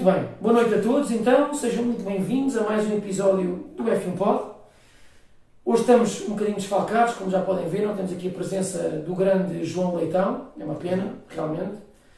Muito 0.00 0.14
bem, 0.18 0.28
boa 0.40 0.54
noite 0.54 0.74
a 0.76 0.80
todos 0.80 1.10
então, 1.10 1.52
sejam 1.52 1.84
muito 1.84 2.02
bem-vindos 2.02 2.56
a 2.56 2.62
mais 2.62 2.90
um 2.90 2.96
episódio 2.96 3.66
do 3.76 3.82
F1 3.82 4.16
Pod. 4.16 4.44
Hoje 5.62 5.82
estamos 5.82 6.22
um 6.22 6.30
bocadinho 6.30 6.56
desfalcados, 6.56 7.16
como 7.16 7.30
já 7.30 7.42
podem 7.42 7.68
ver, 7.68 7.86
não 7.86 7.94
temos 7.94 8.10
aqui 8.10 8.28
a 8.28 8.30
presença 8.30 8.78
do 9.06 9.14
grande 9.14 9.62
João 9.62 9.96
Leitão, 9.96 10.48
é 10.58 10.64
uma 10.64 10.76
pena, 10.76 11.16
realmente. 11.28 11.74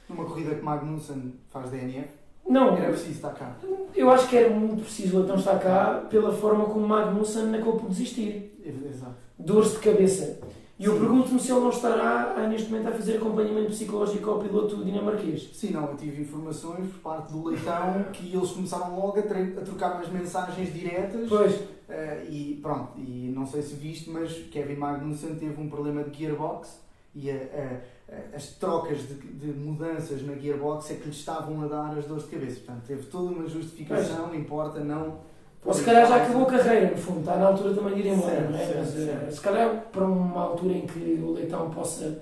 Numa 0.08 0.24
corrida 0.24 0.55
que 0.55 0.62
Magnussen 0.62 1.34
faz 1.48 1.70
DNF, 1.70 2.08
Não, 2.48 2.77
era 2.77 2.91
preciso 2.91 3.14
estar 3.14 3.30
cá. 3.30 3.56
eu 3.96 4.08
acho 4.10 4.28
que 4.28 4.36
era 4.36 4.50
muito 4.50 4.83
preciso 4.83 5.16
o 5.16 5.19
Leitão 5.19 5.36
estar 5.36 5.58
cá 5.58 6.05
pela 6.08 6.33
forma 6.33 6.66
como 6.66 6.86
Magnussen 6.86 7.52
acabou 7.52 7.78
por 7.80 7.88
desistir. 7.88 8.62
Exato. 8.64 9.16
Dores 9.36 9.72
de 9.72 9.78
cabeça. 9.78 10.38
E 10.78 10.84
eu 10.84 10.98
pergunto-me 10.98 11.38
se 11.38 11.52
ele 11.52 11.60
não 11.60 11.68
estará 11.70 12.34
ah, 12.36 12.46
neste 12.48 12.70
momento 12.70 12.88
a 12.88 12.92
fazer 12.92 13.16
acompanhamento 13.18 13.68
psicológico 13.70 14.30
ao 14.30 14.38
piloto 14.40 14.82
dinamarquês. 14.84 15.50
Sim, 15.54 15.70
não, 15.70 15.88
eu 15.90 15.96
tive 15.96 16.22
informações 16.22 16.88
por 16.90 16.98
parte 17.00 17.32
do 17.32 17.44
Leitão 17.48 18.04
que 18.12 18.34
eles 18.34 18.50
começaram 18.50 18.96
logo 18.98 19.18
a, 19.18 19.20
a 19.22 19.64
trocar 19.64 19.94
umas 19.96 20.08
mensagens 20.08 20.72
diretas 20.72 21.28
Pois, 21.28 21.60
eh, 21.88 22.27
e 22.28 22.58
pronto, 22.60 22.98
e 22.98 23.30
não 23.32 23.46
sei 23.46 23.62
se 23.62 23.74
viste, 23.74 24.10
mas 24.10 24.32
Kevin 24.50 24.74
Magnussen 24.77 25.36
teve 25.36 25.60
um 25.60 25.68
problema 25.68 26.02
de 26.02 26.18
gearbox 26.18 26.80
e 27.14 27.30
a- 27.30 27.34
a- 27.34 28.36
as 28.36 28.46
trocas 28.56 28.98
de, 29.06 29.14
de 29.14 29.46
mudanças 29.52 30.22
na 30.27 30.34
gearbox 30.34 30.91
é 30.91 30.94
que 30.94 31.04
lhe 31.04 31.10
estavam 31.10 31.62
a 31.62 31.66
dar 31.68 31.97
as 31.97 32.06
dores 32.06 32.25
de 32.25 32.30
cabeça. 32.30 32.56
Portanto, 32.56 32.82
teve 32.86 33.06
toda 33.06 33.30
uma 33.30 33.47
justificação, 33.48 34.34
importa 34.34 34.80
não. 34.80 35.19
Ou 35.64 35.72
se 35.72 35.84
calhar 35.84 36.06
já 36.06 36.16
acabou 36.16 36.42
a 36.42 36.46
carreira, 36.46 36.91
no 36.91 36.96
fundo, 36.96 37.20
está 37.20 37.36
na 37.36 37.46
altura 37.46 37.74
também 37.74 37.94
de 37.94 38.00
ir 38.00 38.12
embora, 38.12 38.41
não 38.50 38.58
é? 38.58 38.74
Mas 38.77 38.98
eh, 38.98 39.28
se 39.30 39.41
calhar 39.41 39.86
para 39.92 40.04
uma 40.04 40.42
altura 40.42 40.74
em 40.74 40.86
que 40.86 41.20
o 41.22 41.32
Leitão 41.32 41.70
possa 41.70 42.19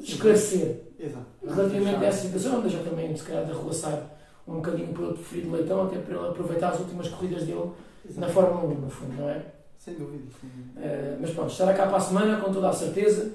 esclarecer 0.00 0.82
Exato. 0.98 1.26
relativamente 1.44 2.04
a 2.04 2.08
essa 2.08 2.26
situação, 2.26 2.60
deixa 2.60 2.78
também 2.78 3.16
se 3.16 3.22
calhar 3.24 3.44
de 3.44 3.52
arregaçar 3.52 4.02
um 4.46 4.56
bocadinho 4.56 4.90
o 4.90 4.94
piloto 4.94 5.14
preferido 5.14 5.50
do 5.50 5.56
Leitão, 5.56 5.84
até 5.84 5.98
para 5.98 6.16
ele 6.16 6.28
aproveitar 6.28 6.68
as 6.70 6.80
últimas 6.80 7.08
corridas 7.08 7.44
dele 7.44 7.70
na 8.16 8.26
Exato. 8.26 8.32
Fórmula 8.32 8.74
1, 8.74 8.80
no 8.80 8.90
fundo, 8.90 9.16
não 9.16 9.28
é? 9.28 9.42
Sem 9.78 9.94
dúvida. 9.94 10.24
sem 10.40 10.50
dúvida. 10.50 10.80
Uh, 10.80 11.18
mas 11.20 11.30
pronto, 11.30 11.50
estará 11.50 11.74
cá 11.74 11.86
para 11.86 11.96
a 11.96 12.00
semana 12.00 12.40
com 12.40 12.52
toda 12.52 12.68
a 12.68 12.72
certeza. 12.72 13.32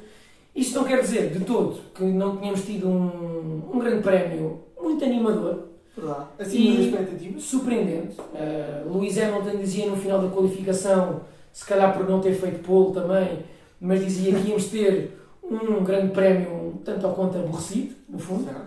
Isto 0.55 0.75
não 0.75 0.83
quer 0.85 1.02
dizer 1.02 1.31
de 1.31 1.43
todo 1.43 1.79
que 1.93 2.03
não 2.03 2.37
tenhamos 2.37 2.63
tido 2.63 2.87
um, 2.87 3.69
um 3.73 3.79
grande 3.79 4.02
prémio 4.02 4.63
muito 4.81 5.03
animador, 5.03 5.67
Verdade. 5.97 6.25
Acima 6.39 6.75
E- 6.79 6.85
expectativas. 6.85 7.43
surpreendente. 7.43 8.15
Uh, 8.19 8.93
Lewis 8.93 9.17
Hamilton 9.17 9.57
dizia 9.57 9.89
no 9.89 9.97
final 9.97 10.19
da 10.21 10.29
qualificação, 10.29 11.21
se 11.51 11.65
calhar 11.65 11.97
por 11.97 12.07
não 12.07 12.21
ter 12.21 12.33
feito 12.33 12.59
pole 12.59 12.93
também, 12.93 13.39
mas 13.81 13.99
dizia 14.03 14.33
que 14.39 14.47
íamos 14.47 14.65
ter 14.67 15.17
um 15.43 15.83
grande 15.83 16.11
prémio 16.11 16.51
um 16.51 16.77
tanto 16.83 17.07
ao 17.07 17.13
quanto 17.15 17.37
aborrecido, 17.37 17.95
no 18.07 18.19
fundo, 18.19 18.43
Certo. 18.43 18.61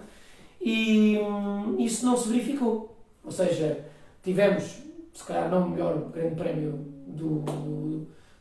e 0.60 1.18
hum, 1.18 1.76
isso 1.78 2.04
não 2.04 2.16
se 2.16 2.28
verificou. 2.28 2.96
Ou 3.24 3.30
seja, 3.30 3.84
tivemos, 4.24 4.78
se 5.12 5.24
calhar 5.24 5.48
não 5.50 5.66
o 5.66 5.70
melhor 5.70 6.10
grande 6.12 6.34
prémio 6.34 6.78
do, 7.06 7.44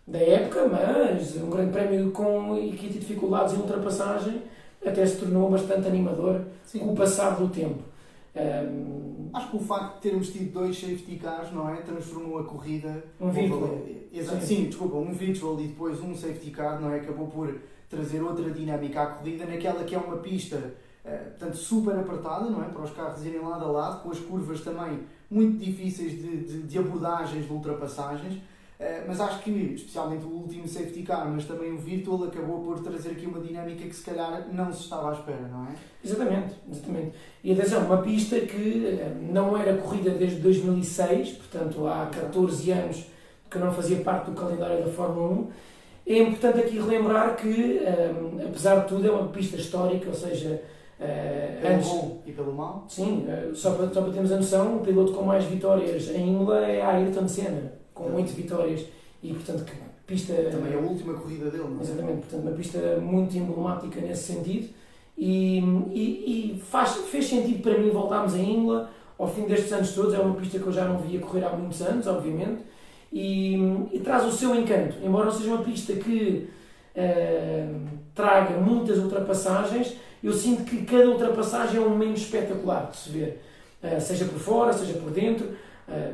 da 0.08 0.20
época, 0.20 0.68
mas 0.68 1.36
um 1.38 1.50
grande 1.50 1.72
prémio 1.72 2.12
com 2.12 2.58
e 2.58 2.72
tinha 2.72 2.92
dificuldades 2.92 3.54
em 3.54 3.58
ultrapassagem 3.58 4.42
até 4.86 5.06
se 5.06 5.18
tornou 5.18 5.50
bastante 5.50 5.88
animador 5.88 6.42
Sim. 6.64 6.80
com 6.80 6.94
o 6.94 6.96
passar 6.96 7.32
do 7.38 7.50
tempo. 7.50 7.80
Hum, 8.36 9.30
Acho 9.34 9.52
que 9.52 9.58
o 9.58 9.60
facto 9.60 9.96
de 9.96 10.02
termos 10.02 10.30
tido 10.32 10.54
dois 10.54 10.80
safety 10.80 11.18
cars, 11.18 11.52
não 11.52 11.70
é? 11.70 11.78
Transformou 11.78 12.40
a 12.40 12.44
corrida. 12.44 13.04
Um 13.20 13.30
virtual. 13.30 13.80
Exato. 14.12 14.42
Sim. 14.42 14.56
Sim. 14.56 14.66
desculpa, 14.66 14.98
um 14.98 15.14
virtual 15.14 15.60
e 15.62 15.68
depois 15.68 16.02
um 16.02 16.16
safety 16.16 16.50
car, 16.52 16.82
não 16.82 16.92
é? 16.92 16.98
Acabou 16.98 17.28
por 17.28 17.54
trazer 17.88 18.22
outra 18.22 18.50
dinâmica 18.50 19.02
à 19.02 19.06
corrida 19.08 19.46
naquela 19.46 19.84
que 19.84 19.94
é 19.94 19.98
uma 20.00 20.18
pista, 20.18 20.74
eh, 21.06 21.16
portanto, 21.16 21.58
super 21.58 21.96
apertada, 21.96 22.50
não 22.50 22.64
é? 22.64 22.70
Para 22.70 22.84
os 22.84 22.92
carros 22.92 23.24
irem 23.26 23.40
lado 23.42 23.66
a 23.66 23.72
lado, 23.72 24.04
com 24.04 24.12
as 24.12 24.20
curvas 24.20 24.62
também 24.62 25.02
muito 25.30 25.64
difíceis 25.64 26.12
de, 26.14 26.38
de, 26.38 26.64
de 26.64 26.78
abordagens, 26.80 27.46
de 27.46 27.54
ultrapassagens. 27.54 28.42
Eh, 28.80 29.04
mas 29.06 29.20
acho 29.20 29.40
que, 29.40 29.52
especialmente 29.76 30.24
o 30.24 30.30
último 30.30 30.66
safety 30.66 31.04
car, 31.04 31.30
mas 31.30 31.44
também 31.44 31.74
o 31.74 31.78
virtual, 31.78 32.24
acabou 32.24 32.62
por 32.64 32.80
trazer 32.80 33.10
aqui 33.12 33.26
uma 33.26 33.42
dinâmica 33.42 33.84
que 33.84 33.94
se 33.94 34.04
calhar 34.04 34.48
não 34.54 34.72
se 34.72 34.84
estava 34.84 35.10
à 35.10 35.14
espera, 35.14 35.48
não 35.52 35.66
é? 35.66 35.76
exatamente, 36.02 36.56
exatamente. 36.72 37.12
E 37.44 37.52
atenção, 37.52 37.86
uma 37.86 37.98
pista 38.02 38.40
que 38.40 38.86
eh, 38.86 39.12
não 39.30 39.58
era 39.58 39.76
corrida 39.78 40.12
desde 40.12 40.38
2006, 40.38 41.30
portanto 41.32 41.86
há 41.88 42.06
14 42.06 42.72
anos 42.72 43.06
que 43.52 43.58
não 43.58 43.72
fazia 43.74 43.98
parte 44.00 44.30
do 44.32 44.36
calendário 44.40 44.86
da 44.86 44.92
Fórmula 44.92 45.28
1. 45.30 45.48
É 46.08 46.18
importante 46.20 46.60
aqui 46.60 46.78
relembrar 46.80 47.36
que, 47.36 47.82
hum, 47.82 48.40
apesar 48.48 48.80
de 48.82 48.88
tudo, 48.88 49.06
é 49.08 49.12
uma 49.12 49.28
pista 49.28 49.58
histórica, 49.58 50.08
ou 50.08 50.14
seja, 50.16 50.62
eh, 51.00 51.58
Pelo 51.62 51.74
antes, 51.76 51.90
bom 51.90 52.22
e 52.26 52.32
pelo 52.32 52.54
mal. 52.54 52.86
sim, 52.88 53.26
eh, 53.28 53.52
só 53.54 53.72
para, 53.72 53.90
só 53.94 54.02
para 54.04 54.14
termos 54.14 54.32
a 54.32 54.38
noção, 54.38 54.78
o 54.78 54.80
piloto 54.80 55.12
com 55.14 55.24
mais 55.24 55.44
vitórias 55.44 56.10
em 56.10 56.30
Imola 56.30 56.66
é 56.66 56.82
Ayrton 56.82 57.28
Senna, 57.28 57.79
com. 58.04 58.16
8 58.16 58.32
vitórias, 58.34 58.86
e 59.22 59.34
portanto, 59.34 59.66
que 59.66 59.74
pista. 60.08 60.34
Também 60.34 60.74
é 60.74 60.76
a 60.76 60.80
última 60.80 61.14
corrida 61.14 61.50
dele, 61.52 61.66
não 61.70 61.80
é? 61.80 61.84
Exatamente, 61.84 62.20
portanto, 62.22 62.42
uma 62.42 62.52
pista 62.52 62.98
muito 62.98 63.38
emblemática 63.38 64.02
nesse 64.02 64.34
sentido 64.34 64.70
e, 65.18 65.60
e, 65.92 66.56
e 66.56 66.60
faz, 66.60 66.96
fez 67.12 67.28
sentido 67.28 67.62
para 67.62 67.78
mim 67.78 67.92
voltarmos 67.92 68.34
a 68.34 68.40
Imola 68.40 68.90
ao 69.18 69.28
fim 69.28 69.46
destes 69.46 69.72
anos 69.72 69.94
todos. 69.94 70.14
É 70.14 70.20
uma 70.20 70.36
pista 70.36 70.58
que 70.58 70.66
eu 70.66 70.72
já 70.72 70.86
não 70.86 70.98
via 70.98 71.20
correr 71.20 71.44
há 71.44 71.50
muitos 71.50 71.82
anos, 71.82 72.08
obviamente, 72.08 72.62
e, 73.12 73.56
e 73.92 74.00
traz 74.00 74.26
o 74.26 74.32
seu 74.32 74.56
encanto. 74.56 74.96
Embora 75.04 75.26
não 75.26 75.32
seja 75.32 75.50
uma 75.54 75.64
pista 75.64 75.94
que 75.94 76.50
eh, 76.96 77.68
traga 78.16 78.58
muitas 78.58 78.98
ultrapassagens, 78.98 79.96
eu 80.24 80.34
sinto 80.34 80.64
que 80.64 80.84
cada 80.86 81.10
ultrapassagem 81.10 81.78
é 81.78 81.86
um 81.86 81.90
momento 81.90 82.18
espetacular 82.18 82.90
de 82.90 82.98
se 82.98 83.10
ver, 83.10 83.42
Eh, 83.82 83.98
seja 83.98 84.26
por 84.26 84.40
fora, 84.40 84.74
seja 84.74 84.94
por 85.00 85.10
dentro. 85.10 85.48
Eh, 85.88 86.12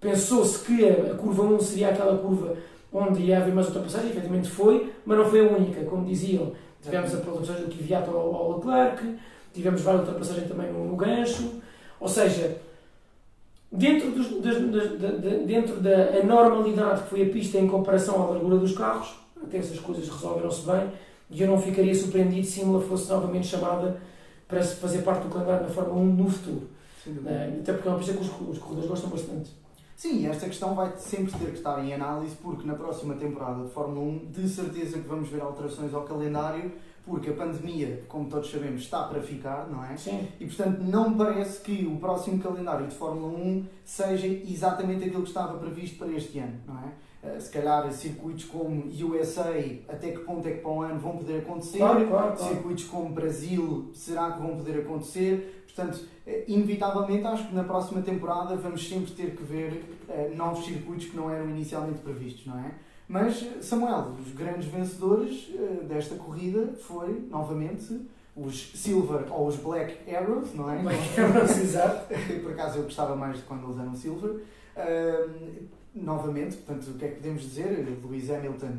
Pensou-se 0.00 0.60
que 0.64 0.84
a, 0.88 1.14
curva 1.14 1.42
1 1.42 1.60
seria 1.60 1.88
aquela 1.90 2.16
curva 2.18 2.56
onde 2.92 3.20
ia 3.22 3.38
haver 3.38 3.52
mais 3.52 3.66
ultrapassagem, 3.66 4.10
efetivamente 4.10 4.48
foi, 4.48 4.92
mas 5.04 5.18
não 5.18 5.24
foi 5.28 5.40
a 5.46 5.50
única, 5.52 5.82
como 5.84 6.06
diziam. 6.06 6.52
Tivemos 6.82 7.12
a 7.14 7.18
ultrapassagem 7.18 7.64
do 7.66 7.74
Kvyat 7.74 8.08
ao, 8.08 8.34
ao 8.34 8.56
Leclerc, 8.58 9.16
tivemos 9.52 9.80
várias 9.82 10.02
ultrapassagens 10.06 10.48
também 10.48 10.72
no, 10.72 10.84
no 10.86 10.96
gancho, 10.96 11.54
ou 12.00 12.08
seja, 12.08 12.56
dentro, 13.70 14.10
dos, 14.12 14.40
das, 14.40 14.60
das- 14.70 14.98
da, 15.00 15.08
da- 15.08 15.44
dentro 15.44 15.80
da 15.80 16.22
normalidade 16.24 17.02
que 17.02 17.08
foi 17.10 17.22
a 17.22 17.28
pista 17.30 17.58
em 17.58 17.66
comparação 17.68 18.22
à 18.22 18.26
largura 18.30 18.56
dos 18.58 18.72
carros, 18.76 19.16
até 19.42 19.58
essas 19.58 19.78
coisas 19.80 20.08
resolveram-se 20.08 20.62
bem, 20.64 20.90
e 21.30 21.42
eu 21.42 21.48
não 21.48 21.60
ficaria 21.60 21.94
surpreendido 21.94 22.46
se 22.46 22.60
Imola 22.60 22.80
fosse 22.82 23.10
novamente 23.10 23.46
chamada 23.48 24.00
para 24.46 24.62
fazer 24.62 25.02
parte 25.02 25.24
do 25.24 25.28
calendário 25.34 25.66
da 25.66 25.72
Fórmula 25.72 26.00
1 26.00 26.04
no 26.14 26.30
futuro. 26.30 26.68
Sem 27.04 27.12
dúvida. 27.12 27.30
Eh, 27.30 27.58
Até 27.60 27.72
porque 27.74 27.86
é 27.88 27.90
uma 27.90 27.98
pista 27.98 28.14
que 28.14 28.20
os, 28.22 28.30
os 28.48 28.58
corredores 28.58 28.88
gostam 28.88 29.10
bastante. 29.10 29.50
Sim, 29.98 30.28
esta 30.28 30.46
questão 30.46 30.76
vai 30.76 30.92
sempre 30.96 31.32
ter 31.36 31.46
que 31.46 31.56
estar 31.58 31.84
em 31.84 31.92
análise, 31.92 32.36
porque 32.36 32.64
na 32.64 32.76
próxima 32.76 33.16
temporada 33.16 33.64
de 33.64 33.70
Fórmula 33.70 34.00
1, 34.00 34.26
de 34.30 34.48
certeza 34.48 34.96
que 35.00 35.08
vamos 35.08 35.28
ver 35.28 35.42
alterações 35.42 35.92
ao 35.92 36.04
calendário, 36.04 36.70
porque 37.04 37.30
a 37.30 37.32
pandemia, 37.32 38.04
como 38.06 38.28
todos 38.28 38.48
sabemos, 38.48 38.82
está 38.82 39.02
para 39.08 39.20
ficar, 39.20 39.68
não 39.68 39.84
é? 39.84 39.96
Sim, 39.96 40.28
E 40.38 40.46
portanto, 40.46 40.78
não 40.84 41.10
me 41.10 41.16
parece 41.16 41.60
que 41.62 41.84
o 41.84 41.96
próximo 41.96 42.38
calendário 42.40 42.86
de 42.86 42.94
Fórmula 42.94 43.26
1 43.36 43.64
seja 43.84 44.28
exatamente 44.28 45.02
aquilo 45.04 45.22
que 45.22 45.28
estava 45.30 45.58
previsto 45.58 45.98
para 45.98 46.12
este 46.12 46.38
ano, 46.38 46.60
não 46.64 46.78
é? 46.78 46.92
Eh, 47.34 47.40
Se 47.40 47.50
calhar 47.50 47.90
circuitos 47.90 48.44
como 48.44 48.84
USA, 48.86 49.52
até 49.88 50.12
que 50.12 50.18
ponto 50.20 50.46
é 50.46 50.52
que 50.52 50.60
para 50.60 50.70
o 50.70 50.80
ano 50.82 51.00
vão 51.00 51.16
poder 51.16 51.40
acontecer? 51.40 51.78
claro, 51.78 52.06
claro, 52.06 52.36
claro. 52.36 52.54
Circuitos 52.54 52.84
como 52.84 53.08
Brasil, 53.08 53.90
será 53.92 54.30
que 54.30 54.40
vão 54.40 54.56
poder 54.56 54.78
acontecer? 54.82 55.57
Portanto, 55.78 56.04
eh, 56.26 56.44
inevitavelmente, 56.48 57.24
acho 57.24 57.46
que 57.46 57.54
na 57.54 57.62
próxima 57.62 58.02
temporada 58.02 58.56
vamos 58.56 58.88
sempre 58.88 59.12
ter 59.12 59.36
que 59.36 59.44
ver 59.44 59.84
eh, 60.08 60.32
novos 60.34 60.64
circuitos 60.64 61.06
que 61.06 61.16
não 61.16 61.30
eram 61.30 61.48
inicialmente 61.50 62.00
previstos, 62.00 62.44
não 62.46 62.58
é? 62.58 62.72
Mas, 63.06 63.40
eh, 63.44 63.62
Samuel, 63.62 64.16
os 64.20 64.32
grandes 64.32 64.66
vencedores 64.66 65.48
eh, 65.54 65.84
desta 65.84 66.16
corrida 66.16 66.74
foi, 66.80 67.28
novamente, 67.30 68.00
os 68.34 68.72
Silver 68.74 69.32
ou 69.32 69.46
os 69.46 69.54
Black 69.54 69.98
Arrows, 70.12 70.52
não 70.52 70.68
é? 70.68 70.82
Exato. 71.62 72.12
Por 72.42 72.52
acaso 72.52 72.78
eu 72.78 72.82
gostava 72.82 73.14
mais 73.14 73.36
de 73.36 73.44
quando 73.44 73.68
eles 73.68 73.78
eram 73.78 73.94
Silver. 73.94 74.42
Ahm, 74.76 75.66
novamente, 75.94 76.56
portanto, 76.56 76.90
o 76.90 76.98
que 76.98 77.04
é 77.04 77.08
que 77.08 77.16
podemos 77.16 77.42
dizer? 77.42 77.86
Lewis 78.02 78.30
Hamilton, 78.30 78.78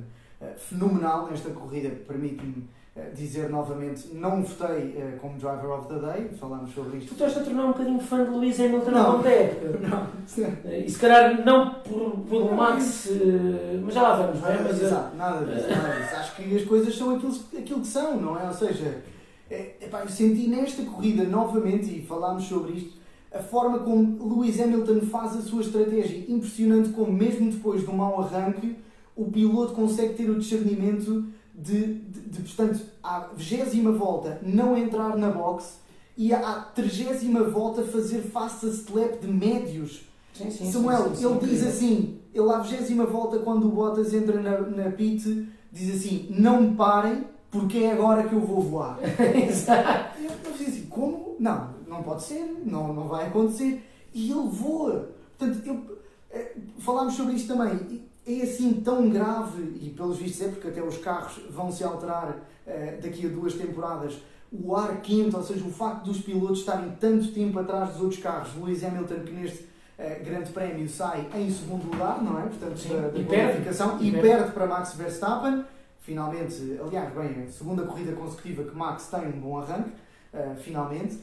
fenomenal 0.57 1.27
nesta 1.27 1.49
corrida, 1.51 1.89
permite-me 2.07 2.67
dizer 3.15 3.49
novamente, 3.49 4.09
não 4.13 4.43
votei 4.43 4.95
eh, 4.97 5.17
como 5.21 5.37
Driver 5.37 5.69
of 5.71 5.87
the 5.87 5.99
Day, 5.99 6.29
falámos 6.39 6.73
sobre 6.73 6.91
Tu 6.91 6.97
isto. 6.97 7.13
estás 7.13 7.37
a 7.37 7.41
tornar 7.43 7.65
um 7.65 7.71
bocadinho 7.71 7.99
fã 7.99 8.23
de 8.23 8.29
Luís 8.29 8.59
Hamilton 8.59 8.91
Não. 8.91 9.25
época. 9.25 9.79
Não, 9.87 10.71
E 10.71 10.89
se 10.89 10.99
calhar 10.99 11.43
não 11.45 11.75
por, 11.75 12.19
pelo 12.29 12.55
Max, 12.55 13.09
eh, 13.11 13.79
mas 13.83 13.93
já 13.93 14.01
lá 14.01 14.15
vamos, 14.15 14.41
não 14.41 14.49
é? 14.49 14.61
Mas, 14.61 14.81
eh, 14.81 14.85
Exato, 14.85 15.15
nada 15.17 15.45
disso, 15.45 15.69
nada 15.69 15.99
disso. 16.01 16.15
Acho 16.19 16.35
que 16.35 16.55
as 16.55 16.63
coisas 16.65 16.95
são 16.95 17.15
aquilo, 17.15 17.35
aquilo 17.57 17.81
que 17.81 17.87
são, 17.87 18.19
não 18.21 18.39
é? 18.39 18.45
Ou 18.47 18.53
seja, 18.53 19.03
é, 19.49 19.75
epá, 19.81 20.01
eu 20.01 20.09
senti 20.09 20.47
nesta 20.47 20.83
corrida 20.83 21.23
novamente, 21.23 21.85
e 21.97 22.01
falámos 22.05 22.43
sobre 22.45 22.73
isto, 22.73 22.99
a 23.31 23.39
forma 23.39 23.79
como 23.79 24.17
Lewis 24.27 24.59
Hamilton 24.59 25.01
faz 25.01 25.35
a 25.37 25.41
sua 25.41 25.61
estratégia. 25.61 26.25
Impressionante 26.31 26.89
como, 26.89 27.11
mesmo 27.13 27.51
depois 27.51 27.81
de 27.83 27.89
um 27.89 27.93
mau 27.95 28.19
arranque, 28.21 28.75
o 29.15 29.25
piloto 29.25 29.73
consegue 29.73 30.13
ter 30.13 30.29
o 30.29 30.39
discernimento 30.39 31.25
de, 31.61 31.95
de, 31.95 32.21
de, 32.21 32.41
portanto, 32.41 32.79
à 33.03 33.27
vigésima 33.35 33.91
volta, 33.91 34.39
não 34.41 34.77
entrar 34.77 35.17
na 35.17 35.29
box 35.29 35.79
e 36.17 36.33
à 36.33 36.61
trigésima 36.73 37.44
volta 37.44 37.83
fazer 37.83 38.21
fastest 38.21 38.89
lap 38.94 39.19
de 39.19 39.27
médios. 39.27 40.01
Sim, 40.33 40.50
sim, 40.50 40.71
Samuel, 40.71 41.15
sim, 41.15 41.25
ele 41.25 41.39
diz 41.39 41.59
sim. 41.59 41.67
assim, 41.67 42.19
ele 42.33 42.51
à 42.51 42.59
vigésima 42.59 43.06
volta 43.06 43.39
quando 43.39 43.67
o 43.67 43.71
Bottas 43.71 44.13
entra 44.13 44.41
na, 44.41 44.61
na 44.61 44.91
pit, 44.91 45.47
diz 45.71 45.95
assim, 45.95 46.27
não 46.29 46.61
me 46.61 46.75
parem 46.75 47.25
porque 47.51 47.79
é 47.79 47.91
agora 47.91 48.27
que 48.27 48.33
eu 48.33 48.39
vou 48.39 48.61
voar. 48.61 49.00
Exato. 49.35 50.19
Eu 50.21 50.51
disse 50.53 50.69
assim, 50.69 50.85
como? 50.85 51.35
Não, 51.39 51.69
não 51.88 52.03
pode 52.03 52.23
ser, 52.23 52.61
não, 52.65 52.94
não 52.94 53.07
vai 53.07 53.27
acontecer. 53.27 53.83
E 54.13 54.31
ele 54.31 54.47
voa. 54.47 55.09
Portanto, 55.38 55.65
eu, 55.65 55.97
eh, 56.31 56.56
falámos 56.79 57.15
sobre 57.15 57.33
isto 57.33 57.53
também. 57.53 58.01
É 58.27 58.42
assim 58.44 58.74
tão 58.81 59.10
grave, 59.10 59.62
e 59.81 59.89
pelos 59.89 60.18
vistos 60.18 60.45
é 60.45 60.50
porque 60.50 60.68
até 60.68 60.81
os 60.83 60.98
carros 61.00 61.42
vão 61.50 61.71
se 61.71 61.83
alterar 61.83 62.38
eh, 62.68 63.00
daqui 63.01 63.25
a 63.25 63.30
duas 63.30 63.54
temporadas. 63.56 64.18
O 64.51 64.75
ar 64.75 65.01
quente, 65.01 65.36
ou 65.36 65.44
seja, 65.44 65.63
o 65.66 65.71
facto 65.71 66.06
dos 66.06 66.19
pilotos 66.21 66.60
estarem 66.60 66.92
tanto 67.00 67.31
tempo 67.31 67.57
atrás 67.60 67.92
dos 67.92 68.01
outros 68.01 68.19
carros. 68.21 68.50
Lewis 68.56 68.83
Hamilton, 68.83 69.19
que 69.21 69.31
neste 69.31 69.68
eh, 69.98 70.21
grande 70.24 70.51
prémio 70.51 70.88
sai 70.89 71.27
em 71.36 71.50
segundo 71.51 71.89
lugar, 71.92 72.21
não 72.21 72.39
é? 72.39 72.44
Portanto, 72.44 72.77
Sim, 72.77 72.89
da, 72.89 73.07
da 73.10 73.19
e 73.19 73.24
perde. 73.25 73.45
qualificação, 73.51 73.98
E 74.00 74.07
e 74.07 74.12
perde. 74.12 74.27
perde 74.27 74.51
para 74.51 74.66
Max 74.68 74.94
Verstappen. 74.94 75.66
Finalmente, 76.00 76.80
aliás, 76.83 77.13
bem, 77.13 77.44
a 77.48 77.51
segunda 77.51 77.83
corrida 77.83 78.13
consecutiva 78.13 78.63
que 78.63 78.75
Max 78.75 79.07
tem 79.07 79.27
um 79.27 79.39
bom 79.39 79.60
arranque, 79.60 79.92
eh, 80.33 80.56
finalmente. 80.60 81.19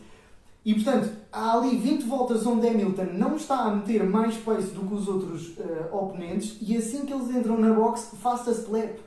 E 0.67 0.75
portanto, 0.75 1.11
há 1.33 1.53
ali 1.57 1.77
20 1.79 2.03
voltas 2.07 2.45
onde 2.45 2.67
Hamilton 2.67 3.07
não 3.13 3.37
está 3.37 3.61
a 3.67 3.71
meter 3.77 4.03
mais 4.03 4.37
pace 4.37 4.73
do 4.73 4.81
que 4.81 4.95
os 4.95 5.07
outros 5.07 5.53
eh, 5.61 5.87
oponentes, 5.93 6.59
e 6.61 6.77
assim 6.77 7.07
que 7.07 7.13
eles 7.15 7.31
entram 7.31 7.57
na 7.57 7.73
box, 7.73 8.11
fastest 8.21 8.69
lap. 8.69 8.99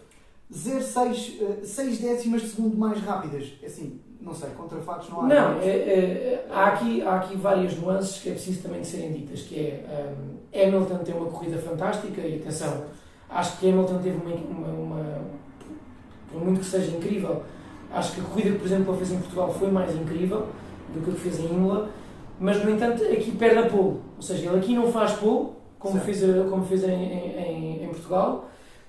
0,6 0.52 1.64
6 1.64 1.98
décimas 2.00 2.42
de 2.42 2.48
segundo 2.50 2.78
mais 2.78 3.00
rápidas. 3.02 3.52
Assim, 3.64 4.00
não 4.22 4.34
sei, 4.34 4.50
contra 4.52 4.80
fatos 4.80 5.10
não 5.10 5.22
há. 5.22 5.28
Não, 5.28 5.60
é- 5.60 5.68
é- 5.68 6.48
há, 6.50 6.68
aqui, 6.70 7.02
há 7.02 7.18
aqui 7.18 7.36
várias 7.38 7.78
nuances 7.78 8.22
que 8.22 8.30
é 8.30 8.32
preciso 8.32 8.62
também 8.64 8.82
de 8.82 8.88
serem 8.88 9.12
ditas, 9.12 9.42
que 9.42 9.60
é 9.60 10.14
um, 10.18 10.60
Hamilton 10.68 10.98
tem 11.04 11.14
uma 11.16 11.30
corrida 11.30 11.58
fantástica 11.60 12.22
e 12.22 12.38
atenção, 12.40 12.86
acho 13.30 13.58
que 13.60 13.70
Hamilton 13.70 14.00
teve 14.00 14.18
uma, 14.26 14.36
uma, 14.36 14.68
uma- 14.70 15.22
por 16.32 16.44
muito 16.44 16.62
que 16.62 16.66
seja 16.66 16.96
incrível, 16.96 17.44
acho 17.92 18.14
que 18.16 18.22
a 18.22 18.24
corrida 18.24 18.52
que 18.52 18.58
por 18.60 18.66
exemplo 18.66 18.92
ele 18.92 18.98
fez 18.98 19.12
em 19.12 19.20
Portugal 19.20 19.54
foi 19.54 19.70
mais 19.70 19.94
incrível 19.96 20.48
do 20.94 21.02
que 21.02 21.12
que 21.12 21.20
fez 21.20 21.40
em 21.40 21.46
Imola, 21.46 21.90
mas 22.40 22.64
no 22.64 22.72
entanto 22.72 23.04
aqui 23.04 23.32
perde 23.32 23.58
a 23.60 23.70
pole, 23.70 23.98
ou 24.18 24.22
seja, 24.22 24.48
ele 24.50 24.58
aqui 24.58 24.74
não 24.76 24.92
faz 24.92 25.14
pole, 25.14 25.50
como 25.78 25.94
Certo. 25.96 26.06
fez, 26.06 26.24
a- 26.24 26.44
como 26.50 26.66
fez 26.66 26.84
em, 26.84 26.94
em, 27.04 27.84
em 27.84 27.88
Portugal, 27.90 28.46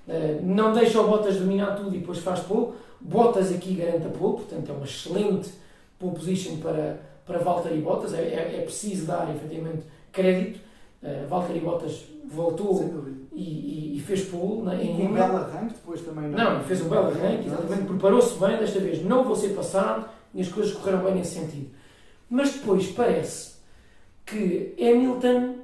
Uh, 0.07 0.41
não 0.43 0.73
deixa 0.73 0.99
o 0.99 1.07
Bottas 1.07 1.35
dominar 1.37 1.75
tudo 1.75 1.95
e 1.95 1.99
depois 1.99 2.17
faz 2.17 2.39
pole, 2.39 2.69
Bottas 2.99 3.53
aqui 3.53 3.75
garante 3.75 4.07
a 4.07 4.09
pole, 4.09 4.37
portanto 4.37 4.67
é 4.69 4.73
uma 4.73 4.83
excelente 4.83 5.51
pole 5.99 6.15
position 6.15 6.57
para, 6.57 6.99
para 7.23 7.37
Valtteri 7.37 7.79
Bottas, 7.79 8.11
é, 8.15 8.17
é, 8.17 8.55
é 8.57 8.61
preciso 8.63 9.05
dar 9.05 9.29
efetivamente 9.33 9.83
crédito. 10.11 10.59
Uh, 11.03 11.27
Valtteri 11.29 11.59
Bottas 11.59 12.03
voltou 12.25 12.83
e, 13.31 13.43
e- 13.43 13.97
e 13.97 13.99
fez 13.99 14.23
pole 14.23 14.63
na, 14.63 14.75
E 14.75 14.89
em 14.89 14.97
com 14.97 15.03
um 15.03 15.13
belo 15.13 15.37
arranque 15.37 15.75
depois 15.75 16.01
também. 16.01 16.29
Não, 16.29 16.61
fez 16.63 16.81
um 16.81 16.89
belo 16.89 17.07
arranque, 17.07 17.45
exatamente, 17.47 17.83
preparou-se 17.83 18.39
bem, 18.39 18.57
desta 18.57 18.79
vez 18.79 19.05
não 19.05 19.23
vou 19.23 19.35
ser 19.35 19.49
passado 19.49 20.05
e 20.33 20.41
as 20.41 20.47
coisas 20.49 20.73
correram 20.73 21.03
bem 21.03 21.13
nesse 21.15 21.39
sentido. 21.39 21.69
Mas 22.31 22.53
depois 22.53 22.87
parece 22.87 23.55
que 24.25 24.73
Hamilton 24.79 25.55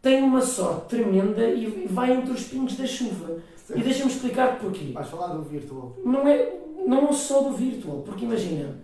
tem 0.00 0.22
uma 0.22 0.40
sorte 0.40 0.88
tremenda 0.88 1.46
e 1.46 1.86
vai 1.90 2.12
entre 2.12 2.32
os 2.32 2.44
pingos 2.44 2.74
da 2.76 2.86
chuva. 2.86 3.36
E 3.74 3.80
deixa-me 3.82 4.10
explicar 4.10 4.58
porquê. 4.58 4.92
Vais 4.92 5.08
falar 5.08 5.28
do 5.28 5.42
virtual. 5.42 5.94
Não 6.04 6.26
é 6.26 6.52
não 6.86 7.12
só 7.12 7.42
do 7.42 7.52
virtual, 7.52 7.98
porque 8.02 8.24
imagina, 8.24 8.76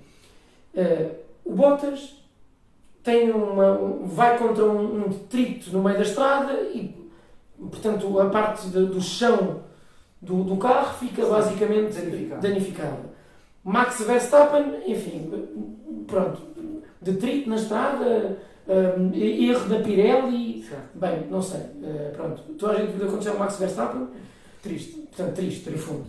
eh, 0.74 1.10
o 1.44 1.52
Bottas 1.54 2.16
tem 3.02 3.30
uma, 3.30 3.72
um- 3.78 4.06
vai 4.06 4.38
contra 4.38 4.64
um, 4.64 5.04
um 5.04 5.08
detrito 5.08 5.70
no 5.72 5.82
meio 5.82 5.96
da 5.96 6.02
estrada 6.02 6.52
e, 6.74 6.94
portanto, 7.58 8.18
a 8.20 8.28
parte 8.30 8.68
de- 8.68 8.86
do 8.86 9.00
chão 9.00 9.62
do, 10.20 10.44
do 10.44 10.56
carro 10.58 10.98
fica 10.98 11.22
Sim, 11.24 11.30
basicamente 11.30 11.92
danificada. 12.40 13.10
Max 13.64 14.00
Verstappen, 14.02 14.82
enfim, 14.86 15.30
pronto, 16.06 16.40
detrito 17.00 17.48
na 17.48 17.56
estrada, 17.56 18.38
eh, 18.68 19.18
erro 19.18 19.68
da 19.68 19.80
Pirelli, 19.80 20.62
Certo. 20.62 20.98
bem, 20.98 21.26
não 21.30 21.40
sei, 21.42 21.60
eh, 21.82 22.12
pronto, 22.14 22.42
toda 22.58 22.72
a 22.74 22.76
gente 22.76 22.88
viu 22.92 22.96
o 22.96 23.00
que 23.00 23.06
aconteceu 23.06 23.32
ao 23.32 23.38
Max 23.38 23.56
Verstappen, 23.58 24.08
Triste. 24.62 24.92
portanto, 25.14 25.34
triste, 25.34 25.70
no 25.70 25.78
fundo. 25.78 26.04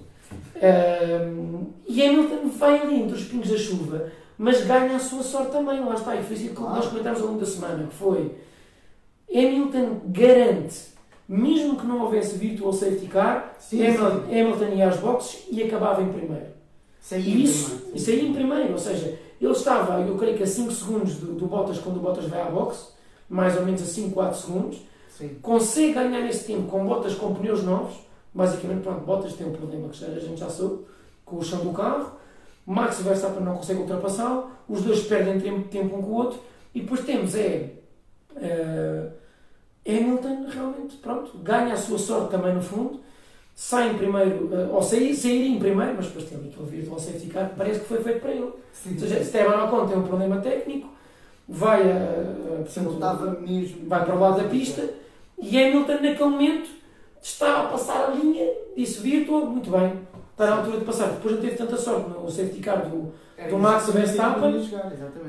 Ahm, 0.61 1.65
e 1.87 2.01
Hamilton 2.05 2.47
vai 2.49 2.79
ali 2.81 3.01
entre 3.01 3.15
os 3.15 3.23
pingos 3.25 3.49
da 3.49 3.57
chuva, 3.57 4.09
mas 4.37 4.65
ganha 4.65 4.95
a 4.95 4.99
sua 4.99 5.23
sorte 5.23 5.51
também, 5.51 5.79
lá 5.83 5.93
está, 5.95 6.15
e 6.15 6.23
foi 6.23 6.35
isso 6.35 6.49
que 6.49 6.55
Claro. 6.55 6.75
nós 6.75 6.87
comentámos 6.87 7.21
ao 7.21 7.27
longo 7.27 7.39
da 7.39 7.45
semana, 7.45 7.87
que 7.87 7.95
foi 7.95 8.35
Hamilton 9.33 10.01
garante, 10.07 10.91
mesmo 11.27 11.77
que 11.77 11.85
não 11.85 12.01
houvesse 12.01 12.37
virtual 12.37 12.73
safety 12.73 13.07
car, 13.07 13.55
Sim, 13.59 13.85
Hamilton, 13.85 14.09
sim. 14.29 14.39
Hamilton 14.41 14.65
ia 14.75 14.87
às 14.89 14.97
boxes 14.97 15.45
e 15.49 15.63
acabava 15.63 16.01
em 16.01 16.11
primeiro. 16.11 16.47
Saí 16.99 17.21
E 17.21 17.43
isso, 17.43 17.69
primeiro. 17.71 17.95
isso 17.97 18.09
aí 18.09 18.27
em 18.27 18.33
primeiro, 18.33 18.71
ou 18.73 18.77
seja, 18.77 19.17
ele 19.41 19.53
estava, 19.53 19.99
eu 20.01 20.17
creio 20.17 20.37
que 20.37 20.43
a 20.43 20.47
5 20.47 20.71
segundos 20.71 21.15
do, 21.15 21.33
do 21.33 21.47
Bottas 21.47 21.79
quando 21.79 21.97
o 21.97 21.99
Bottas 21.99 22.25
vai 22.25 22.41
à 22.41 22.45
boxe, 22.45 22.89
mais 23.27 23.57
ou 23.57 23.65
menos 23.65 23.81
a 23.81 23.85
5, 23.85 24.11
4 24.11 24.39
segundos, 24.39 24.81
Sim. 25.09 25.37
consegue 25.41 25.93
ganhar 25.93 26.25
esse 26.27 26.45
tempo 26.45 26.69
com 26.69 26.85
botas 26.85 27.15
com 27.15 27.33
pneus 27.33 27.63
novos. 27.63 27.95
Basicamente, 28.33 28.83
pronto, 28.83 29.01
Bottas 29.01 29.33
tem 29.33 29.47
um 29.47 29.51
problema 29.51 29.89
que 29.89 30.05
a 30.05 30.19
gente 30.19 30.39
já 30.39 30.49
soube, 30.49 30.85
com 31.25 31.37
o 31.37 31.43
chão 31.43 31.59
do 31.65 31.71
carro. 31.71 32.11
Max 32.65 33.01
Verstappen 33.01 33.43
não 33.43 33.55
consegue 33.55 33.79
ultrapassá-lo. 33.79 34.51
Os 34.69 34.83
dois 34.83 35.03
perdem 35.03 35.39
tempo, 35.39 35.95
um 35.97 36.01
com 36.01 36.09
o 36.09 36.13
outro. 36.13 36.39
E 36.73 36.81
depois 36.81 37.01
temos 37.01 37.35
é, 37.35 37.73
eh, 38.35 39.09
Hamilton, 39.87 40.45
realmente, 40.49 40.95
pronto, 40.97 41.37
ganha 41.39 41.73
a 41.73 41.77
sua 41.77 41.97
sorte 41.97 42.31
também 42.31 42.53
no 42.53 42.61
fundo. 42.61 43.01
Sai 43.53 43.91
em 43.91 43.97
primeiro, 43.97 44.49
eh, 44.53 44.67
ou 44.71 44.81
sair, 44.81 45.15
sairia 45.15 45.47
em 45.49 45.59
primeiro, 45.59 45.93
mas 45.95 46.07
depois 46.07 46.25
tem 46.25 46.37
ali 46.37 46.49
aquele 46.49 46.69
virtual 46.77 46.99
safety 46.99 47.27
car 47.27 47.49
que 47.49 47.55
parece 47.55 47.79
que 47.81 47.85
foi 47.85 48.01
feito 48.03 48.19
para 48.21 48.31
ele. 48.31 48.49
Sim. 48.73 48.93
Ou 48.93 48.99
seja, 48.99 49.19
Esteban 49.19 49.65
Ocon 49.65 49.87
tem 49.87 49.97
um 49.97 50.03
problema 50.03 50.37
técnico, 50.37 50.89
vai, 51.47 51.81
a, 51.81 51.95
a, 51.95 51.97
Ele 52.55 52.63
portanto, 52.63 52.93
estava 52.93 53.31
mesmo. 53.39 53.87
vai 53.87 54.03
para 54.05 54.15
o 54.15 54.19
lado 54.19 54.41
da 54.41 54.49
pista 54.49 54.89
e 55.39 55.57
Hamilton 55.61 55.93
naquele 55.93 56.23
momento 56.29 56.69
estava 57.21 57.67
a 57.67 57.71
passar 57.71 58.05
a 58.05 58.15
linha, 58.15 58.49
disse 58.75 58.99
virtual, 59.01 59.45
muito 59.45 59.69
bem, 59.69 59.93
está 60.31 60.47
na 60.47 60.55
altura 60.57 60.77
de 60.79 60.85
passar. 60.85 61.09
Depois 61.09 61.35
não 61.35 61.41
teve 61.41 61.55
tanta 61.55 61.77
sorte 61.77 62.09
no 62.09 62.31
safety 62.31 62.61
car 62.61 62.87
do, 62.89 63.11
Era 63.37 63.49
do 63.49 63.59
Max 63.59 63.89
Verstappen. 63.91 64.69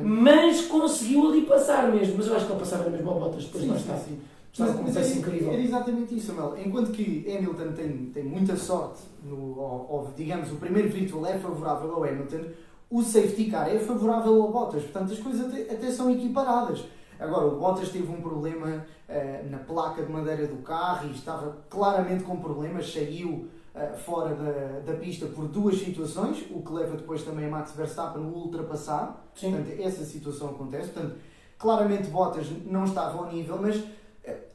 mas 0.03 0.63
conseguiu 0.63 1.29
ali 1.31 1.43
passar 1.43 1.91
mesmo. 1.93 2.15
Mas 2.17 2.27
eu 2.29 2.37
acho 2.37 2.47
que 2.47 2.53
ele 2.53 2.61
passava 2.61 2.89
mesmo 2.89 3.11
ao 3.11 3.21
Bottas 3.21 3.45
depois 3.45 3.65
Sim, 3.65 3.69
não 3.71 3.77
sim, 3.77 3.83
está. 3.83 3.97
sim. 3.97 4.03
Estava 4.03 4.32
um 4.61 4.83
Mas 4.83 4.95
peça 4.95 5.11
era- 5.11 5.19
incrível. 5.19 5.53
Era 5.53 5.63
exatamente 5.63 6.15
isso, 6.17 6.27
Samuel. 6.27 6.57
Enquanto 6.65 6.91
que 6.93 7.25
Hamilton 7.27 7.73
tem, 7.73 8.07
tem 8.13 8.23
muita 8.25 8.57
sorte, 8.57 9.01
no, 9.25 9.59
ou, 9.59 9.87
ou, 9.89 10.11
digamos, 10.17 10.53
o 10.53 10.57
primeiro 10.57 10.91
virtual 10.91 11.25
é 11.27 11.39
favorável 11.39 11.91
ao 11.95 12.05
Hamilton, 12.05 12.51
o 12.91 13.03
safety 13.03 13.51
car 13.51 13.69
é 13.69 13.79
favorável 13.79 14.43
ao 14.43 14.53
Bottas. 14.53 14.83
Portanto, 14.83 15.13
as 15.13 15.19
coisas 15.19 15.47
até, 15.47 15.63
até 15.75 15.91
são 15.91 16.11
equiparadas. 16.11 16.85
Agora, 17.19 17.47
o 17.47 17.59
Bottas 17.59 17.89
teve 17.89 18.13
um 18.13 18.21
problema 18.21 18.85
eh, 19.09 19.45
na 19.51 19.59
placa 19.59 20.03
de 20.03 20.13
madeira 20.13 20.47
do 20.47 20.57
carro 20.63 21.09
e 21.09 21.13
estava 21.13 21.57
claramente 21.71 22.25
com 22.25 22.37
problemas, 22.37 22.93
saiu 22.93 23.47
eh, 23.75 23.93
fora 24.05 24.35
da, 24.35 24.81
da 24.93 24.99
pista 24.99 25.25
por 25.27 25.47
duas 25.49 25.79
situações, 25.79 26.45
o 26.51 26.61
que 26.61 26.73
leva 26.73 26.97
depois 26.97 27.23
também 27.23 27.47
a 27.47 27.49
Max 27.49 27.73
Verstappen 27.75 28.23
a 28.23 28.27
ultrapassar. 28.27 29.25
Sim. 29.35 29.53
Portanto, 29.53 29.81
essa 29.81 30.05
situação 30.05 30.49
acontece. 30.51 30.91
Portanto, 30.91 31.15
claramente 31.59 32.09
Bottas 32.09 32.47
não 32.67 32.85
estava 32.85 33.17
ao 33.19 33.33
nível, 33.33 33.59
mas 33.63 33.83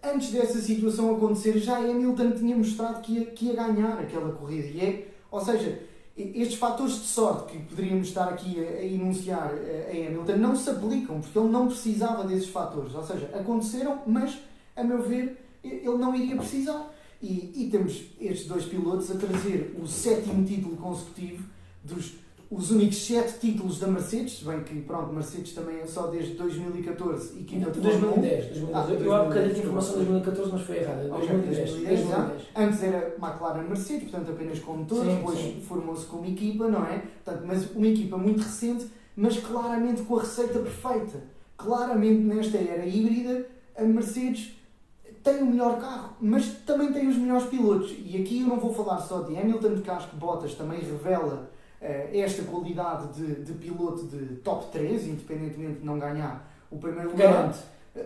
antes 0.03 0.31
dessa 0.31 0.59
situação 0.59 1.15
acontecer, 1.15 1.57
já 1.57 1.77
Hamilton 1.77 2.31
tinha 2.31 2.55
mostrado 2.55 3.01
que 3.01 3.13
ia, 3.13 3.25
que 3.25 3.45
ia 3.45 3.53
ganhar 3.53 3.99
aquela 3.99 4.31
corrida. 4.33 4.67
E 4.67 4.79
é, 4.81 5.07
ou 5.29 5.43
seja, 5.43 5.81
estes 6.17 6.55
fatores 6.55 6.93
de 6.93 7.07
sorte 7.07 7.53
que 7.53 7.59
poderíamos 7.59 8.07
estar 8.07 8.29
aqui 8.29 8.59
a, 8.59 8.69
a 8.79 8.85
enunciar 8.85 9.53
eh, 9.53 9.87
a 9.91 10.07
Hamilton 10.07 10.37
não 10.37 10.55
se 10.55 10.69
aplicam, 10.69 11.21
porque 11.21 11.37
ele 11.37 11.49
não 11.49 11.67
precisava 11.67 12.23
desses 12.23 12.49
fatores. 12.49 12.95
Ou 12.95 13.03
seja, 13.03 13.29
aconteceram, 13.33 14.01
mas, 14.07 14.37
a 14.75 14.83
meu 14.83 15.03
ver, 15.03 15.37
ele 15.63 15.97
não 15.97 16.15
iria 16.15 16.35
precisar. 16.35 16.93
E, 17.21 17.51
e 17.55 17.69
temos 17.69 18.05
estes 18.19 18.47
dois 18.47 18.65
pilotos 18.65 19.11
a 19.11 19.15
trazer 19.15 19.75
o 19.81 19.87
sétimo 19.87 20.45
título 20.45 20.77
consecutivo 20.77 21.43
dos 21.83 22.13
os 22.49 22.71
únicos 22.71 23.05
sete 23.05 23.39
títulos 23.39 23.77
da 23.79 23.87
Mercedes, 23.87 24.39
se 24.39 24.45
bem 24.45 24.63
que 24.63 24.81
pronto, 24.81 25.13
Mercedes 25.13 25.53
também 25.53 25.79
é 25.79 25.85
só 25.85 26.07
desde 26.07 26.33
2014 26.35 27.39
equipa 27.39 27.71
de 27.71 27.81
Fórmula 27.81 28.13
1. 28.13 28.21
2010, 28.21 28.45
2010. 28.45 28.71
Ah, 28.73 29.03
eu 29.03 29.13
há 29.13 29.23
bocadinho 29.23 29.53
2010, 29.53 29.53
de 29.53 29.59
informação 29.59 29.91
de 29.91 30.05
2014, 30.05 30.51
mas 30.53 30.61
foi 30.61 30.77
errada. 30.77 31.13
Ok, 31.13 31.27
2010. 31.27 31.69
2010, 31.71 32.09
já. 32.09 32.15
2010. 32.15 32.47
Antes 32.55 32.83
era 32.83 33.15
McLaren 33.21 33.63
Mercedes, 33.63 34.09
portanto 34.09 34.31
apenas 34.31 34.59
com 34.59 34.73
motores, 34.73 35.11
Sim, 35.11 35.17
depois 35.17 35.65
formou-se 35.67 36.05
como 36.05 36.25
equipa, 36.25 36.67
não 36.69 36.85
é? 36.85 37.03
Portanto, 37.23 37.43
mas 37.45 37.71
uma 37.71 37.87
equipa 37.87 38.17
muito 38.17 38.41
recente, 38.41 38.87
mas 39.15 39.37
claramente 39.37 40.03
com 40.03 40.15
a 40.17 40.21
receita 40.21 40.59
perfeita. 40.59 41.23
Claramente 41.57 42.21
nesta 42.21 42.57
era 42.57 42.85
híbrida, 42.85 43.45
a 43.75 43.83
Mercedes 43.83 44.55
tem 45.21 45.41
o 45.41 45.47
melhor 45.47 45.81
carro, 45.81 46.15
mas 46.21 46.45
também 46.65 46.93
tem 46.93 47.09
os 47.09 47.17
melhores 47.17 47.47
pilotos. 47.47 47.93
E 48.05 48.21
aqui 48.21 48.41
eu 48.41 48.47
não 48.47 48.57
vou 48.57 48.73
falar 48.73 48.99
só 49.01 49.21
de 49.23 49.35
Hamilton, 49.35 49.71
porque 49.71 49.89
acho 49.89 50.09
que 50.09 50.15
Bottas 50.15 50.53
também 50.53 50.79
revela 50.79 51.49
esta 51.79 52.43
qualidade 52.43 53.13
de, 53.13 53.43
de 53.43 53.53
piloto 53.53 54.05
de 54.07 54.37
top 54.37 54.71
3, 54.71 55.07
independentemente 55.07 55.79
de 55.79 55.85
não 55.85 55.99
ganhar 55.99 56.51
o 56.71 56.77
primeiro 56.77 57.11
lugar. 57.11 57.33
Garante. 57.33 57.59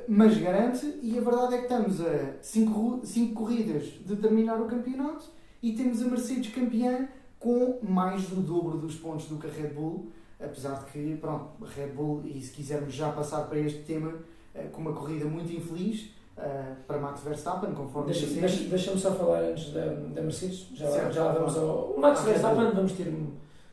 Mas 0.08 0.38
garante, 0.38 1.00
e 1.02 1.18
a 1.18 1.22
verdade 1.22 1.56
é 1.56 1.58
que 1.58 1.64
estamos 1.64 2.00
a 2.02 2.34
5 2.42 3.34
corridas 3.34 3.84
de 4.06 4.16
terminar 4.16 4.60
o 4.62 4.66
campeonato 4.66 5.26
e 5.62 5.74
temos 5.74 6.02
a 6.02 6.06
Mercedes 6.06 6.54
campeã 6.54 7.08
com 7.40 7.80
mais 7.82 8.24
do 8.24 8.42
dobro 8.42 8.78
dos 8.78 8.96
pontos 8.96 9.26
do 9.26 9.38
que 9.38 9.48
a 9.48 9.50
Red 9.50 9.70
Bull, 9.70 10.12
apesar 10.40 10.76
de 10.76 10.86
que, 10.92 11.18
pronto, 11.20 11.50
a 11.62 11.68
Red 11.68 11.88
Bull, 11.88 12.22
e 12.24 12.40
se 12.42 12.52
quisermos 12.52 12.94
já 12.94 13.12
passar 13.12 13.48
para 13.48 13.60
este 13.60 13.80
tema, 13.84 14.14
eh, 14.54 14.68
com 14.72 14.82
uma 14.82 14.94
corrida 14.94 15.26
muito 15.26 15.52
infeliz 15.52 16.12
eh, 16.38 16.74
para 16.88 17.00
Max 17.00 17.22
Verstappen, 17.22 17.74
conforme 17.74 18.12
Deixa-me 18.12 18.40
deixa, 18.40 18.64
deixa 18.66 18.98
só 18.98 19.12
falar 19.14 19.42
antes 19.42 19.74
da, 19.74 19.86
da 19.86 20.22
Mercedes, 20.22 20.68
já, 20.74 20.90
Certo. 20.90 21.14
já 21.14 21.32
vamos 21.32 21.58
ao. 21.58 21.92
O 21.92 22.00
Max 22.00 22.22
Verstappen, 22.22 22.72
vamos 22.74 22.92
ter 22.94 23.14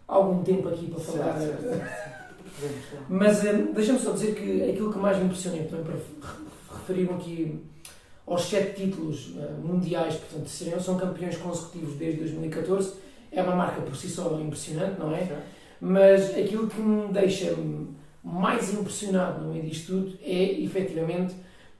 algum 0.09 0.43
tempo 0.43 0.69
aqui 0.69 0.87
para 0.91 1.01
falar. 1.01 1.39
Certo, 1.39 1.63
certo. 1.63 1.85
Mas 3.09 3.45
eh, 3.45 3.53
deixa-me 3.75 3.99
só 3.99 4.13
dizer 4.13 4.35
que 4.35 4.69
aquilo 4.71 4.93
que 4.93 4.99
mais 4.99 5.19
me 5.19 5.25
impressionou, 5.27 5.65
também 5.67 5.85
para 5.85 5.95
re- 5.95 6.79
referir 6.79 7.11
aqui 7.13 7.61
aos 8.27 8.43
sete 8.43 8.85
títulos 8.85 9.35
eh, 9.39 9.53
mundiais, 9.63 10.17
portanto, 10.17 10.49
seriam, 10.49 10.81
são 10.81 10.97
campeões 10.99 11.37
consecutivos 11.37 11.95
desde 11.97 12.21
2014, 12.21 12.95
é 13.31 13.43
uma 13.43 13.55
marca 13.55 13.81
por 13.83 13.95
si 13.95 14.09
só 14.09 14.39
impressionante, 14.41 14.99
não 14.99 15.15
é? 15.15 15.25
Certo. 15.27 15.43
Mas 15.81 16.31
aquilo 16.37 16.67
que 16.67 16.81
me 16.81 17.13
deixa 17.13 17.55
mais 18.25 18.73
impressionado 18.75 19.45
no 19.45 19.53
meio 19.53 19.65
disto 19.65 19.93
tudo 19.93 20.19
é, 20.23 20.61
efetivamente, 20.61 21.35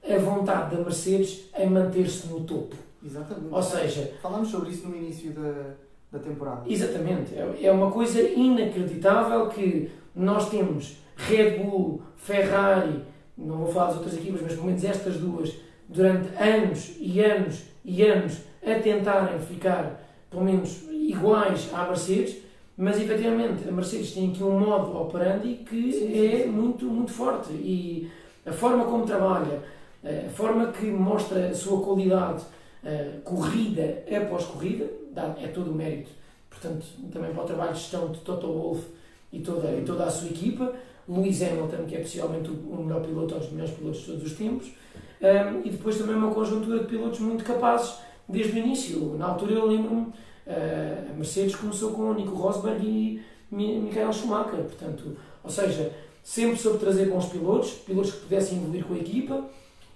a 0.09 0.17
vontade 0.17 0.75
da 0.75 0.81
Mercedes 0.81 1.41
em 1.57 1.69
manter-se 1.69 2.27
no 2.27 2.41
topo. 2.45 2.75
Exatamente. 3.05 3.53
Ou 3.53 3.61
seja, 3.61 4.13
Falámos 4.21 4.49
sobre 4.49 4.69
isso 4.69 4.87
no 4.87 4.95
início 4.95 5.31
da, 5.31 5.75
da 6.11 6.19
temporada. 6.19 6.63
Exatamente, 6.67 7.35
é 7.35 7.65
é 7.65 7.71
uma 7.71 7.91
coisa 7.91 8.21
inacreditável 8.21 9.47
que 9.47 9.91
nós 10.15 10.49
temos 10.49 10.97
Red 11.15 11.59
Bull, 11.59 12.01
Ferrari, 12.15 13.03
não 13.37 13.57
vou 13.57 13.67
falar 13.67 13.87
das 13.87 13.97
outras 13.97 14.15
equipas, 14.15 14.41
mas 14.41 14.53
pelo 14.53 14.65
menos 14.65 14.83
estas 14.83 15.17
duas, 15.17 15.53
durante 15.87 16.27
anos 16.41 16.95
e 16.99 17.21
anos 17.21 17.63
e 17.83 18.03
anos 18.03 18.37
a 18.65 18.79
tentarem 18.79 19.39
ficar 19.39 20.03
pelo 20.29 20.43
menos 20.43 20.83
iguais 20.91 21.69
à 21.73 21.85
Mercedes, 21.85 22.37
mas 22.77 22.99
efetivamente 22.99 23.67
a 23.67 23.71
Mercedes 23.71 24.13
tem 24.13 24.29
aqui 24.29 24.43
um 24.43 24.59
modo 24.59 24.97
operandi 24.99 25.55
que 25.67 25.91
Sim, 25.91 25.99
sim, 25.99 26.27
é 26.27 26.45
muito, 26.45 26.85
muito 26.85 27.11
forte. 27.11 27.51
E 27.51 28.09
a 28.45 28.51
forma 28.51 28.85
como 28.85 29.05
trabalha, 29.05 29.61
a 30.03 30.29
forma 30.29 30.67
que 30.67 30.85
mostra 30.85 31.47
a 31.47 31.53
sua 31.53 31.81
qualidade 31.81 32.43
eh, 32.83 33.19
corrida 33.25 34.03
após 34.15 34.45
corrida, 34.45 34.85
é 35.41 35.47
todo 35.47 35.71
o 35.71 35.75
mérito, 35.75 36.09
portanto, 36.49 36.85
também 37.11 37.31
para 37.33 37.43
o 37.43 37.45
trabalho 37.45 37.73
de 37.73 37.79
gestão 37.79 38.11
de 38.11 38.19
Toto 38.19 38.47
Wolff 38.47 38.83
e 39.31 39.39
toda, 39.39 39.71
e 39.71 39.83
toda 39.83 40.05
a 40.05 40.09
sua 40.11 40.29
equipa, 40.29 40.73
Lewis 41.07 41.41
Hamilton, 41.41 41.85
que 41.87 41.95
é 41.95 41.99
possivelmente 41.99 42.49
o, 42.49 42.53
o 42.53 42.83
melhor 42.83 43.01
piloto, 43.01 43.33
ou 43.33 43.39
dos 43.39 43.51
melhores 43.51 43.73
pilotos 43.73 43.99
de 44.01 44.05
todos 44.05 44.23
os 44.23 44.33
tempos, 44.33 44.67
um, 45.21 45.67
e 45.67 45.69
depois 45.71 45.97
também 45.97 46.15
uma 46.15 46.33
conjuntura 46.33 46.79
de 46.79 46.85
pilotos 46.85 47.19
muito 47.19 47.43
capazes 47.43 47.95
desde 48.27 48.53
o 48.53 48.57
início. 48.57 49.15
Na 49.17 49.27
altura 49.27 49.53
eu 49.53 49.65
lembro-me, 49.65 50.01
uh, 50.01 51.11
a 51.11 51.13
Mercedes 51.15 51.55
começou 51.55 51.91
com 51.91 52.13
Nico 52.13 52.35
Rosberg 52.35 52.85
e 52.85 53.21
Mi- 53.51 53.79
Michael 53.79 54.13
Schumacher, 54.13 54.63
portanto, 54.63 55.17
ou 55.43 55.49
seja, 55.49 55.91
sempre 56.23 56.57
soube 56.57 56.77
trazer 56.77 57.09
bons 57.09 57.25
pilotos, 57.25 57.71
pilotos 57.71 58.11
que 58.11 58.19
pudessem 58.19 58.59
evoluir 58.59 58.85
com 58.85 58.93
a 58.93 58.97
equipa, 58.97 59.45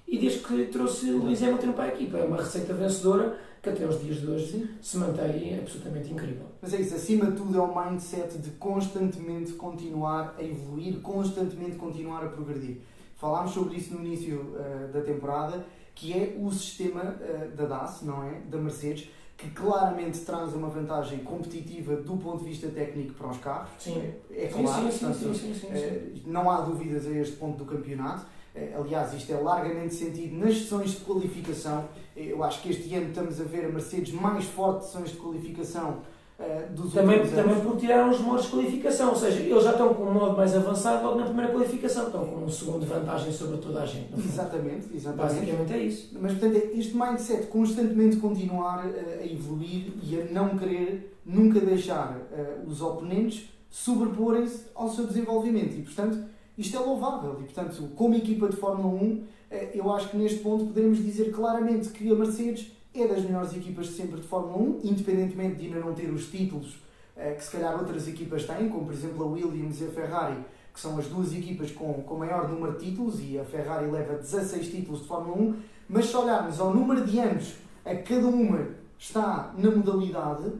e 0.07 0.17
desde 0.17 0.39
que 0.39 0.65
trouxe 0.65 1.09
Lewis 1.11 1.41
Hamilton 1.41 1.71
para 1.73 1.85
a 1.85 1.87
equipa, 1.89 2.17
é 2.17 2.23
uma 2.23 2.37
receita 2.37 2.73
vencedora 2.73 3.37
que 3.63 3.69
até 3.69 3.85
aos 3.85 4.01
dias 4.01 4.19
de 4.19 4.27
hoje 4.27 4.69
se 4.81 4.97
mantém 4.97 5.57
absolutamente 5.57 6.11
incrível. 6.11 6.47
Mas 6.61 6.73
é 6.73 6.81
isso, 6.81 6.95
acima 6.95 7.31
de 7.31 7.37
tudo 7.37 7.57
é 7.57 7.61
o 7.61 7.73
mindset 7.73 8.37
de 8.37 8.51
constantemente 8.51 9.53
continuar 9.53 10.35
a 10.37 10.43
evoluir, 10.43 10.99
constantemente 10.99 11.77
continuar 11.77 12.25
a 12.25 12.27
progredir. 12.27 12.81
Falámos 13.15 13.53
sobre 13.53 13.77
isso 13.77 13.93
no 13.93 14.05
início 14.05 14.53
eh, 14.59 14.89
da 14.91 14.99
temporada, 14.99 15.65
que 15.95 16.11
é 16.11 16.37
o 16.37 16.51
sistema 16.51 17.15
eh, 17.21 17.51
da 17.55 17.65
DAS, 17.65 18.01
não 18.01 18.21
é? 18.21 18.41
Da 18.49 18.57
Mercedes, 18.57 19.09
que 19.37 19.49
claramente 19.51 20.19
traz 20.19 20.53
uma 20.53 20.67
vantagem 20.67 21.19
competitiva 21.19 21.95
do 21.95 22.17
ponto 22.17 22.43
de 22.43 22.49
vista 22.49 22.67
técnico 22.67 23.13
para 23.13 23.27
os 23.29 23.37
carros. 23.37 23.69
Sim. 23.79 24.11
É 24.29 24.49
Sim, 24.49 24.61
claro, 24.61 24.83
sim, 24.83 24.91
sim, 24.91 25.05
portanto, 25.05 25.19
sim, 25.19 25.33
sim, 25.33 25.53
sim, 25.53 25.67
sim. 25.67 25.73
eh, 25.73 26.11
não 26.25 26.51
há 26.51 26.59
dúvidas 26.59 27.07
a 27.07 27.11
este 27.11 27.37
ponto 27.37 27.59
do 27.59 27.65
campeonato. 27.65 28.25
Eh, 28.55 28.73
Aliás, 28.77 29.13
isto 29.13 29.31
é 29.33 29.37
largamente 29.37 29.95
sentido 29.95 30.37
nas 30.37 30.53
sessões 30.57 30.91
de 30.91 30.97
qualificação. 30.97 31.85
Eh, 32.15 32.27
Eu 32.31 32.43
acho 32.43 32.61
que 32.61 32.69
este 32.69 32.93
ano 32.95 33.07
estamos 33.09 33.39
a 33.41 33.43
ver 33.43 33.65
a 33.65 33.69
Mercedes 33.69 34.13
mais 34.13 34.45
forte 34.45 34.79
de 34.81 34.85
sessões 34.85 35.09
de 35.11 35.17
qualificação 35.17 35.97
eh, 36.39 36.67
dos 36.71 36.93
Também, 36.93 37.19
anos. 37.19 37.31
também 37.31 37.59
porque 37.61 37.79
tiraram 37.81 38.09
os 38.11 38.19
modos 38.19 38.45
de 38.45 38.51
qualificação, 38.51 39.09
ou 39.09 39.15
seja, 39.15 39.39
eles 39.39 39.63
já 39.63 39.71
estão 39.71 39.93
com 39.93 40.03
um 40.03 40.13
modo 40.13 40.35
mais 40.37 40.55
avançado 40.55 41.03
logo 41.05 41.19
na 41.19 41.25
primeira 41.25 41.51
qualificação, 41.51 42.05
estão 42.07 42.25
com 42.27 42.43
um 42.43 42.49
segundo 42.49 42.81
de 42.81 42.85
vantagem 42.87 43.31
sobre 43.31 43.57
toda 43.57 43.81
a 43.81 43.85
gente. 43.85 44.13
Exatamente, 44.17 44.87
exatamente. 44.95 45.33
Basicamente 45.35 45.73
é 45.73 45.77
isso. 45.77 46.09
Mas, 46.19 46.31
portanto, 46.33 46.55
é 46.55 46.77
este 46.77 46.95
mindset 46.95 47.47
constantemente 47.47 48.17
continuar 48.17 48.85
a 48.85 49.25
evoluir 49.25 49.93
e 50.03 50.21
a 50.21 50.25
não 50.31 50.57
querer 50.57 51.15
nunca 51.25 51.59
deixar 51.59 52.19
os 52.67 52.81
oponentes 52.81 53.49
sobreporem-se 53.69 54.65
ao 54.75 54.89
seu 54.89 55.07
desenvolvimento. 55.07 55.73
E, 55.77 55.81
portanto, 55.83 56.19
isto 56.57 56.77
é 56.77 56.79
louvável. 56.79 57.37
E, 57.41 57.43
portanto, 57.43 57.89
como 57.95 58.15
equipa 58.15 58.47
de 58.47 58.55
Fórmula 58.55 59.01
1, 59.01 59.23
eh, 59.51 59.71
eu 59.73 59.91
acho 59.91 60.09
que 60.09 60.17
neste 60.17 60.39
ponto 60.39 60.65
poderemos 60.65 60.97
dizer 60.97 61.31
claramente 61.31 61.89
que 61.89 62.11
a 62.11 62.15
Mercedes 62.15 62.71
é 62.93 63.07
das 63.07 63.23
melhores 63.23 63.53
equipas 63.53 63.87
de 63.87 63.93
sempre 63.93 64.21
de 64.21 64.27
Fórmula 64.27 64.57
1, 64.57 64.79
independentemente 64.83 65.55
de 65.55 65.65
ainda 65.65 65.79
não 65.79 65.93
ter 65.93 66.09
os 66.11 66.29
títulos 66.29 66.79
eh, 67.15 67.33
que 67.33 67.43
se 67.43 67.51
calhar 67.51 67.77
outras 67.77 68.07
equipas 68.07 68.45
têm, 68.45 68.69
como 68.69 68.85
por 68.85 68.93
exemplo 68.93 69.23
a 69.23 69.27
Williams 69.27 69.81
e 69.81 69.85
a 69.85 69.89
Ferrari, 69.89 70.37
que 70.73 70.79
são 70.79 70.97
as 70.97 71.07
duas 71.07 71.33
equipas 71.33 71.71
com, 71.71 71.93
com 72.03 72.17
maior 72.17 72.49
número 72.49 72.77
de 72.77 72.85
títulos, 72.85 73.19
e 73.19 73.37
a 73.37 73.43
Ferrari 73.43 73.89
leva 73.89 74.15
16 74.15 74.69
títulos 74.69 75.01
de 75.01 75.07
Fórmula 75.07 75.37
1, 75.37 75.55
mas 75.89 76.05
se 76.05 76.15
olharmos 76.15 76.59
ao 76.59 76.73
número 76.73 77.05
de 77.05 77.19
anos 77.19 77.53
a 77.85 77.95
cada 77.95 78.27
uma 78.27 78.67
está 78.97 79.53
na 79.57 79.69
modalidade, 79.69 80.51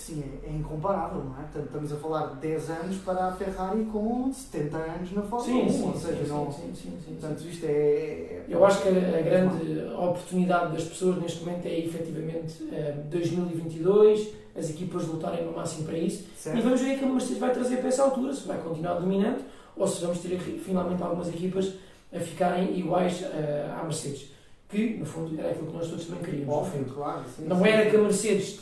é 0.00 0.02
assim, 0.02 0.24
é, 0.44 0.48
é 0.48 0.52
incomparável, 0.52 1.22
não 1.24 1.34
é? 1.38 1.42
Portanto, 1.42 1.66
estamos 1.66 1.92
a 1.92 1.96
falar 1.96 2.26
de 2.28 2.36
10 2.40 2.70
anos 2.70 2.96
para 2.98 3.26
a 3.26 3.32
Ferrari 3.32 3.84
com 3.84 4.32
70 4.32 4.76
anos 4.76 5.12
na 5.12 5.22
Fórmula 5.22 5.64
1, 5.64 5.68
Sim, 5.68 5.78
sim, 5.78 5.84
ou 5.88 5.94
seja, 5.94 6.24
sim, 6.24 6.28
não, 6.30 6.52
sim, 6.52 6.60
sim, 6.62 6.74
sim, 6.74 6.98
sim. 7.04 7.16
portanto, 7.20 7.40
isto 7.46 7.66
é... 7.66 8.42
Eu 8.48 8.64
acho 8.64 8.82
que 8.82 8.88
a, 8.88 8.92
a 8.92 9.22
grande 9.22 9.80
oportunidade 9.94 10.72
das 10.72 10.84
pessoas 10.84 11.20
neste 11.20 11.44
momento 11.44 11.66
é 11.66 11.78
efetivamente 11.78 12.68
eh, 12.72 12.94
2022, 13.10 14.28
as 14.56 14.70
equipas 14.70 15.06
lutarem 15.06 15.44
no 15.44 15.52
máximo 15.52 15.86
para 15.86 15.98
isso 15.98 16.24
e 16.36 16.40
Certo? 16.40 16.62
vamos 16.62 16.80
ver 16.80 16.96
o 16.96 16.98
que 16.98 17.04
a 17.04 17.08
Mercedes 17.08 17.38
vai 17.38 17.52
trazer 17.52 17.76
para 17.76 17.88
essa 17.88 18.02
altura, 18.02 18.34
se 18.34 18.48
vai 18.48 18.58
continuar 18.58 18.94
dominante 18.94 19.44
ou 19.76 19.86
se 19.86 20.00
vamos 20.02 20.18
ter 20.18 20.38
finalmente 20.38 21.02
algumas 21.02 21.28
equipas 21.28 21.72
a 22.12 22.18
ficarem 22.18 22.76
iguais 22.78 23.22
eh, 23.22 23.70
à 23.78 23.84
Mercedes, 23.84 24.32
que 24.68 24.94
no 24.98 25.04
fundo 25.06 25.38
era 25.38 25.50
aquilo 25.50 25.68
que 25.68 25.76
nós 25.76 25.88
todos 25.88 26.04
também 26.06 26.22
queríamos. 26.24 26.54
Óbvio, 26.54 26.84
claro. 26.86 27.22
sim, 27.36 27.44
Não 27.44 27.58
sim. 27.62 27.68
era 27.68 27.88
que 27.88 27.96
a 27.96 28.00
Mercedes 28.00 28.60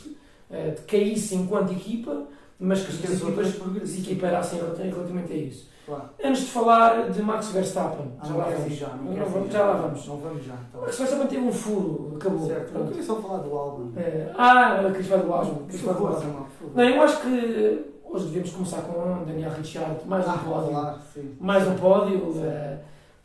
eh, 0.51 0.75
caísse 0.87 1.35
enquanto 1.35 1.71
equipa, 1.71 2.23
mas 2.59 2.81
que 2.83 3.07
as 3.11 3.21
outras 3.21 3.49
equipas 3.55 3.89
se 3.89 4.01
equiparassem 4.01 4.59
relativamente 4.59 5.31
a 5.33 5.35
isso. 5.35 5.69
Claro. 5.85 6.03
Antes 6.23 6.41
de 6.41 6.47
falar 6.51 7.09
de 7.09 7.21
Max 7.23 7.47
Verstappen, 7.49 8.11
Ah, 8.19 8.25
já 8.27 8.33
lá 8.35 8.43
vamos. 8.45 8.73
já, 8.75 8.87
não 8.89 9.25
vamos- 9.25 9.51
já 9.51 9.63
lá 9.65 9.73
vamos. 9.73 10.05
Não 10.07 10.17
vamos 10.17 10.45
já. 10.45 10.53
Então. 10.69 10.81
Max 10.81 10.97
Verstappen 10.99 11.27
teve 11.27 11.41
um 11.43 11.51
furo, 11.51 12.13
acabou. 12.15 12.47
Certo, 12.47 12.61
eu 12.67 12.71
pronto. 12.73 12.87
queria 12.89 13.03
só 13.03 13.15
falar 13.15 13.37
do 13.39 13.57
álbum. 13.57 13.91
Eh, 13.97 14.31
ah, 14.37 14.79
queres 14.91 15.07
falar 15.07 15.21
do 15.23 15.33
álbum? 15.33 15.67
Falar 15.69 15.93
do 15.97 16.07
álbum. 16.07 16.45
Não, 16.75 16.83
eu 16.83 17.01
acho 17.01 17.21
que 17.21 17.85
hoje 18.03 18.25
devemos 18.27 18.51
começar 18.51 18.81
com 18.83 19.23
Daniel 19.25 19.51
Ricciardo, 19.51 20.05
mais 20.05 20.27
um 20.27 20.29
Ah, 20.29 20.37
pódio. 20.37 20.69
claro. 20.69 20.97
Mais 21.39 21.67
um 21.67 21.75
pódio. 21.75 22.33
Eh, 22.43 22.77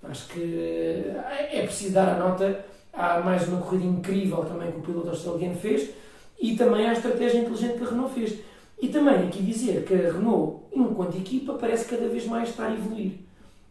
acho 0.04 0.28
que 0.28 0.40
eh, 0.40 1.49
é 1.59 1.62
preciso 1.64 1.93
dar 1.93 2.09
a 2.14 2.19
nota. 2.19 2.64
Há 2.95 3.19
mais 3.21 3.47
uma 3.49 3.61
corrida 3.61 3.85
incrível 3.85 4.38
também 4.45 4.71
que 4.73 4.78
o 4.78 4.83
piloto 4.83 5.11
australiano 5.11 5.57
fez 5.57 5.90
e 6.45 6.57
também 6.57 6.87
à 6.87 6.93
estratégia 6.93 7.39
inteligente 7.39 7.79
que 7.79 7.85
a 7.85 7.89
Renault 7.89 8.13
fez. 8.13 8.39
E 8.79 8.89
também 8.89 9.15
aqui 9.15 9.43
dizer 9.43 9.83
que 9.85 9.95
a 9.95 10.13
Renault, 10.13 10.59
enquanto 10.77 11.17
equipa, 11.17 11.55
parece 11.55 11.87
cada 11.87 12.07
vez 12.07 12.27
mais 12.27 12.51
estar 12.51 12.67
a 12.67 12.75
evoluir. 12.75 13.13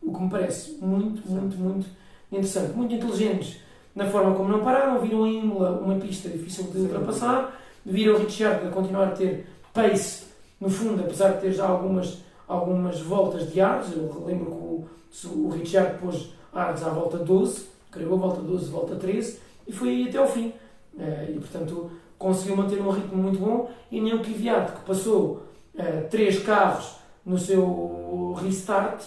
O 0.02 0.12
que 0.12 0.24
me 0.24 0.30
parece 0.30 0.72
muito, 0.82 1.22
muito, 1.30 1.56
muito 1.56 1.86
interessante. 2.32 2.76
Muito 2.76 2.96
inteligentes 2.96 3.60
na 3.96 4.08
forma 4.08 4.34
como 4.34 4.50
não 4.50 4.64
pararam. 4.64 5.00
Viram 5.00 5.28
em 5.28 5.44
Imola 5.44 5.80
uma 5.86 6.00
pista 6.00 6.28
difícil 6.30 6.64
de 6.64 6.80
ultrapassar. 6.80 7.62
Viram 7.86 8.16
o 8.16 8.18
Ricciardo 8.18 8.68
a 8.68 8.72
continuar 8.72 9.10
a 9.10 9.12
ter 9.12 9.46
pace, 9.72 10.24
no 10.60 10.68
fundo, 10.68 11.04
apesar 11.04 11.34
de 11.34 11.42
ter 11.42 11.52
já 11.52 11.68
algumas, 11.68 12.24
algumas 12.48 13.00
voltas 13.02 13.52
de 13.54 13.62
ares. 13.62 13.92
Eu 13.96 14.24
lembro 14.26 14.88
que 15.12 15.28
o, 15.28 15.46
o 15.46 15.50
Ricciardo 15.50 16.00
pôs 16.00 16.34
ares 16.52 16.82
à 16.82 16.90
volta 16.90 17.20
12, 17.20 17.68
creio 17.92 18.14
a 18.16 18.18
volta 18.18 18.42
12, 18.42 18.72
volta 18.72 18.96
13, 18.96 19.40
e 19.68 19.72
foi 19.72 19.90
aí 19.90 20.10
até 20.10 20.18
ao 20.18 20.28
fim. 20.28 20.54
Eh, 20.98 21.34
e, 21.36 21.40
portanto, 21.40 21.92
conseguiu 22.24 22.56
manter 22.56 22.82
um 22.82 22.90
ritmo 22.90 23.22
muito 23.22 23.38
bom. 23.40 23.70
E 23.92 24.00
nem 24.00 24.14
o 24.16 24.22
Kvyat, 24.24 24.72
que 24.72 24.86
passou 24.86 25.44
eh, 25.78 26.08
três 26.10 26.42
carros 26.42 26.96
no 27.26 27.38
seu 27.38 28.34
restart 28.42 29.04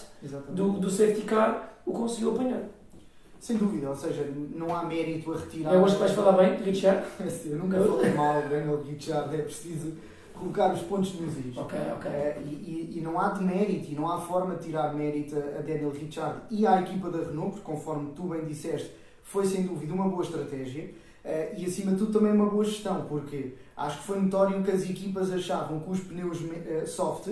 do, 0.51 0.73
do 0.73 0.91
safety 0.91 1.23
car, 1.23 1.79
o 1.87 1.93
conseguiu 1.93 2.33
apanhar. 2.33 2.63
Sem 3.41 3.57
dúvida, 3.57 3.89
ou 3.89 3.97
seja, 3.97 4.27
não 4.55 4.75
há 4.75 4.85
mérito 4.85 5.33
a 5.33 5.37
retirar. 5.37 5.75
É 5.75 5.79
hoje 5.79 5.95
que 5.95 6.01
vais 6.01 6.13
falar 6.13 6.33
bem, 6.33 6.57
Richard. 6.63 7.05
Eu 7.47 7.59
nunca 7.59 7.79
falei 7.81 8.13
mal 8.13 8.43
Daniel 8.43 8.83
Ricciardo, 8.83 9.35
é 9.35 9.43
preciso 9.43 9.93
colocar 10.35 10.73
os 10.75 10.83
pontos 10.83 11.19
nos 11.19 11.39
is. 11.39 11.57
Ok, 11.57 11.79
ok. 11.97 12.11
Eh, 12.11 12.39
e, 12.45 12.95
e- 12.97 13.01
não 13.01 13.19
há 13.19 13.29
demérito, 13.31 13.91
e 13.91 13.95
não 13.95 14.11
há 14.11 14.21
forma 14.21 14.57
de 14.57 14.65
tirar 14.65 14.93
mérito 14.95 15.37
a 15.37 15.63
Daniel 15.63 15.91
Ricciardo 15.91 16.43
e 16.51 16.67
à 16.67 16.81
equipa 16.83 17.09
da 17.11 17.19
Renault, 17.19 17.53
porque 17.53 17.65
conforme 17.65 18.11
tu 18.15 18.25
bem 18.25 18.45
disseste, 18.45 18.91
foi 19.23 19.47
sem 19.47 19.63
dúvida 19.63 19.95
uma 19.95 20.09
boa 20.09 20.23
estratégia 20.23 20.91
e 21.57 21.65
acima 21.65 21.93
de 21.93 21.99
tudo 21.99 22.13
também 22.13 22.33
uma 22.33 22.47
boa 22.49 22.65
gestão, 22.65 23.05
porque 23.09 23.55
acho 23.77 23.99
que 23.99 24.05
foi 24.05 24.21
notório 24.21 24.63
que 24.63 24.71
as 24.71 24.83
equipas 24.89 25.33
achavam 25.33 25.81
que 25.81 25.91
os 25.91 26.01
pneus 26.01 26.39
eh, 26.67 26.85
soft 26.87 27.29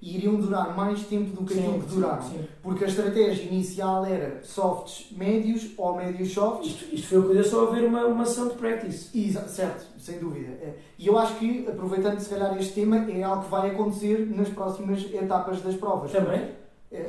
iriam 0.00 0.36
durar 0.36 0.76
mais 0.76 1.02
tempo 1.06 1.34
do 1.34 1.44
que 1.44 1.58
aquilo 1.58 1.80
que 1.80 1.86
duraram. 1.94 2.22
sim. 2.22 2.38
Porque 2.62 2.84
a 2.84 2.86
estratégia 2.86 3.42
inicial 3.50 4.06
era 4.06 4.40
softs 4.44 5.08
médios 5.16 5.70
ou 5.76 5.96
médios 5.96 6.32
softs. 6.32 6.68
Isto, 6.68 6.94
isto 6.94 7.06
foi 7.08 7.18
o 7.18 7.28
que 7.28 7.34
deu 7.34 7.42
só 7.44 7.66
a 7.66 7.70
ver 7.74 7.84
uma, 7.84 8.04
uma 8.04 8.22
ação 8.22 8.46
de 8.48 8.54
practice. 8.54 9.08
Exa- 9.18 9.48
certo, 9.48 9.84
sem 9.98 10.20
dúvida. 10.20 10.52
É. 10.62 10.74
E 10.98 11.06
eu 11.08 11.18
acho 11.18 11.34
que, 11.38 11.66
aproveitando 11.66 12.20
se 12.20 12.30
calhar 12.30 12.56
este 12.58 12.74
tema, 12.74 13.10
é 13.10 13.22
algo 13.24 13.42
que 13.44 13.50
vai 13.50 13.70
acontecer 13.72 14.24
nas 14.34 14.48
próximas 14.50 15.02
etapas 15.12 15.60
das 15.62 15.74
provas. 15.74 16.12
Também? 16.12 16.48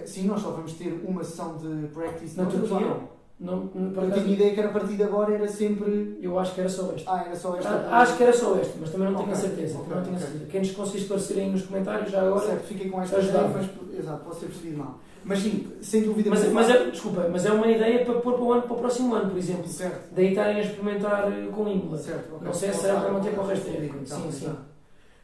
Sim, 0.05 0.25
nós 0.25 0.41
só 0.41 0.49
vamos 0.51 0.73
ter 0.73 0.99
uma 1.07 1.23
sessão 1.23 1.57
de 1.57 1.87
practice 1.89 2.35
Na 2.35 2.45
Turquia? 2.47 2.87
ou 2.87 3.18
não? 3.39 3.69
Não, 3.73 3.93
Eu 4.01 4.07
acaso, 4.09 4.21
tinha 4.23 4.35
ideia 4.35 4.53
que 4.53 4.59
era 4.59 4.69
a 4.69 4.73
partir 4.73 4.95
de 4.95 5.03
agora 5.03 5.33
era 5.33 5.47
sempre. 5.47 6.17
eu 6.21 6.37
acho 6.37 6.53
que 6.53 6.59
era 6.61 6.69
só 6.69 6.91
esta. 6.95 7.11
Ah, 7.11 7.23
era 7.25 7.35
só 7.35 7.55
esta. 7.57 7.69
Ah, 7.69 8.01
Acho 8.01 8.17
que 8.17 8.23
era 8.23 8.33
só 8.33 8.55
esta, 8.57 8.73
mas 8.79 8.89
também 8.91 9.07
não 9.11 9.15
tenho 9.15 9.29
Ok, 9.29 9.33
a 9.33 9.35
certeza. 9.35 9.77
ok, 9.77 9.83
também 9.83 9.97
não 9.97 10.03
tenho 10.03 10.15
a 10.15 10.19
ok. 10.19 10.27
certeza. 10.29 10.51
Quem 10.51 10.59
nos 10.61 10.71
conseguir 10.71 10.97
esclarecer 10.99 11.37
aí 11.37 11.49
nos 11.49 11.61
comentários 11.63 12.11
já 12.11 12.21
agora. 12.21 12.45
Certo, 12.45 12.63
fiquei 12.67 12.89
com 12.89 13.01
esta 13.01 13.17
mas 13.17 13.25
exato, 13.97 14.23
posso 14.25 14.39
ter 14.41 14.45
percebido 14.47 14.77
mal. 14.77 14.99
Mas 15.23 15.39
sim, 15.39 15.67
sem 15.81 16.03
dúvida. 16.03 16.29
Mas, 16.29 16.47
mas 16.51 16.69
é, 16.69 16.89
desculpa, 16.91 17.27
mas 17.31 17.45
é 17.45 17.51
uma 17.51 17.67
ideia 17.67 18.05
para 18.05 18.15
pôr 18.15 18.33
para 18.33 18.43
o, 18.43 18.53
ano, 18.53 18.61
para 18.63 18.73
o 18.73 18.79
próximo 18.79 19.13
ano, 19.13 19.29
por 19.29 19.37
exemplo. 19.37 19.67
Certo, 19.67 20.13
Daí 20.15 20.29
estarem 20.29 20.57
a 20.57 20.61
experimentar 20.61 21.31
eh, 21.31 21.47
com 21.53 21.67
Imola. 21.67 21.97
certo. 21.97 22.41
Não 22.41 22.53
sei 22.53 22.71
se 22.73 22.79
será 22.81 22.99
para 23.01 23.11
manter 23.11 23.31
para 23.33 23.43
o 23.43 23.47
resto 23.47 23.69
da 23.69 23.77
então, 23.85 24.03
Sim, 24.05 24.31
sim. 24.31 24.45
exato. 24.45 24.61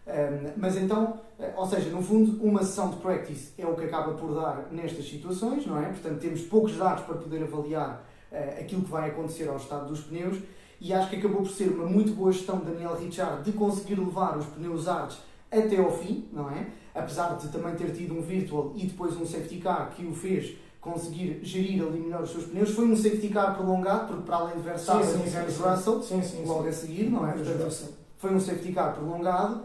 Um, 0.08 0.50
mas 0.58 0.78
então, 0.78 1.14
ou 1.56 1.66
seja, 1.66 1.90
no 1.90 2.02
fundo, 2.02 2.44
uma 2.44 2.64
sessão 2.64 2.90
de 2.90 2.98
practice 2.98 3.52
é 3.58 3.66
o 3.66 3.76
que 3.76 3.86
acaba 3.86 4.14
por 4.14 4.34
dar 4.34 4.68
nestas 4.72 5.08
situações, 5.08 5.66
não 5.66 5.78
é? 5.82 5.88
Portanto, 5.88 6.20
temos 6.20 6.42
poucos 6.42 6.76
dados 6.78 7.04
para 7.04 7.16
poder 7.16 7.44
avaliar 7.44 8.06
eh, 8.32 8.60
aquilo 8.62 8.84
que 8.84 8.92
vai 8.92 9.10
acontecer 9.10 9.48
ao 9.50 9.58
estado 9.58 9.88
dos 9.88 10.02
pneus 10.02 10.38
e 10.80 10.94
acho 10.94 11.10
que 11.10 11.18
acabou 11.18 11.42
por 11.42 11.52
ser 11.52 11.70
uma 11.70 11.86
muito 11.86 12.14
boa 12.14 12.32
gestão 12.32 12.60
de 12.60 12.66
Daniel 12.66 12.96
Ricciardo 12.96 13.44
de 13.44 13.52
conseguir 13.52 13.96
levar 13.96 14.38
os 14.38 14.46
pneus 14.46 14.88
artes 14.88 15.18
até 15.52 15.78
ao 15.78 15.92
fim, 15.92 16.26
não 16.32 16.50
é? 16.50 16.68
Apesar 16.94 17.36
de 17.38 17.48
também 17.50 17.76
ter 17.76 17.92
tido 17.92 18.14
um 18.14 18.22
virtual 18.22 18.72
e 18.76 18.86
depois 18.86 19.16
um 19.16 19.26
safety 19.26 19.58
car 19.58 19.92
que 19.96 20.06
o 20.06 20.14
fez 20.14 20.58
conseguir 20.80 21.40
gerir 21.42 21.82
ali 21.84 22.00
melhor 22.00 22.22
os 22.22 22.30
seus 22.30 22.46
pneus. 22.46 22.70
Foi 22.70 22.86
um 22.86 22.96
safety 22.96 23.30
car 23.30 23.56
prolongado, 23.56 24.08
porque 24.08 24.24
para 24.24 24.36
além 24.38 24.56
de 24.58 24.62
Verstappen 24.62 25.04
Sim, 25.04 25.18
sim, 25.18 25.24
tivemos. 25.24 25.58
Russell, 25.58 26.04
Sim, 26.04 26.22
sim. 26.22 26.46
logo 26.46 26.64
sim. 26.64 26.70
a 26.70 26.72
seguir, 26.72 27.10
não 27.10 27.28
é? 27.28 27.32
Portanto, 27.34 27.94
foi 28.18 28.34
um 28.34 28.40
safety 28.40 28.72
car 28.72 28.94
prolongado, 28.94 29.64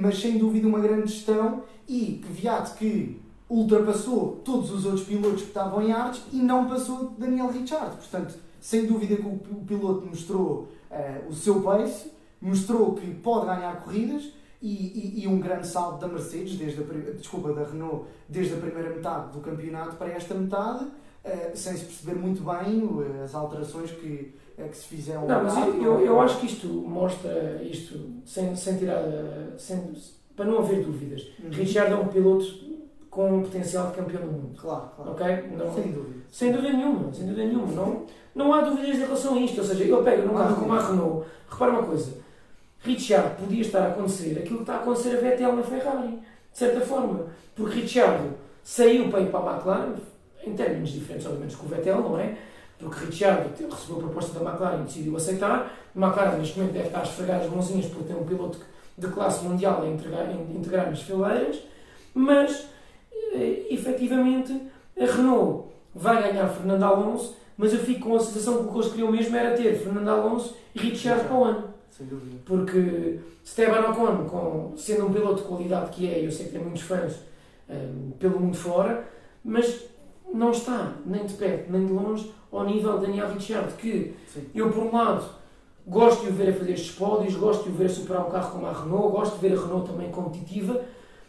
mas 0.00 0.18
sem 0.20 0.38
dúvida 0.38 0.66
uma 0.66 0.80
grande 0.80 1.12
gestão 1.12 1.62
e 1.86 2.20
que 2.24 2.32
Viat 2.32 2.74
que 2.74 3.20
ultrapassou 3.50 4.40
todos 4.44 4.70
os 4.70 4.84
outros 4.84 5.04
pilotos 5.04 5.42
que 5.42 5.48
estavam 5.48 5.82
em 5.82 5.92
artes 5.92 6.22
e 6.32 6.36
não 6.36 6.68
passou 6.68 7.14
Daniel 7.18 7.48
Ricciardo. 7.50 7.96
Portanto, 7.96 8.34
sem 8.60 8.86
dúvida 8.86 9.16
que 9.16 9.22
o 9.26 9.64
piloto 9.66 10.06
mostrou 10.06 10.68
eh, 10.90 11.22
o 11.28 11.32
seu 11.32 11.60
pace, 11.62 12.10
mostrou 12.40 12.94
que 12.94 13.06
pode 13.14 13.46
ganhar 13.46 13.82
corridas 13.82 14.30
e, 14.60 14.68
e- 15.18 15.24
e 15.24 15.28
um 15.28 15.38
grande 15.40 15.66
salto 15.66 16.00
da 16.00 16.08
Mercedes, 16.08 16.56
desde 16.56 16.80
a, 16.82 17.12
desculpa, 17.12 17.52
da 17.52 17.64
Renault, 17.64 18.04
desde 18.28 18.54
a 18.54 18.56
primeira 18.58 18.90
metade 18.90 19.32
do 19.32 19.40
campeonato 19.40 19.96
para 19.96 20.08
esta 20.08 20.34
metade, 20.34 20.86
eh, 21.24 21.52
sem 21.54 21.74
se 21.76 21.84
perceber 21.84 22.18
muito 22.18 22.42
bem 22.42 22.82
eh, 23.20 23.22
as 23.24 23.34
alterações 23.34 23.90
que, 23.92 24.06
eh, 24.06 24.47
que 24.64 24.76
se 24.76 24.86
fizeram. 24.86 25.26
Não, 25.26 25.44
mas 25.44 25.56
eu, 25.56 25.82
eu, 25.82 26.00
eu 26.00 26.20
acho 26.20 26.40
que 26.40 26.46
isto 26.46 26.66
mostra 26.66 27.62
isto 27.62 27.98
sem, 28.24 28.56
sem 28.56 28.76
tirar. 28.78 29.02
Sem, 29.56 29.94
para 30.34 30.46
não 30.46 30.58
haver 30.58 30.84
dúvidas. 30.84 31.26
Uhum. 31.42 31.50
Richard 31.50 31.92
é 31.92 31.96
um 31.96 32.06
piloto 32.06 32.46
com 33.10 33.38
um 33.38 33.42
potencial 33.42 33.90
de 33.90 33.96
campeão 33.96 34.22
do 34.22 34.32
mundo. 34.32 34.56
Claro, 34.56 34.90
claro. 34.94 35.10
Ok? 35.10 35.50
Não, 35.56 35.74
Sem 35.74 35.92
dúvida. 35.92 36.18
Sem 36.30 36.52
dúvida 36.52 36.72
nenhuma, 36.72 37.12
sem 37.12 37.26
dúvida 37.26 37.46
nenhuma. 37.46 37.72
Não, 37.72 38.06
não 38.34 38.54
há 38.54 38.60
dúvidas 38.60 38.96
em 38.96 39.00
relação 39.00 39.34
a 39.34 39.40
isto. 39.40 39.58
Ou 39.58 39.66
seja, 39.66 39.84
eu 39.84 40.02
pego 40.04 40.28
num 40.28 40.34
carro 40.34 40.56
como 40.56 40.72
a. 40.72 40.86
Renault, 40.86 41.26
repara 41.50 41.72
uma 41.72 41.82
coisa, 41.82 42.12
Ricciardo 42.80 43.34
podia 43.36 43.60
estar 43.60 43.82
a 43.82 43.88
acontecer 43.88 44.38
aquilo 44.38 44.58
que 44.58 44.62
está 44.62 44.74
a 44.74 44.80
acontecer 44.80 45.16
a 45.16 45.20
Vettel 45.20 45.56
na 45.56 45.62
Ferrari, 45.62 46.10
de 46.52 46.58
certa 46.58 46.80
forma. 46.80 47.26
Porque 47.56 47.80
Ricciardo 47.80 48.34
saiu 48.62 49.10
para 49.10 49.20
ir 49.20 49.30
para 49.30 49.40
a 49.40 49.54
McLaren, 49.54 49.94
em 50.46 50.54
termos 50.54 50.90
diferentes, 50.90 51.26
obviamente, 51.26 51.56
com 51.56 51.66
o 51.66 51.68
Vettel, 51.68 52.00
não 52.00 52.18
é? 52.18 52.36
Porque 52.78 53.06
Ricciardo 53.06 53.50
recebeu 53.68 53.96
a 53.96 54.00
proposta 54.00 54.38
da 54.38 54.48
McLaren 54.48 54.80
e 54.80 54.84
decidiu 54.84 55.16
aceitar. 55.16 55.72
A 55.94 55.98
McLaren, 55.98 56.38
neste 56.38 56.58
momento, 56.58 56.74
deve 56.74 56.86
estar 56.86 57.00
a 57.00 57.02
esfregar 57.02 57.40
as 57.40 57.50
mãozinhas 57.50 57.86
por 57.86 58.04
ter 58.04 58.14
um 58.14 58.24
piloto 58.24 58.58
de 58.96 59.06
classe 59.08 59.44
mundial 59.44 59.82
a 59.82 59.88
integrar, 59.88 60.90
nas 60.90 61.02
fileiras, 61.02 61.60
mas, 62.12 62.68
eh, 63.32 63.66
efetivamente, 63.70 64.60
a 64.98 65.04
Renault 65.04 65.68
vai 65.94 66.22
ganhar 66.22 66.48
Fernando 66.48 66.82
Alonso, 66.82 67.36
mas 67.56 67.72
eu 67.72 67.80
fico 67.80 68.08
com 68.08 68.16
a 68.16 68.20
sensação 68.20 68.58
que 68.58 68.68
o 68.68 68.72
que 68.72 68.78
eles 68.78 68.88
queriam 68.90 69.10
mesmo 69.10 69.36
era 69.36 69.56
ter 69.56 69.76
Fernando 69.76 70.08
Alonso 70.08 70.56
e 70.74 70.80
o 71.32 71.44
ano. 71.44 71.74
Sem 71.90 72.06
dúvida. 72.06 72.36
Porque 72.44 73.20
Esteban 73.44 73.90
Ocon, 73.90 74.28
com, 74.28 74.76
sendo 74.76 75.06
um 75.06 75.12
piloto 75.12 75.42
de 75.42 75.48
qualidade 75.48 75.90
que 75.90 76.12
é, 76.12 76.24
eu 76.24 76.30
sei 76.30 76.46
que 76.46 76.52
tem 76.52 76.60
muitos 76.60 76.82
fãs 76.82 77.14
hum, 77.68 78.12
pelo 78.18 78.38
mundo 78.38 78.56
fora, 78.56 79.08
mas 79.44 79.84
não 80.32 80.50
está, 80.50 80.94
nem 81.06 81.24
de 81.24 81.34
perto, 81.34 81.70
nem 81.70 81.86
de 81.86 81.92
longe, 81.92 82.30
ao 82.50 82.64
nível 82.64 82.98
de 82.98 83.06
Daniel 83.06 83.32
Ricciardo, 83.32 83.72
que 83.76 84.14
Sim. 84.26 84.46
eu, 84.54 84.70
por 84.70 84.82
um 84.84 84.92
lado, 84.92 85.24
gosto 85.86 86.24
de 86.24 86.30
o 86.30 86.32
ver 86.32 86.50
a 86.50 86.52
fazer 86.52 86.72
estes 86.72 86.92
pódios, 86.92 87.34
gosto 87.34 87.64
de 87.64 87.70
o 87.70 87.72
ver 87.72 87.86
a 87.86 87.88
superar 87.88 88.26
um 88.26 88.30
carro 88.30 88.52
como 88.52 88.66
a 88.66 88.72
Renault, 88.72 89.10
gosto 89.10 89.34
de 89.34 89.48
ver 89.48 89.56
a 89.56 89.60
Renault 89.60 89.90
também 89.90 90.10
competitiva, 90.10 90.80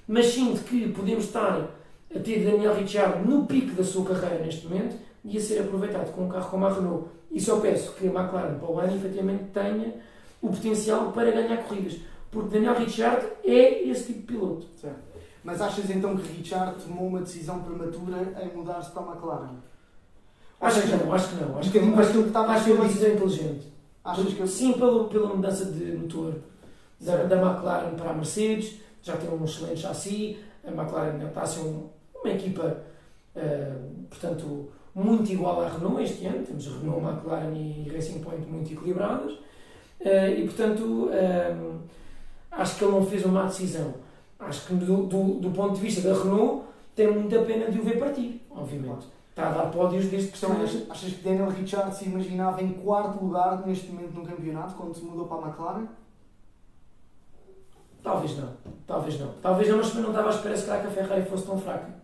mas 0.07 0.27
sinto 0.27 0.63
que 0.63 0.89
podemos 0.89 1.25
estar 1.25 1.69
a 2.13 2.19
ter 2.19 2.43
Daniel 2.43 2.75
Ricciardo 2.75 3.29
no 3.29 3.45
pico 3.45 3.75
da 3.75 3.83
sua 3.83 4.05
carreira 4.05 4.43
neste 4.43 4.67
momento 4.67 4.95
e 5.23 5.38
a 5.38 5.41
ser 5.41 5.59
aproveitado 5.59 6.12
com 6.12 6.25
um 6.25 6.29
carro 6.29 6.49
como 6.49 6.65
a 6.65 6.73
Renault. 6.73 7.07
E 7.31 7.39
só 7.39 7.59
peço 7.59 7.93
que 7.93 8.07
a 8.07 8.12
McLaren 8.12 8.57
para 8.57 8.69
o 8.69 8.79
ano 8.79 8.95
efetivamente 8.95 9.43
tenha 9.53 9.93
o 10.41 10.49
potencial 10.49 11.12
para 11.12 11.31
ganhar 11.31 11.57
corridas. 11.57 11.97
Porque 12.31 12.49
Daniel 12.49 12.75
Ricciardo 12.75 13.27
é 13.43 13.83
esse 13.83 14.13
tipo 14.13 14.19
de 14.19 14.25
piloto. 14.25 14.67
Mas 15.43 15.62
achas 15.62 15.89
então 15.89 16.17
que 16.17 16.28
Richard 16.34 16.82
tomou 16.84 17.08
uma 17.08 17.21
decisão 17.21 17.60
prematura 17.62 18.17
em 18.43 18.56
mudar-se 18.56 18.91
para 18.91 19.04
a 19.04 19.06
McLaren? 19.13 19.56
Acho 20.62 20.82
que 20.82 20.88
não, 20.89 21.13
acho 21.13 21.30
que 21.30 21.36
não. 21.43 21.58
Acho 21.58 21.71
que, 21.71 21.80
para 21.80 22.02
acho, 22.02 22.12
que 22.12 22.19
estava 22.19 22.52
a 22.52 22.56
acho 22.56 22.65
que 22.65 22.71
uma 22.71 22.86
decisão 22.86 23.10
inteligente. 23.10 23.67
Achas 24.04 24.34
que 24.34 24.47
Sim, 24.47 24.73
pelo, 24.73 25.06
pela 25.06 25.34
mudança 25.34 25.65
de 25.65 25.91
motor 25.93 26.36
da, 26.99 27.23
da 27.23 27.36
McLaren 27.38 27.95
para 27.95 28.10
a 28.12 28.13
Mercedes, 28.13 28.80
já 29.02 29.15
tem 29.15 29.30
um 29.30 29.43
excelente 29.45 29.80
chassi, 29.82 30.38
a 30.65 30.69
McLaren 30.71 31.25
está 31.28 31.41
a 31.41 31.45
ser 31.45 31.62
um- 31.62 31.88
uma 32.21 32.34
equipa, 32.34 32.78
eh, 33.36 33.73
portanto, 34.10 34.69
muito 34.93 35.32
igual 35.32 35.62
à 35.62 35.69
Renault 35.69 36.04
este 36.04 36.25
ano, 36.25 36.45
temos 36.45 36.67
Renault, 36.67 37.02
McLaren 37.06 37.54
e 37.56 37.89
Racing 37.93 38.19
Point 38.19 38.45
muito 38.45 38.73
equilibradas, 38.73 39.38
eh, 40.02 40.32
e 40.39 40.43
portanto, 40.43 41.10
eh, 41.13 41.56
acho 42.52 42.75
que 42.78 42.84
ele 42.84 42.91
não 42.91 43.06
fez 43.06 43.23
uma 43.23 43.43
má 43.43 43.47
decisão. 43.47 43.93
Acho 44.39 44.67
que 44.67 44.73
do, 44.75 45.04
do, 45.06 45.23
do 45.39 45.52
ponto 45.52 45.75
de 45.75 45.82
vista 45.82 46.02
da 46.02 46.17
Renault, 46.17 46.63
tem 46.95 47.12
muita 47.12 47.41
pena 47.43 47.69
de 47.69 47.80
o 47.80 47.84
ver 47.84 47.99
partir, 47.99 48.41
obviamente. 48.49 49.06
Está 49.30 49.49
a 49.49 49.52
dar 49.52 49.71
pódios 49.71 50.06
desde 50.08 50.30
que 50.30 50.36
estão 50.36 50.52
achas, 50.54 50.89
achas 50.89 51.13
que 51.13 51.23
Daniel 51.23 51.49
Ricciardo 51.49 51.93
se 51.95 52.06
imaginava 52.06 52.62
em 52.62 52.73
quarto 52.73 53.23
lugar 53.23 53.65
neste 53.65 53.88
momento 53.91 54.13
no 54.13 54.25
campeonato 54.25 54.75
quando 54.75 54.93
se 54.95 55.04
mudou 55.04 55.28
para 55.28 55.45
a 55.45 55.47
McLaren? 55.49 55.88
Talvez 58.02 58.38
não, 58.38 58.54
talvez 58.88 59.19
não. 59.19 59.34
Talvez 59.41 59.67
não, 59.69 59.78
mas 59.78 59.88
também 59.89 60.04
não 60.04 60.10
estava 60.12 60.30
à 60.30 60.32
espera 60.34 60.58
se 60.58 60.65
calhar 60.65 60.82
que 60.82 60.88
a 60.88 60.91
Ferrari 60.91 61.25
fosse 61.30 61.45
tão 61.45 61.58
fraca. 61.60 61.99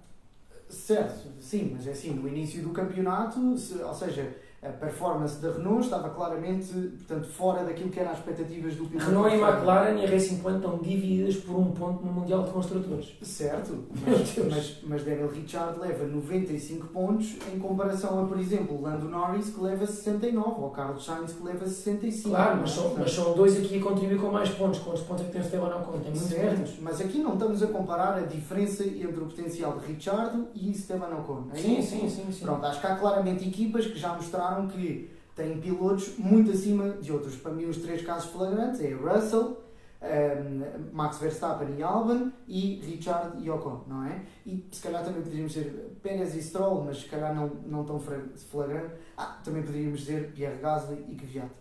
Certo, 0.70 1.30
sim, 1.40 1.72
mas 1.74 1.88
é 1.88 1.92
assim, 1.92 2.12
no 2.14 2.28
início 2.28 2.62
do 2.64 2.72
campeonato, 2.72 3.58
se- 3.58 3.82
ou 3.82 3.94
seja, 3.94 4.36
a 4.68 4.72
performance 4.72 5.42
da 5.42 5.52
Renault 5.52 5.84
estava 5.84 6.10
claramente 6.10 6.74
portanto, 6.74 7.28
fora 7.28 7.64
daquilo 7.64 7.90
que 7.90 8.00
eram 8.00 8.12
as 8.12 8.18
expectativas 8.18 8.76
do 8.76 8.86
piloto. 8.86 9.06
Renault 9.08 9.36
e 9.36 9.40
McLaren 9.40 10.00
e 10.00 10.06
a 10.06 10.10
Racing 10.10 10.38
Point 10.38 10.58
estão 10.58 10.78
divididas 10.80 11.36
por 11.38 11.56
um 11.56 11.72
ponto 11.72 12.06
no 12.06 12.12
Mundial 12.12 12.44
de 12.44 12.52
Construtores. 12.52 13.16
Certo, 13.22 13.86
mas, 14.06 14.36
mas, 14.38 14.80
mas 14.84 15.04
Daniel 15.04 15.30
Ricciardo 15.30 15.80
leva 15.80 16.06
95 16.06 16.88
pontos 16.88 17.36
em 17.54 17.60
comparação 17.60 18.24
a, 18.24 18.28
por 18.28 18.40
exemplo, 18.40 18.82
Lando 18.82 19.08
Norris 19.08 19.50
que 19.50 19.62
leva 19.62 19.86
69 19.86 20.62
ou 20.62 20.70
Carlos 20.72 21.06
Sainz 21.06 21.34
que 21.34 21.44
leva 21.44 21.66
65. 21.66 22.30
Claro, 22.30 22.58
mas 22.62 22.72
são, 22.72 22.96
mas 22.98 23.12
são 23.12 23.34
dois 23.34 23.58
aqui 23.58 23.80
a 23.80 23.82
contribuir 23.82 24.20
com 24.20 24.32
mais 24.32 24.50
pontos. 24.50 24.80
Quantos 24.80 25.02
pontos 25.04 25.24
é 25.24 25.26
que 25.28 25.32
tem 25.32 25.42
o 25.42 25.44
Esteban 25.44 25.76
Ocon? 25.76 26.00
Tem 26.00 26.12
muito 26.12 26.26
Certo, 26.26 26.74
mas 26.82 27.02
aqui 27.02 27.20
não 27.20 27.34
estamos 27.34 27.62
a 27.62 27.68
comparar 27.68 28.16
a 28.16 28.22
diferença 28.22 28.84
entre 28.84 29.20
o 29.20 29.26
potencial 29.26 29.78
de 29.78 29.88
Ricciardo 29.88 30.48
e 30.54 30.72
Esteban 30.72 31.10
Ocon. 31.20 31.48
é 31.54 31.58
Sim, 31.58 31.82
sim, 31.82 32.10
sim. 32.10 32.32
sim. 32.32 32.46
Pronto, 32.46 32.66
acho 32.66 32.80
que 32.80 32.88
há 32.88 32.96
claramente 32.96 33.48
equipas 33.48 33.86
que 33.86 33.98
já 33.98 34.14
mostraram 34.14 34.55
que 34.68 35.10
têm 35.36 35.60
pilotos 35.60 36.18
muito 36.18 36.52
acima 36.52 36.90
de 36.92 37.12
outros. 37.12 37.36
Para 37.36 37.52
mim, 37.52 37.66
os 37.66 37.78
três 37.78 38.02
casos 38.02 38.32
flagrantes 38.32 38.82
é 38.82 38.94
Russell, 38.94 39.64
ehm, 40.02 40.64
Max 40.94 41.18
Verstappen 41.20 41.76
e 41.78 41.84
Albon 41.84 42.32
e 42.48 42.82
Richard 42.86 43.44
e 43.44 43.50
Ocon, 43.50 43.84
não 43.88 44.06
é? 44.06 44.22
E 44.46 44.66
se 44.72 44.82
calhar 44.82 45.04
também 45.04 45.22
poderíamos 45.22 45.54
dizer 45.54 45.98
Pérez 46.02 46.36
e 46.36 46.42
Stroll, 46.42 46.84
mas 46.86 47.02
se 47.02 47.06
calhar 47.06 47.36
não, 47.36 47.48
não 47.66 47.84
tão 47.84 48.00
flagrante. 48.00 48.94
Ah, 49.18 49.40
também 49.44 49.64
poderíamos 49.64 50.00
dizer 50.00 50.32
Pierre 50.34 50.58
Gasly 50.62 51.04
e 51.10 51.16
Kvyat. 51.16 51.52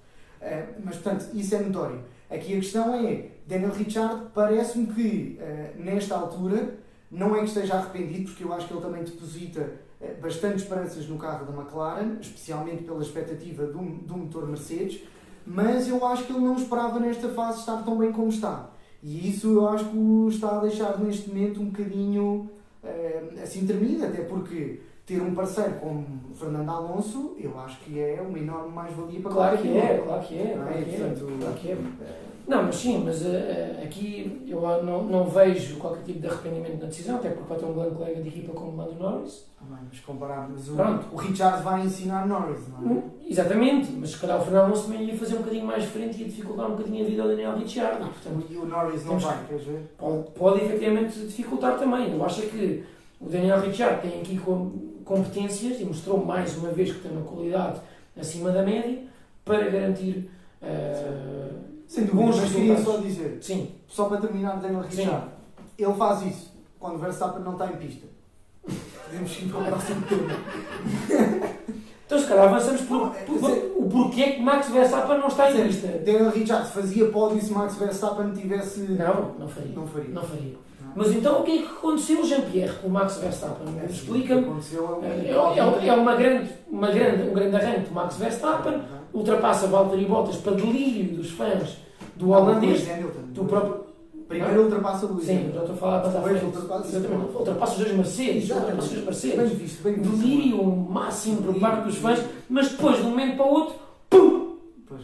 Eh, 0.40 0.74
mas, 0.84 0.96
portanto, 0.96 1.30
isso 1.34 1.54
é 1.54 1.60
notório. 1.60 2.04
Aqui 2.30 2.54
a 2.54 2.56
questão 2.56 2.94
é, 2.94 3.30
Daniel 3.46 3.72
Ricciardo 3.72 4.30
parece-me 4.34 4.86
que 4.86 5.38
uh, 5.40 5.82
nesta 5.82 6.16
altura 6.16 6.78
não 7.10 7.36
é 7.36 7.40
que 7.40 7.46
esteja 7.46 7.74
arrependido, 7.74 8.30
porque 8.30 8.44
eu 8.44 8.52
acho 8.52 8.66
que 8.66 8.74
ele 8.74 8.82
também 8.82 9.04
deposita 9.04 9.60
uh, 9.60 9.83
bastante 10.20 10.56
esperanças 10.56 11.08
no 11.08 11.16
carro 11.18 11.46
da 11.46 11.60
McLaren, 11.60 12.18
especialmente 12.20 12.84
pela 12.84 13.02
expectativa 13.02 13.66
do, 13.66 13.78
do 13.78 14.16
motor 14.16 14.46
Mercedes, 14.46 15.02
mas 15.46 15.88
eu 15.88 16.04
acho 16.06 16.24
que 16.24 16.32
ele 16.32 16.44
não 16.44 16.56
esperava 16.56 16.98
nesta 16.98 17.28
fase 17.28 17.60
estar 17.60 17.82
tão 17.82 17.98
bem 17.98 18.12
como 18.12 18.28
está. 18.28 18.70
E 19.02 19.28
isso 19.28 19.48
eu 19.52 19.68
acho 19.68 19.84
que 19.86 19.96
o 19.96 20.28
está 20.28 20.56
a 20.56 20.60
deixar 20.60 20.98
neste 20.98 21.28
momento 21.28 21.60
um 21.60 21.66
bocadinho 21.66 22.48
uh, 22.82 23.42
assim 23.42 23.66
tremido, 23.66 24.06
até 24.06 24.22
porque 24.22 24.80
ter 25.04 25.20
um 25.20 25.34
parceiro 25.34 25.74
como 25.74 26.06
Fernando 26.34 26.70
Alonso, 26.70 27.36
eu 27.38 27.58
acho 27.60 27.78
que 27.80 28.00
é 28.00 28.24
uma 28.26 28.38
enorme 28.38 28.72
mais-valia 28.72 29.20
para 29.20 29.30
claro 29.30 29.58
qualquer 29.58 29.72
que 29.72 29.78
é, 29.78 29.98
claro 29.98 30.26
que 30.26 30.38
é, 30.38 30.54
claro 30.54 30.74
que 30.74 30.94
é, 30.94 31.14
claro 31.38 31.54
que 31.56 31.70
é. 31.70 32.33
Não, 32.46 32.64
mas 32.64 32.76
sim, 32.76 33.02
mas 33.04 33.22
uh, 33.22 33.82
aqui 33.82 34.44
eu 34.46 34.60
não, 34.82 35.04
não 35.04 35.24
vejo 35.24 35.76
qualquer 35.76 36.02
tipo 36.02 36.20
de 36.20 36.26
arrependimento 36.26 36.80
na 36.80 36.86
decisão, 36.88 37.16
até 37.16 37.30
porque 37.30 37.48
vai 37.48 37.58
ter 37.58 37.64
um 37.64 37.72
grande 37.74 37.94
colega 37.94 38.20
de 38.22 38.28
equipa 38.28 38.52
como 38.52 38.76
Lando 38.76 38.94
Norris. 38.94 39.46
Ah, 39.60 39.78
mas 39.90 40.00
compararmos 40.00 40.68
o, 40.68 40.74
Pronto. 40.74 41.06
o 41.10 41.16
Richard 41.16 41.62
vai 41.62 41.80
ensinar 41.82 42.26
Norris, 42.26 42.60
não 42.68 42.78
é? 42.90 42.92
Hum, 42.92 43.02
Exatamente, 43.26 43.90
mas 43.92 44.10
se 44.10 44.18
calhar 44.18 44.38
o 44.38 44.44
Fernando 44.44 44.64
Alonso 44.66 44.82
também 44.88 45.04
ia 45.04 45.16
fazer 45.16 45.36
um 45.36 45.38
bocadinho 45.38 45.64
mais 45.64 45.82
diferente 45.84 46.18
e 46.18 46.20
ia 46.20 46.26
dificultar 46.28 46.66
um 46.66 46.76
bocadinho 46.76 47.02
a 47.04 47.08
vida 47.08 47.22
ao 47.22 47.28
Daniel 47.28 47.56
Ricciardo. 47.56 48.04
Portanto, 48.04 48.46
E 48.50 48.56
o 48.58 48.66
Norris 48.66 49.04
não 49.06 49.18
vai, 49.18 49.38
queres 49.48 49.64
ver? 49.64 49.80
pode, 49.96 50.30
pode 50.32 50.64
efetivamente 50.64 51.18
dificultar 51.20 51.78
também. 51.78 52.12
Eu 52.12 52.22
acho 52.24 52.42
que 52.42 52.84
o 53.18 53.28
Daniel 53.30 53.60
Ricciardo 53.62 54.02
tem 54.02 54.20
aqui 54.20 54.38
com, 54.38 54.70
competências 55.04 55.80
e 55.80 55.84
mostrou 55.86 56.22
mais 56.22 56.56
uma 56.58 56.68
vez 56.70 56.92
que 56.92 57.00
tem 57.00 57.10
uma 57.10 57.22
qualidade 57.22 57.80
acima 58.20 58.50
da 58.50 58.62
média 58.62 58.98
para 59.46 59.70
garantir 59.70 60.28
uh, 60.62 61.73
Sem 61.86 62.04
dúvida, 62.04 62.22
bons 62.24 62.36
mas 62.40 62.52
queria 62.52 62.78
só 62.82 62.96
dizer, 62.98 63.38
Sim, 63.40 63.70
só 63.86 64.04
para 64.06 64.20
terminar, 64.20 64.56
Daniel 64.60 64.82
Sim. 64.84 64.88
Ricciardo, 65.02 65.28
ele 65.78 65.94
faz 65.94 66.22
isso 66.22 66.52
quando 66.78 66.94
o 66.96 66.98
Verstappen 66.98 67.42
não 67.42 67.52
está 67.52 67.66
em 67.66 67.76
pista. 67.76 68.06
Podemos 69.06 69.38
ir 69.38 69.48
para 69.48 69.60
o 69.60 69.64
próximo 69.64 70.02
tema. 70.06 70.30
então 72.06 72.18
se 72.18 72.26
calhar 72.26 72.44
avançamos 72.48 72.80
por, 72.82 72.98
Não, 73.00 73.10
por- 73.10 73.14
quer 73.24 73.32
dizer- 73.54 73.72
o 73.76 73.88
porquê 73.88 74.30
que 74.32 74.42
Max 74.42 74.68
Verstappen 74.70 75.18
não 75.18 75.28
está 75.28 75.50
em 75.50 75.54
Quer 75.56 75.66
lista. 75.66 75.86
Daniel 75.88 76.30
Ricciardo 76.30 76.68
fazia 76.68 77.08
pódio 77.10 77.40
se 77.42 77.52
Max 77.52 77.76
Verstappen 77.76 78.32
tivesse... 78.32 78.80
Não, 78.80 79.34
não 79.38 79.48
faria. 79.48 79.72
Não 79.74 79.86
faria. 79.86 80.10
Não 80.10 80.22
faria. 80.22 80.54
Mas 80.96 81.10
então 81.12 81.40
o 81.40 81.42
que 81.44 81.50
é 81.58 81.62
que 81.62 81.66
aconteceu, 81.66 82.24
Jean-Pierre, 82.24 82.74
com 82.80 82.86
o 82.86 82.90
Max 82.90 83.16
Verstappen? 83.16 83.66
É, 83.82 83.86
Explica-me. 83.90 84.46
É, 85.02 85.06
é 85.06 85.84
é- 85.84 85.88
é 85.88 85.92
uma 85.92 86.14
grande, 86.14 86.50
uma 86.70 86.90
grande, 86.90 87.28
um 87.28 87.32
grande 87.34 87.56
arranque 87.56 87.88
do 87.88 87.94
Max 87.94 88.16
Verstappen, 88.16 88.80
ultrapassa 89.14 89.66
Valtteri 89.68 90.04
Bottas 90.04 90.36
para 90.36 90.52
delírio 90.54 91.16
dos 91.16 91.30
fãs 91.30 91.78
do 92.16 92.30
holandês, 92.30 92.84
do 93.32 93.44
próprio. 93.44 93.84
Primeiro 94.28 94.62
ultrapassa 94.64 95.04
o 95.06 95.12
Luís 95.12 95.26
Sim, 95.26 95.50
já 95.52 95.60
estou 95.60 95.74
a 95.74 95.78
falar 95.78 96.00
para 96.00 96.10
Depois 96.12 96.42
ultrapassa- 96.42 96.96
Exatamente. 96.96 97.36
Ultrapassa 97.36 97.72
os 97.72 97.78
dois 97.78 97.92
Mercedes, 97.94 98.50
ultrapassa 98.50 98.78
os 98.80 98.88
dois 98.88 98.94
Bem 98.94 99.04
Mercedes. 99.04 99.52
visto, 99.58 99.82
bem 99.82 99.94
visto. 99.94 100.16
Delírio 100.16 100.66
máximo 100.76 101.42
por 101.42 101.60
parte 101.60 101.84
dos 101.86 101.96
fãs, 101.96 102.20
mas 102.48 102.68
depois, 102.70 102.96
de 102.96 103.02
um 103.02 103.10
momento 103.10 103.36
para 103.36 103.46
o 103.46 103.50
outro, 103.50 103.74
pum! 104.08 104.56
Pois. 104.88 105.02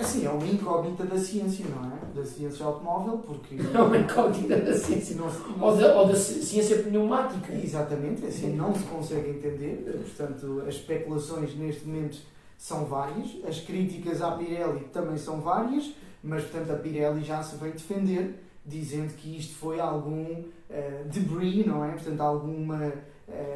Assim, 0.00 0.24
é 0.24 0.30
uma 0.30 0.46
incógnita 0.46 1.04
da 1.04 1.18
ciência, 1.18 1.66
não 1.68 1.84
é? 1.92 1.98
Da 2.18 2.24
ciência 2.24 2.64
automóvel, 2.64 3.18
porque... 3.18 3.56
É 3.76 3.82
uma 3.82 3.96
incógnita 3.98 4.56
da 4.56 4.74
ciência. 4.74 5.16
Não 5.16 5.30
se- 5.30 5.38
não 5.56 5.66
Ou 5.68 5.76
da, 5.76 5.94
ou 6.00 6.06
da 6.08 6.14
ci- 6.16 6.42
ciência 6.42 6.78
pneumática. 6.82 7.52
Exatamente, 7.52 8.24
assim 8.24 8.56
não 8.56 8.74
se 8.74 8.84
consegue 8.84 9.30
entender. 9.30 10.02
Portanto, 10.16 10.62
as 10.66 10.74
especulações 10.76 11.54
neste 11.56 11.86
momento 11.86 12.18
são 12.62 12.84
várias, 12.84 13.44
as 13.44 13.58
críticas 13.58 14.22
à 14.22 14.30
Pirelli 14.36 14.84
também 14.92 15.18
são 15.18 15.40
várias, 15.40 15.92
mas 16.22 16.44
portanto 16.44 16.70
a 16.70 16.76
Pirelli 16.76 17.24
já 17.24 17.42
se 17.42 17.56
veio 17.56 17.72
defender, 17.72 18.40
dizendo 18.64 19.12
que 19.14 19.36
isto 19.36 19.56
foi 19.56 19.80
algum 19.80 20.44
eh, 20.70 21.02
debris, 21.06 21.66
não 21.66 21.84
é? 21.84 21.90
Portanto, 21.90 22.20
alguma, 22.20 22.92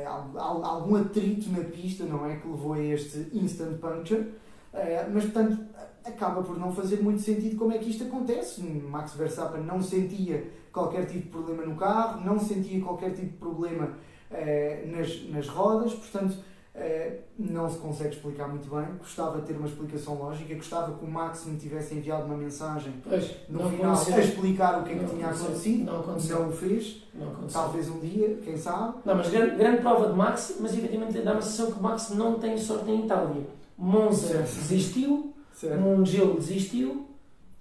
al- 0.05 0.33
al- 0.37 0.65
algum 0.65 0.97
atrito 0.97 1.49
na 1.53 1.63
pista, 1.63 2.03
não 2.05 2.27
é? 2.29 2.35
Que 2.35 2.49
levou 2.49 2.73
a 2.73 2.81
este 2.81 3.29
instant 3.33 3.79
puncture. 3.79 4.27
Eh, 4.75 5.07
mas 5.13 5.23
portanto, 5.23 5.57
acaba 6.05 6.43
por 6.43 6.59
não 6.59 6.73
fazer 6.75 7.01
muito 7.01 7.23
sentido 7.23 7.57
como 7.57 7.73
é 7.73 7.79
que 7.79 7.91
isto 7.91 8.03
acontece. 8.03 8.61
Max 8.61 9.15
Verstappen 9.15 9.63
não 9.63 9.81
sentia 9.81 10.51
qualquer 10.73 11.07
tipo 11.07 11.23
de 11.27 11.29
problema 11.29 11.65
no 11.65 11.77
carro, 11.77 12.25
não 12.25 12.41
sentia 12.41 12.83
qualquer 12.83 13.11
tipo 13.15 13.31
de 13.31 13.37
problema 13.39 13.93
nas, 14.91 15.23
nas 15.31 15.47
rodas, 15.49 15.95
portanto 15.95 16.37
eh, 16.77 17.21
não 17.39 17.69
se 17.71 17.79
consegue 17.79 18.15
explicar 18.15 18.49
muito 18.49 18.69
bem. 18.69 18.87
Gostava 18.99 19.41
de 19.41 19.47
ter 19.47 19.57
uma 19.57 19.67
explicação 19.67 20.15
lógica, 20.15 20.55
gostava 20.55 20.93
que 20.97 21.05
o 21.05 21.09
Max 21.11 21.45
me 21.47 21.57
tivesse 21.59 21.95
enviado 21.95 22.25
uma 22.27 22.37
mensagem 22.37 22.93
Pois, 23.03 23.31
no 23.49 23.69
final 23.71 23.91
a 23.93 23.95
aconteceu. 23.95 24.21
explicar 24.23 24.81
o 24.81 24.85
que 24.85 24.91
é 24.91 24.95
que 24.95 25.03
Não 25.03 25.09
tinha 25.09 25.27
aconteceu. 25.27 25.47
acontecido. 25.49 25.85
Não 25.85 26.01
aconteceu. 26.01 26.39
Não 26.41 26.49
o 26.49 26.53
fez, 26.53 27.03
Não 27.15 27.29
aconteceu. 27.33 27.61
talvez 27.61 27.89
um 27.89 27.99
dia, 28.01 28.39
quem 28.45 28.57
sabe. 28.57 28.99
Não, 29.05 29.15
mas 29.17 29.29
grande, 29.31 29.57
grande 29.57 29.81
prova 29.81 30.09
de 30.09 30.15
Max, 30.17 30.57
mas 30.61 30.77
efetivamente 30.77 31.21
dá 31.23 31.33
uma 31.33 31.43
sensação 31.43 31.73
que 31.73 31.79
o 31.79 31.83
Max 31.83 32.11
não 32.11 32.39
tem 32.39 32.57
sorte 32.59 32.91
em 32.91 33.05
Itália. 33.05 33.43
Monza 33.79 34.29
Certo. 34.29 34.55
desistiu, 34.55 35.35
Mugello 35.81 36.35
desistiu 36.35 37.07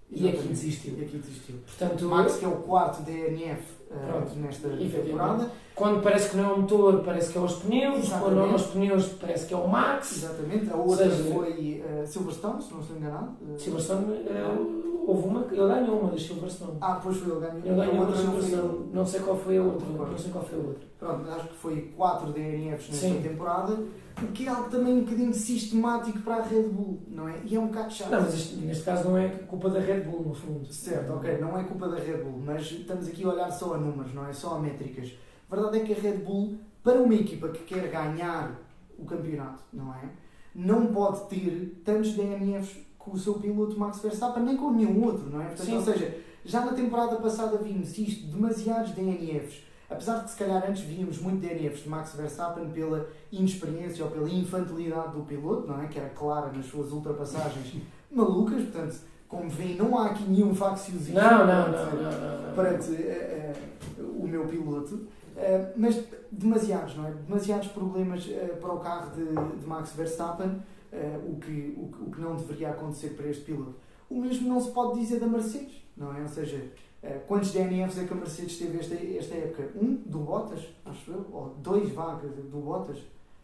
e 0.09 0.27
aqui 0.29 0.47
desistiu. 0.47 0.93
E 0.97 1.03
aqui 1.05 1.17
desistiu. 1.17 1.55
Portanto, 1.65 2.05
Max, 2.05 2.35
que 2.37 2.45
é 2.45 2.47
o 2.47 2.57
quarto 2.57 3.01
DNF 3.03 3.61
Pronto. 3.89 4.35
nesta 4.35 4.67
Efetivamente. 4.67 5.05
temporada. 5.07 5.51
quando 5.75 6.01
parece 6.01 6.29
que 6.29 6.37
não 6.37 6.49
é 6.49 6.53
o 6.53 6.61
motor, 6.61 7.03
parece 7.03 7.31
que 7.31 7.37
é 7.37 7.41
os 7.41 7.53
pneus. 7.55 8.09
Quando 8.09 8.35
não 8.35 8.51
é 8.51 8.55
os 8.55 8.63
pneus, 8.67 9.05
parece 9.19 9.45
que 9.47 9.53
é 9.53 9.57
o 9.57 9.67
Max. 9.67 10.17
Exatamente. 10.17 10.71
A 10.71 10.75
outra 10.75 11.09
seja, 11.09 11.33
foi 11.33 11.83
eh, 11.85 12.05
Silverstone, 12.05 12.61
se 12.61 12.73
não 12.73 12.79
estou 12.81 12.97
enganado. 12.97 13.31
Eh, 13.53 13.57
Silverstone, 13.57 14.13
eh, 14.13 14.84
houve 15.05 15.27
uma, 15.27 15.41
ele 15.51 15.55
ganhou 15.55 15.99
uma 15.99 16.11
das 16.11 16.23
Silverstone. 16.23 16.77
Ah, 16.81 16.99
pois 17.01 17.17
foi, 17.17 17.31
ele 17.31 17.41
ganhou. 17.41 17.65
Ele 17.65 17.75
ganhou 17.75 17.93
uma 17.93 18.05
das 18.05 18.19
outra 18.19 18.31
não 18.31 18.41
Silverstone. 18.41 18.89
Não 18.93 19.05
sei 19.05 19.19
qual 19.21 19.37
foi 19.37 19.57
a 19.57 19.63
outra. 19.63 19.87
Não 19.87 20.05
Não 20.05 20.17
sei 20.17 20.31
qual 20.31 20.43
foi 20.43 20.59
a 20.59 20.61
outra. 20.61 20.87
Pronto, 20.99 21.29
acho 21.29 21.47
que 21.47 21.55
foi 21.55 21.81
4 21.95 22.31
DNFs 22.31 22.89
nesta 22.89 23.07
Sim. 23.07 23.21
temporada, 23.21 23.77
o 24.21 24.27
que 24.27 24.47
é 24.47 24.49
algo 24.49 24.69
também 24.69 24.93
um 24.93 25.03
bocadinho 25.03 25.33
sistemático 25.33 26.19
para 26.19 26.35
a 26.37 26.41
Red 26.41 26.63
Bull, 26.63 26.99
não 27.07 27.27
é? 27.27 27.41
E 27.45 27.55
é 27.55 27.59
um 27.59 27.67
bocado 27.67 27.93
chato. 27.93 28.11
Não, 28.11 28.21
mas 28.21 28.33
isto, 28.33 28.57
neste 28.57 28.83
caso 28.83 29.09
não 29.09 29.17
é 29.17 29.27
culpa 29.29 29.69
da 29.69 29.79
Red 29.79 30.01
Bull, 30.01 30.23
no 30.23 30.33
fundo. 30.33 30.65
Certo, 30.73 31.13
ok, 31.13 31.37
não 31.37 31.57
é 31.57 31.63
culpa 31.63 31.87
da 31.87 31.97
Red 31.97 32.23
Bull, 32.23 32.41
mas 32.43 32.71
estamos 32.71 33.07
aqui 33.07 33.23
a 33.23 33.29
olhar 33.29 33.51
só 33.51 33.75
a 33.75 33.77
números, 33.77 34.13
não 34.13 34.25
é? 34.25 34.33
Só 34.33 34.55
a 34.55 34.59
métricas. 34.59 35.11
A 35.49 35.55
verdade 35.55 35.79
é 35.79 35.83
que 35.83 35.93
a 35.93 35.95
Red 35.95 36.17
Bull, 36.19 36.57
para 36.83 37.01
uma 37.01 37.13
equipa 37.13 37.49
que 37.49 37.63
quer 37.63 37.87
ganhar 37.89 38.59
o 38.97 39.05
campeonato, 39.05 39.63
não 39.71 39.93
é? 39.93 40.09
Não 40.55 40.87
pode 40.87 41.27
ter 41.27 41.81
tantos 41.83 42.13
DNFs 42.13 42.77
com 43.05 43.11
o 43.11 43.17
seu 43.17 43.35
piloto 43.35 43.79
Max 43.79 43.99
Verstappen, 43.99 44.43
nem 44.43 44.57
com 44.57 44.71
nenhum 44.71 45.03
outro, 45.05 45.29
não 45.29 45.41
é? 45.41 45.45
Portanto, 45.45 45.65
Sim. 45.67 45.77
ou 45.77 45.83
seja, 45.83 46.17
já 46.43 46.61
na 46.65 46.73
temporada 46.73 47.15
passada 47.17 47.57
vimos 47.57 47.97
isto, 47.97 48.27
demasiados 48.27 48.91
DNFs. 48.91 49.63
Apesar 49.89 50.17
de 50.17 50.23
que 50.25 50.31
se 50.31 50.37
calhar 50.37 50.63
antes 50.67 50.81
víamos 50.81 51.19
muito 51.19 51.39
DNFs 51.41 51.83
de 51.83 51.89
Max 51.89 52.13
Verstappen 52.15 52.67
pela 52.71 53.07
inexperiência 53.31 54.03
ou 54.03 54.09
pela 54.09 54.27
infantilidade 54.27 55.13
do 55.13 55.21
piloto, 55.23 55.67
não 55.67 55.79
é? 55.81 55.87
Que 55.87 55.99
era 55.99 56.09
clara 56.09 56.51
nas 56.51 56.65
suas 56.65 56.91
ultrapassagens 56.91 57.75
malucas, 58.11 58.63
portanto, 58.63 58.95
como 59.27 59.49
veem, 59.49 59.75
não 59.75 59.97
há 59.97 60.07
aqui 60.07 60.23
nenhum 60.23 60.55
facciosismo. 60.55 61.15
Não, 61.19 61.45
não, 61.45 61.71
perante- 61.71 61.95
não, 61.95 62.47
não, 62.47 62.53
perante 62.55 62.95
eh, 62.95 63.53
eh, 63.99 64.01
o 64.01 64.27
meu 64.27 64.45
piloto, 64.47 65.07
Eh, 65.37 65.73
mas 65.75 66.01
demasiados, 66.31 66.95
não 66.95 67.05
é? 67.07 67.11
Demasiados 67.27 67.67
problemas 67.67 68.23
para 68.61 68.71
o 68.73 68.79
carro 68.79 69.11
de 69.11 69.67
Max 69.67 69.91
Verstappen, 69.91 70.61
eh, 70.95 71.19
o, 71.27 71.35
que, 71.35 71.73
o, 71.77 71.87
que- 71.87 72.03
o 72.03 72.11
que 72.11 72.21
não 72.21 72.35
deveria 72.35 72.69
acontecer 72.69 73.09
para 73.09 73.27
este 73.27 73.43
piloto. 73.43 73.75
O 74.09 74.19
mesmo 74.21 74.47
não 74.49 74.59
se 74.61 74.71
pode 74.71 74.99
dizer 74.99 75.19
da 75.19 75.27
Mercedes, 75.27 75.83
não 75.97 76.15
é? 76.15 76.21
Ou 76.21 76.27
seja, 76.27 76.61
eh, 77.03 77.19
quantos 77.27 77.51
DNFs 77.51 77.97
é 77.99 78.03
que 78.05 78.13
a 78.13 78.15
Mercedes 78.15 78.57
teve 78.57 78.79
esta, 78.79 78.95
esta 78.95 79.35
época? 79.35 79.69
Um 79.81 79.95
do 80.05 80.19
Bottas, 80.19 80.61
acho 80.85 81.11
eu, 81.11 81.25
ou 81.31 81.55
dois 81.61 81.89
vagas 81.91 82.31
do 82.51 82.57
Bottas. 82.59 82.97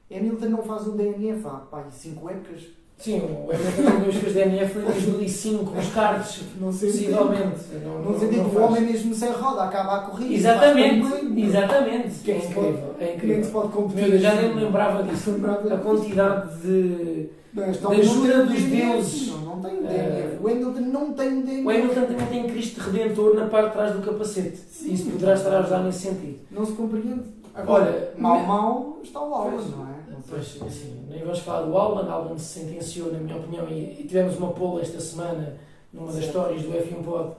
Hamilton 0.09 0.49
não 0.49 0.63
faz 0.63 0.87
um 0.87 0.95
DNF 0.97 1.45
há 1.47 1.51
pá, 1.69 1.85
cinco 1.89 2.29
épocas. 2.29 2.63
Sim, 2.97 3.19
o 3.21 3.49
Hamilton 3.51 4.05
não 4.05 4.11
fez 4.13 4.33
DNF 4.33 4.77
em 4.77 4.81
2005, 4.83 5.71
os 5.79 5.87
cards, 5.91 6.43
Não 6.59 6.71
sei 6.71 6.91
possivelmente. 6.91 7.61
Não 8.05 8.19
sei 8.19 8.29
dizer 8.29 8.43
que 8.47 8.55
o 8.55 8.61
homem 8.61 8.81
mesmo 8.83 9.15
sem 9.15 9.31
roda 9.31 9.63
acaba 9.63 9.95
a 9.97 9.99
corrida. 10.01 10.35
Exatamente, 10.35 11.07
bem. 11.09 11.45
exatamente. 11.45 12.19
Que 12.19 12.31
é 12.31 12.35
É 12.35 12.39
que 12.39 12.45
se 12.45 12.51
incrível, 12.51 12.77
é 12.77 12.83
Como 12.91 13.01
é 13.01 13.07
que 13.07 13.15
incrível. 13.15 13.43
se 13.45 13.51
pode 13.51 13.71
competir? 13.73 14.09
Deus, 14.11 14.21
já 14.21 14.35
nem 14.35 14.53
me 14.55 14.63
lembrava 14.65 15.01
disso. 15.03 15.31
Lembrava 15.33 15.73
A 15.73 15.77
quantidade 15.79 16.61
de. 16.61 17.29
Da 17.53 17.65
ajuda 17.65 18.45
dos 18.45 18.61
deuses. 18.63 19.27
Não, 19.27 19.37
não 19.41 19.61
tem 19.61 19.77
um 19.79 19.83
DNF. 19.83 20.37
O 20.41 20.47
Hamilton 20.47 20.79
não 20.81 21.13
tem 21.13 21.27
um 21.29 21.41
DNF. 21.41 21.65
O 21.65 21.69
Hamilton 21.69 22.01
também 22.05 22.27
tem 22.27 22.47
Cristo 22.47 22.79
Redentor 22.79 23.35
na 23.35 23.47
parte 23.47 23.67
de 23.67 23.73
trás 23.73 23.95
do 23.95 24.01
capacete. 24.01 24.57
Sim. 24.57 24.93
Isso 24.93 25.09
poderá 25.11 25.33
estar 25.33 25.51
a 25.55 25.59
ajudar 25.59 25.79
nesse 25.83 25.99
sentido. 25.99 26.39
Não 26.49 26.65
se 26.65 26.71
compreende. 26.73 27.21
Agora, 27.53 27.83
Olha, 27.83 28.11
mal, 28.17 28.39
me- 28.39 28.47
mal 28.47 28.99
está 29.03 29.19
o 29.19 29.33
Alban, 29.35 29.51
Pois. 29.57 29.69
não 29.71 29.85
é? 29.85 29.91
Pois, 30.29 30.57
assim, 30.65 31.05
nem 31.09 31.19
vamos 31.19 31.39
falar 31.39 31.65
do 31.65 31.77
Alban. 31.77 32.09
Alban 32.09 32.37
se 32.37 32.59
sentenciou, 32.59 33.11
na 33.11 33.19
minha 33.19 33.35
opinião, 33.35 33.67
e, 33.67 33.99
e 33.99 34.05
tivemos 34.07 34.37
uma 34.37 34.53
poll 34.53 34.79
esta 34.79 34.99
semana 35.01 35.57
numa 35.91 36.07
das 36.07 36.15
Certo. 36.15 36.27
histórias 36.27 36.61
do 36.61 36.69
F1 36.71 37.03
Pod 37.03 37.31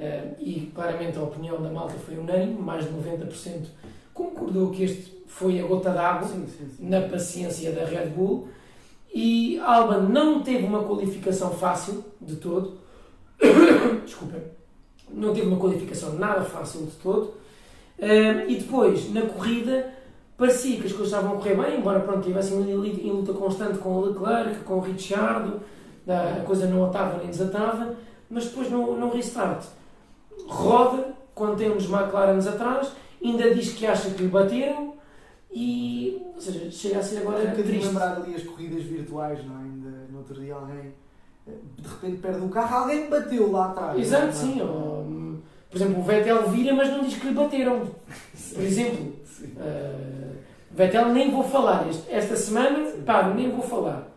eh, 0.00 0.24
e 0.40 0.72
claramente 0.74 1.16
a 1.16 1.22
opinião 1.22 1.62
da 1.62 1.70
malta 1.70 1.94
foi 2.04 2.16
unânime, 2.18 2.60
mais 2.60 2.84
de 2.84 2.90
90% 2.90 3.66
concordou 4.12 4.70
que 4.70 4.82
este 4.82 5.22
foi 5.28 5.60
a 5.60 5.62
gota 5.66 5.90
d'água 5.90 6.28
na 6.80 7.00
paciência 7.02 7.70
da 7.72 7.84
Red 7.84 8.06
Bull 8.08 8.48
e 9.14 9.58
Alban 9.60 10.08
não 10.08 10.42
teve 10.42 10.64
uma 10.64 10.82
qualificação 10.84 11.50
fácil 11.50 12.04
de 12.20 12.36
todo. 12.36 12.78
Desculpem. 14.04 14.42
Não 15.10 15.34
teve 15.34 15.46
uma 15.46 15.58
qualificação 15.58 16.14
nada 16.14 16.42
fácil 16.42 16.86
de 16.86 16.92
todo. 16.92 17.34
E 18.48 18.56
depois, 18.56 19.12
na 19.12 19.22
corrida, 19.22 19.92
parecia 20.36 20.80
que 20.80 20.86
as 20.86 20.92
coisas 20.92 21.08
estavam 21.08 21.32
a 21.32 21.36
correr 21.36 21.54
bem, 21.54 21.78
embora 21.78 22.00
pronto, 22.00 22.24
tivessem 22.24 22.58
em 22.58 23.10
luta 23.10 23.32
constante 23.32 23.78
com 23.78 23.90
o 23.90 24.06
Leclerc, 24.06 24.64
com 24.64 24.78
o 24.78 24.80
Ricciardo, 24.80 25.60
a 26.08 26.42
coisa 26.44 26.66
não 26.66 26.84
atava 26.84 27.18
nem 27.18 27.28
desatava, 27.28 27.94
mas 28.28 28.46
depois 28.46 28.70
no, 28.70 28.96
no 28.96 29.10
restart 29.10 29.64
roda, 30.48 31.14
quando 31.34 31.58
tem 31.58 31.70
uns 31.70 31.88
McLarens 31.88 32.46
atrás, 32.46 32.90
ainda 33.22 33.54
diz 33.54 33.72
que 33.72 33.86
acha 33.86 34.10
que 34.10 34.22
lhe 34.22 34.28
bateram 34.28 34.94
e, 35.52 36.22
ou 36.34 36.40
seja, 36.40 36.70
chega 36.70 36.98
a 36.98 37.02
ser 37.02 37.18
agora 37.18 37.42
é 37.42 37.50
um 37.50 37.54
triste. 37.54 37.86
lembrar 37.86 38.16
ali 38.16 38.34
as 38.34 38.42
corridas 38.42 38.82
virtuais, 38.84 39.44
não 39.44 39.56
é? 39.56 39.62
Ainda 39.62 39.90
no 40.10 40.18
outro 40.18 40.40
dia 40.40 40.54
alguém 40.54 40.94
eh, 41.46 41.52
de 41.78 41.88
repente 41.88 42.22
perde 42.22 42.40
o 42.40 42.48
carro, 42.48 42.76
alguém 42.76 43.10
bateu 43.10 43.50
lá 43.50 43.66
atrás. 43.66 43.98
Exato, 43.98 44.28
é? 44.28 44.32
sim. 44.32 44.62
Ou, 44.62 45.38
por 45.70 45.76
exemplo, 45.76 46.00
o 46.00 46.04
Vettel 46.04 46.50
vira, 46.50 46.74
mas 46.74 46.90
não 46.90 47.02
diz 47.02 47.16
que 47.16 47.26
lhe 47.26 47.34
bateram. 47.34 47.86
Por 48.54 48.62
exemplo, 48.62 49.12
uh, 49.56 50.36
Vettel 50.70 51.08
nem 51.08 51.30
vou 51.30 51.44
falar. 51.44 51.86
Esta 52.08 52.36
semana, 52.36 52.92
pá, 53.04 53.28
nem 53.34 53.50
vou 53.50 53.62
falar. 53.62 54.08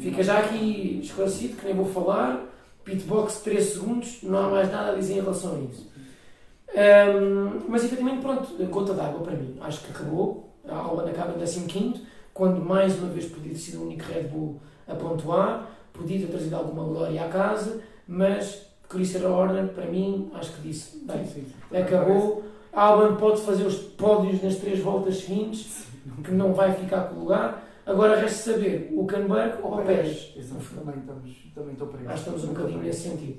Fica 0.00 0.22
já 0.22 0.38
aqui 0.38 1.00
esclarecido 1.02 1.56
que 1.56 1.66
nem 1.66 1.74
vou 1.74 1.86
falar. 1.86 2.44
Pitbox 2.84 3.40
3 3.40 3.64
segundos, 3.64 4.18
não 4.22 4.38
há 4.38 4.48
mais 4.48 4.70
nada 4.70 4.92
a 4.92 4.94
dizer 4.94 5.14
em 5.14 5.20
relação 5.20 5.56
a 5.56 5.58
isso. 5.58 5.90
Um, 6.74 7.62
mas 7.68 7.84
efetivamente, 7.84 8.20
pronto, 8.20 8.48
gota 8.66 8.94
d'água 8.94 9.20
para 9.20 9.36
mim. 9.36 9.56
Acho 9.60 9.82
que 9.82 9.92
acabou. 9.92 10.52
A 10.68 10.76
aula 10.76 11.08
acaba 11.08 11.32
em 11.32 11.66
15, 11.66 12.02
quando 12.34 12.62
mais 12.62 12.98
uma 12.98 13.08
vez 13.08 13.26
podia 13.26 13.52
ter 13.52 13.58
sido 13.58 13.78
o 13.78 13.86
único 13.86 14.04
Red 14.04 14.24
Bull 14.24 14.60
a 14.86 14.94
pontuar, 14.94 15.70
podia 15.92 16.18
ter 16.18 16.26
trazido 16.26 16.56
alguma 16.56 16.84
glória 16.84 17.24
à 17.24 17.28
casa, 17.28 17.80
mas 18.06 18.66
Christian 18.88 19.28
Horner, 19.28 19.68
para 19.68 19.86
mim, 19.86 20.30
acho 20.34 20.52
que 20.52 20.68
disse: 20.68 21.04
bem, 21.04 21.24
sim, 21.24 21.46
sim. 21.46 21.76
acabou. 21.76 22.44
Alban 22.72 23.16
pode 23.16 23.40
fazer 23.40 23.64
os 23.64 23.76
pódios 23.76 24.42
nas 24.42 24.56
três 24.56 24.80
voltas 24.80 25.18
seguintes, 25.18 25.86
que 26.22 26.30
não 26.30 26.52
vai 26.52 26.74
ficar 26.74 27.04
com 27.04 27.16
o 27.16 27.20
lugar. 27.20 27.64
Agora 27.86 28.20
resta 28.20 28.52
saber 28.52 28.92
o 28.94 29.06
Canberg 29.06 29.62
ou 29.62 29.78
o 29.78 29.82
Pérez. 29.82 30.34
Também, 30.74 30.96
estamos, 30.98 31.36
também 31.54 31.72
estou 31.72 31.86
para 31.86 32.00
Acho 32.00 32.24
que 32.24 32.30
estamos 32.30 32.44
um 32.44 32.48
bocadinho 32.48 32.82
nesse 32.82 33.08
sentido. 33.08 33.38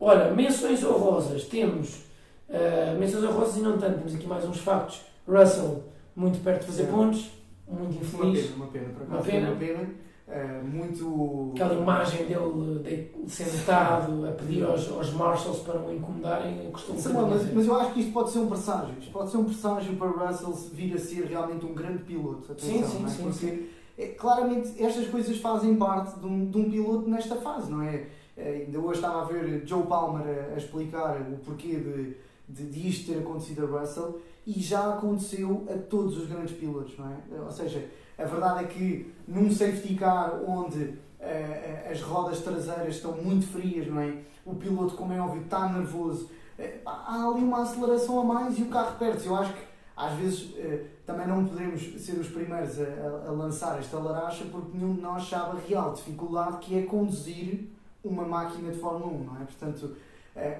Ora, 0.00 0.32
menções 0.32 0.82
honrosas. 0.82 1.44
Temos 1.44 2.04
uh, 2.48 2.98
menções 2.98 3.24
honrosas 3.24 3.56
e 3.56 3.60
não 3.60 3.78
tanto. 3.78 3.98
Temos 3.98 4.14
aqui 4.14 4.26
mais 4.26 4.44
uns 4.44 4.58
factos. 4.58 5.02
Russell, 5.26 5.84
muito 6.14 6.42
perto 6.42 6.60
de 6.60 6.66
fazer 6.66 6.84
pontos, 6.84 7.30
muito 7.68 7.96
infeliz. 7.96 8.54
Uma 8.54 8.66
pena, 8.66 8.86
uma 9.08 9.22
pena. 9.22 9.48
Uma 9.48 9.56
pena. 9.56 10.04
Uh, 10.26 10.66
muito. 10.66 11.52
Aquela 11.54 11.74
imagem 11.74 12.24
dele 12.26 13.10
de, 13.24 13.30
sentado 13.30 14.26
a 14.26 14.32
pedir 14.32 14.64
aos, 14.64 14.90
aos 14.90 15.12
Marshalls 15.12 15.60
para 15.60 15.78
não 15.78 15.94
incomodarem 15.94 16.70
custou 16.72 16.96
um 16.96 17.28
mas, 17.28 17.52
mas 17.52 17.66
eu 17.66 17.76
acho 17.76 17.92
que 17.92 18.00
isto 18.00 18.12
pode 18.12 18.30
ser 18.30 18.38
um 18.38 18.48
presságio. 18.48 18.94
Isto 18.98 19.12
pode 19.12 19.30
ser 19.30 19.36
um 19.36 19.44
presságio 19.44 19.96
para 19.96 20.08
Russell 20.08 20.52
vir 20.72 20.94
a 20.94 20.98
ser 20.98 21.26
realmente 21.26 21.66
um 21.66 21.74
grande 21.74 22.04
piloto. 22.04 22.52
Atenção, 22.52 22.82
sim, 22.82 22.98
sim, 22.98 23.04
é? 23.04 23.08
sim. 23.08 23.22
Porque 23.22 23.38
sim. 23.38 23.68
É, 23.96 24.08
claramente 24.08 24.82
estas 24.82 25.06
coisas 25.08 25.36
fazem 25.38 25.76
parte 25.76 26.18
de 26.18 26.26
um, 26.26 26.50
de 26.50 26.58
um 26.58 26.70
piloto 26.70 27.08
nesta 27.08 27.36
fase, 27.36 27.70
não 27.70 27.82
é? 27.82 28.06
é 28.36 28.64
ainda 28.66 28.80
hoje 28.80 28.98
estava 28.98 29.22
a 29.22 29.24
ver 29.24 29.62
Joe 29.64 29.84
Palmer 29.84 30.26
a, 30.26 30.54
a 30.54 30.56
explicar 30.56 31.20
o 31.20 31.36
porquê 31.44 31.76
de, 31.76 32.16
de, 32.48 32.66
de 32.66 32.88
isto 32.88 33.12
ter 33.12 33.18
acontecido 33.18 33.64
a 33.64 33.80
Russell 33.80 34.20
e 34.46 34.60
já 34.60 34.94
aconteceu 34.94 35.66
a 35.70 35.78
todos 35.78 36.18
os 36.18 36.28
grandes 36.28 36.56
pilotos, 36.56 36.96
não 36.98 37.10
é? 37.10 37.40
Ou 37.40 37.50
seja, 37.50 37.88
a 38.18 38.24
verdade 38.24 38.64
é 38.64 38.66
que 38.68 39.12
num 39.26 39.50
safety 39.50 39.94
car 39.94 40.40
onde 40.46 40.78
uh, 40.84 41.90
as 41.90 42.00
rodas 42.00 42.40
traseiras 42.40 42.96
estão 42.96 43.12
muito 43.12 43.46
frias, 43.46 43.86
não 43.88 44.00
é? 44.00 44.18
O 44.44 44.54
piloto, 44.54 44.94
como 44.94 45.12
é 45.12 45.20
óbvio, 45.20 45.42
está 45.42 45.68
nervoso. 45.68 46.30
Uh, 46.58 46.80
há 46.84 47.26
ali 47.26 47.42
uma 47.42 47.62
aceleração 47.62 48.20
a 48.20 48.24
mais 48.24 48.58
e 48.58 48.62
o 48.62 48.66
carro 48.66 48.96
perde-se. 48.98 49.26
Eu 49.26 49.36
acho 49.36 49.52
que 49.52 49.62
às 49.96 50.12
vezes 50.14 50.42
uh, 50.50 50.84
também 51.06 51.26
não 51.26 51.44
podemos 51.46 51.82
ser 52.02 52.18
os 52.18 52.28
primeiros 52.28 52.78
a, 52.78 53.28
a, 53.28 53.30
lançar 53.30 53.78
esta 53.78 53.98
laracha 53.98 54.44
porque 54.50 54.76
nenhum 54.76 54.94
de 54.94 55.00
nós 55.00 55.28
sabe 55.28 55.56
a 55.56 55.60
real 55.66 55.92
dificuldade 55.92 56.58
que 56.58 56.78
é 56.78 56.82
conduzir 56.82 57.70
uma 58.02 58.24
máquina 58.24 58.70
de 58.70 58.78
Fórmula 58.78 59.12
1, 59.12 59.24
não 59.24 59.36
é? 59.40 59.44
Portanto, 59.44 59.96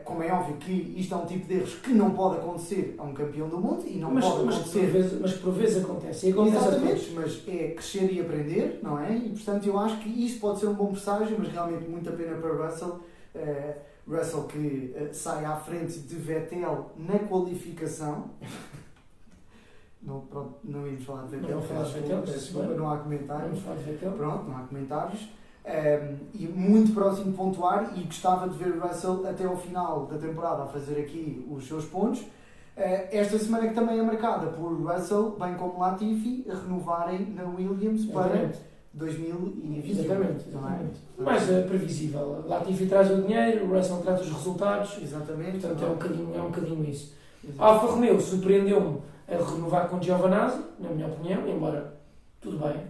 como 0.04 0.22
é 0.22 0.32
óbvio 0.32 0.56
que 0.56 0.94
isto 0.96 1.12
é 1.14 1.18
um 1.18 1.26
tipo 1.26 1.48
de 1.48 1.54
erros 1.54 1.74
que 1.74 1.92
não 1.92 2.12
pode 2.12 2.36
acontecer 2.36 2.94
a 2.96 3.02
um 3.02 3.12
campeão 3.12 3.48
do 3.48 3.58
mundo 3.58 3.84
e 3.86 3.98
não 3.98 4.12
mas, 4.12 4.24
pode 4.24 4.44
mas 4.44 4.54
acontecer. 4.54 4.80
Por 4.80 4.90
vezes, 4.90 5.20
mas 5.20 5.32
por 5.34 5.52
vezes 5.52 5.84
acontece. 5.84 6.28
E 6.28 6.32
acontece 6.32 6.56
Exatamente, 6.56 7.10
mas 7.10 7.48
é 7.48 7.68
crescer 7.70 8.12
e 8.12 8.20
aprender, 8.20 8.78
não 8.82 9.00
é? 9.00 9.16
E 9.16 9.30
portanto 9.30 9.66
eu 9.66 9.78
acho 9.78 9.98
que 9.98 10.08
isto 10.08 10.40
pode 10.40 10.60
ser 10.60 10.68
um 10.68 10.74
bom 10.74 10.92
presságio, 10.92 11.36
mas 11.38 11.48
realmente 11.48 11.88
muito 11.88 12.08
a 12.08 12.12
pena 12.12 12.36
para 12.36 12.66
Russell. 12.66 13.00
Uh, 13.34 13.74
Russell 14.06 14.44
que 14.44 14.94
uh, 14.96 15.12
sai 15.12 15.44
à 15.44 15.56
frente 15.56 15.98
de 15.98 16.14
Vettel 16.14 16.92
na 16.96 17.18
qualificação. 17.18 18.30
não, 20.00 20.20
pronto, 20.20 20.54
não 20.62 20.86
íamos 20.86 21.04
falar 21.04 21.24
de 21.24 21.36
Vettel, 21.36 21.56
não, 21.56 21.62
falar 21.62 21.84
de 21.84 21.92
Vettel, 21.94 22.76
não 22.76 22.90
há 22.90 22.98
comentários. 22.98 23.58
Vettel. 23.84 24.12
Pronto, 24.12 24.44
não 24.44 24.56
há 24.56 24.60
comentários. 24.60 25.28
Um, 25.64 26.16
e 26.34 26.46
muito 26.46 26.92
próximo 26.92 27.30
de 27.30 27.36
pontuar 27.38 27.94
e 27.96 28.02
gostava 28.02 28.46
de 28.46 28.58
ver 28.58 28.78
Russell 28.78 29.26
até 29.26 29.44
ao 29.44 29.56
final 29.56 30.04
da 30.04 30.18
temporada 30.18 30.64
a 30.64 30.66
fazer 30.66 31.00
aqui 31.00 31.42
os 31.50 31.66
seus 31.66 31.86
pontos. 31.86 32.20
Uh, 32.20 33.08
esta 33.10 33.38
semana 33.38 33.68
que 33.68 33.74
também 33.74 33.98
é 33.98 34.02
marcada 34.02 34.48
por 34.48 34.74
Russell, 34.74 35.36
bem 35.40 35.54
como 35.54 35.80
Latifi, 35.80 36.44
a 36.50 36.54
renovarem 36.54 37.30
na 37.34 37.44
Williams 37.44 38.04
para 38.04 38.52
2020. 38.92 39.90
Exatamente, 39.90 40.48
exatamente. 40.48 41.00
É? 41.18 41.22
Mais 41.22 41.48
uh, 41.48 41.62
previsível. 41.66 42.44
Latifi 42.46 42.86
traz 42.86 43.10
o 43.10 43.22
dinheiro, 43.22 43.64
o 43.64 43.74
Russell 43.74 44.02
traz 44.02 44.20
os 44.20 44.30
resultados. 44.30 44.98
Exatamente. 45.02 45.60
Portanto, 45.60 45.82
é 45.82 45.86
um 45.86 45.94
bocadinho, 45.94 46.36
é 46.36 46.42
um 46.42 46.50
bocadinho 46.50 46.84
isso. 46.90 47.14
Exatamente. 47.42 47.62
Alfa 47.62 47.86
Romeo 47.86 48.20
surpreendeu-me 48.20 48.98
a 49.26 49.36
renovar 49.36 49.88
com 49.88 50.02
Giovanazzi, 50.02 50.60
na 50.78 50.90
minha 50.90 51.06
opinião, 51.06 51.48
embora 51.48 51.94
tudo 52.38 52.58
bem. 52.58 52.82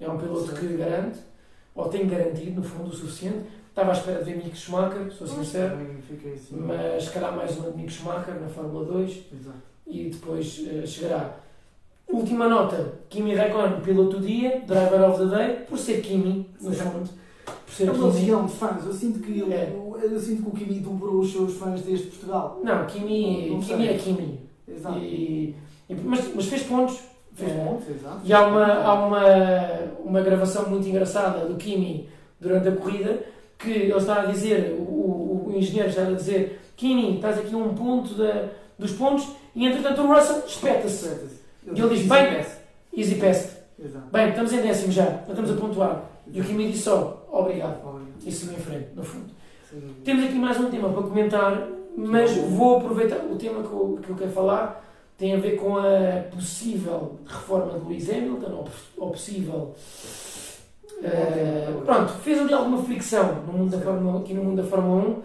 É 0.00 0.08
um 0.08 0.16
piloto 0.16 0.54
que 0.54 0.66
garante 0.78 1.31
ou 1.74 1.88
tenho 1.88 2.08
garantido, 2.08 2.60
no 2.60 2.62
fundo, 2.62 2.90
o 2.90 2.94
suficiente. 2.94 3.44
Estava 3.68 3.90
à 3.90 3.94
espera 3.94 4.22
de 4.22 4.30
ver 4.30 4.44
Mick 4.44 4.54
Schumacher, 4.56 5.10
sou 5.10 5.26
sincero, 5.26 5.76
assim. 5.76 6.56
mas 6.60 7.08
calhar 7.08 7.34
mais 7.34 7.56
uma 7.56 7.70
de 7.70 7.78
Mick 7.78 7.90
Schumacher 7.90 8.38
na 8.38 8.46
Fórmula 8.46 8.84
2 8.84 9.10
Exato. 9.32 9.56
e 9.86 10.10
depois 10.10 10.58
uh, 10.58 10.86
chegará. 10.86 11.36
Última 12.06 12.48
nota: 12.48 12.98
Kimi 13.08 13.34
Raikkonen, 13.34 13.80
piloto 13.80 14.18
do 14.18 14.26
dia, 14.26 14.62
driver 14.66 15.08
of 15.08 15.18
the 15.18 15.36
day, 15.36 15.56
por 15.66 15.78
ser 15.78 16.02
Kimi, 16.02 16.50
no 16.60 16.70
fundo. 16.70 17.08
Por 17.64 17.74
ser 17.74 17.88
é 17.88 17.92
uma 17.92 18.08
legião 18.08 18.44
de 18.44 18.52
fãs. 18.52 18.84
Eu 18.84 18.92
sinto, 18.92 19.20
que 19.20 19.40
ele, 19.40 19.54
é. 19.54 19.72
eu, 19.74 19.98
eu, 19.98 20.20
sinto 20.20 20.42
que 20.42 20.48
o 20.48 20.52
Kimi 20.52 20.80
dobrou 20.80 21.20
os 21.20 21.32
seus 21.32 21.54
fãs 21.54 21.80
desde 21.80 22.08
Portugal. 22.08 22.60
Não, 22.62 22.84
Kimi, 22.84 23.48
não, 23.48 23.56
não 23.56 23.62
Kimi 23.62 23.88
é 23.88 23.94
Kimi. 23.96 24.40
Exato. 24.68 24.98
E, 24.98 25.56
e, 25.88 25.94
mas, 25.94 26.34
mas 26.34 26.44
fez 26.44 26.64
pontos 26.64 27.00
Fez 27.34 27.50
é. 27.50 27.64
pontos, 27.64 27.88
exato. 27.88 28.20
E 28.24 28.32
há 28.32 28.46
uma, 28.46 28.66
há 28.66 28.94
uma, 28.94 29.20
uma 30.04 30.20
gravação 30.20 30.68
muito 30.68 30.86
engraçada 30.88 31.46
do 31.46 31.56
Kimi 31.56 32.08
durante 32.40 32.68
a 32.68 32.72
corrida 32.72 33.20
que 33.58 33.70
ele 33.70 33.96
está 33.96 34.22
a 34.22 34.26
dizer, 34.26 34.76
o, 34.78 34.82
o, 34.82 35.48
o 35.48 35.56
engenheiro 35.56 35.88
está 35.88 36.02
a 36.02 36.12
dizer 36.12 36.60
Kimi, 36.76 37.16
estás 37.16 37.38
aqui 37.38 37.54
um 37.54 37.74
ponto 37.74 38.14
da, 38.14 38.48
dos 38.78 38.92
pontos 38.92 39.28
e 39.54 39.66
entretanto 39.66 40.02
o 40.02 40.12
Russell 40.12 40.42
espeta-se. 40.46 41.40
E 41.64 41.80
ele 41.80 41.96
diz, 41.96 42.06
bem, 42.08 42.44
easy 42.96 43.14
pass. 43.14 43.56
Bem, 44.12 44.30
estamos 44.30 44.52
em 44.52 44.62
décimo 44.62 44.92
já, 44.92 45.24
estamos 45.28 45.50
a 45.50 45.54
pontuar. 45.54 46.04
E 46.26 46.40
o 46.40 46.44
Kimi 46.44 46.70
disse 46.70 46.84
só, 46.84 47.26
obrigado. 47.30 47.86
obrigado. 47.86 48.12
E 48.24 48.32
seguiu 48.32 48.54
em 48.54 48.60
frente, 48.60 48.88
no 48.94 49.02
fundo. 49.02 49.30
Sim. 49.70 49.94
Temos 50.04 50.24
aqui 50.24 50.34
mais 50.34 50.58
um 50.60 50.70
tema 50.70 50.88
para 50.88 51.02
comentar, 51.02 51.68
mas 51.96 52.36
vou 52.36 52.78
aproveitar 52.78 53.18
o 53.24 53.36
tema 53.36 53.62
que 53.62 53.72
eu, 53.72 53.98
que 54.02 54.10
eu 54.10 54.16
quero 54.16 54.30
falar 54.32 54.91
tem 55.22 55.36
a 55.36 55.38
ver 55.38 55.52
com 55.52 55.76
a 55.78 56.24
possível 56.32 57.20
reforma 57.24 57.78
de 57.78 57.86
Lewis 57.86 58.10
Hamilton, 58.10 58.64
ou, 58.96 59.10
possível. 59.10 59.72
Uh, 60.98 61.80
pronto, 61.84 62.12
fez 62.14 62.40
ali 62.40 62.52
alguma 62.52 62.82
fricção 62.82 63.36
no 63.46 63.52
mundo 63.52 63.70
da 63.70 63.78
Fórmula, 63.78 64.18
aqui 64.18 64.34
no 64.34 64.42
mundo 64.42 64.60
da 64.60 64.68
Fórmula 64.68 65.00
1, 65.10 65.22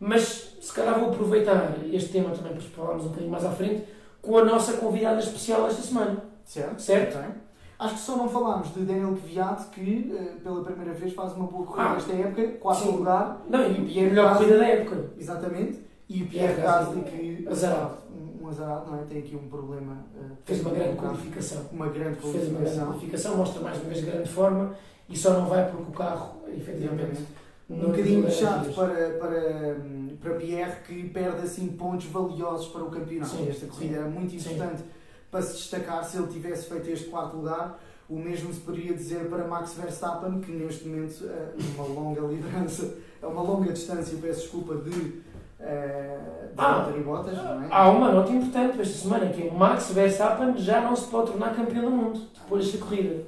mas 0.00 0.58
se 0.60 0.70
calhar 0.74 1.00
vou 1.00 1.08
aproveitar 1.08 1.72
este 1.90 2.12
tema 2.12 2.28
também 2.28 2.52
para 2.52 2.60
falarmos 2.60 3.06
um 3.06 3.08
bocadinho 3.08 3.30
mais 3.30 3.46
à 3.46 3.50
frente 3.50 3.84
com 4.20 4.36
a 4.36 4.44
nossa 4.44 4.74
convidada 4.74 5.18
especial 5.18 5.66
esta 5.66 5.80
semana. 5.80 6.24
Certo. 6.44 6.82
Certo? 6.82 7.16
Okay. 7.16 7.30
Acho 7.78 7.94
que 7.94 8.00
só 8.00 8.16
não 8.16 8.28
falámos 8.28 8.74
de 8.74 8.80
Daniel 8.80 9.16
Kvyat, 9.16 9.64
que 9.70 10.14
uh, 10.14 10.40
pela 10.42 10.62
primeira 10.62 10.92
vez 10.92 11.14
faz 11.14 11.32
uma 11.32 11.46
boa 11.46 11.64
corrida 11.64 11.90
ah, 11.90 11.96
esta 11.96 12.12
época, 12.12 12.48
quarto 12.60 12.90
lugar. 12.90 13.40
Não, 13.48 13.62
e, 13.66 13.98
e 13.98 13.98
a 13.98 14.08
melhor 14.10 14.36
corrida 14.36 14.58
da 14.58 14.66
época. 14.66 15.06
Exatamente. 15.18 15.80
E 16.06 16.22
o 16.22 16.26
Pierre 16.26 16.60
Gasly, 16.60 17.00
que. 17.00 17.48
Azarado 17.48 18.02
azarado, 18.48 18.90
não 18.90 19.00
é? 19.00 19.04
Tem 19.04 19.18
aqui 19.18 19.36
um 19.36 19.48
problema. 19.48 20.04
Uh, 20.14 20.36
fez 20.44 20.60
uma 20.60 20.70
grande 20.70 20.96
qualificação. 20.96 21.66
Uma 21.72 21.88
grande 21.88 22.18
qualificação. 22.18 22.32
Fez 22.32 22.48
uma 22.48 22.60
grande 22.60 22.84
qualificação, 22.84 23.36
mostra 23.36 23.62
mais 23.62 23.78
uma 23.78 23.88
vez 23.88 24.04
grande 24.04 24.28
forma 24.28 24.74
e 25.08 25.16
só 25.16 25.32
não 25.34 25.46
vai 25.46 25.70
porque 25.70 25.90
o 25.90 25.94
carro, 25.94 26.42
efetivamente. 26.48 27.22
Um 27.68 27.78
bocadinho 27.78 28.30
chato 28.30 28.74
para, 28.74 29.10
para, 29.18 29.76
para 30.20 30.34
Pierre 30.34 30.82
que 30.86 31.08
perde 31.08 31.42
assim 31.42 31.68
pontos 31.68 32.06
valiosos 32.06 32.68
para 32.68 32.82
o 32.82 32.90
campeonato. 32.90 33.36
Sim, 33.36 33.48
Esta 33.48 33.66
corrida 33.66 33.94
sim, 33.94 34.00
era 34.00 34.08
muito 34.08 34.34
importante 34.34 34.78
sim. 34.78 34.88
para 35.30 35.42
se 35.42 35.54
destacar 35.54 36.04
se 36.04 36.18
ele 36.18 36.26
tivesse 36.26 36.68
feito 36.68 36.90
este 36.90 37.08
quarto 37.08 37.36
lugar. 37.36 37.80
O 38.08 38.18
mesmo 38.18 38.52
se 38.52 38.60
poderia 38.60 38.92
dizer 38.92 39.28
para 39.30 39.46
Max 39.46 39.74
Verstappen, 39.74 40.40
que 40.40 40.52
neste 40.52 40.86
momento, 40.86 41.24
é 41.24 41.54
uma 41.74 41.86
longa 41.86 42.20
liderança, 42.20 42.94
é 43.22 43.26
uma 43.26 43.42
longa 43.42 43.72
distância, 43.72 44.18
peço 44.20 44.42
desculpa, 44.42 44.74
de, 44.74 45.22
uh, 45.62 46.54
de 46.54 46.58
ah, 46.58 47.02
Bottas, 47.04 47.38
é? 47.38 47.66
Há 47.70 47.88
uma 47.88 48.12
nota 48.12 48.32
importante 48.32 48.80
esta 48.80 48.98
semana, 48.98 49.26
que 49.26 49.48
é 49.48 49.50
o 49.50 49.54
Max 49.54 49.90
Verstappen 49.92 50.56
já 50.56 50.80
não 50.80 50.94
se 50.94 51.08
pode 51.08 51.30
tornar 51.30 51.54
campeão 51.54 51.84
do 51.84 51.90
mundo 51.90 52.20
depois 52.34 52.64
desta 52.64 52.84
corrida. 52.84 53.22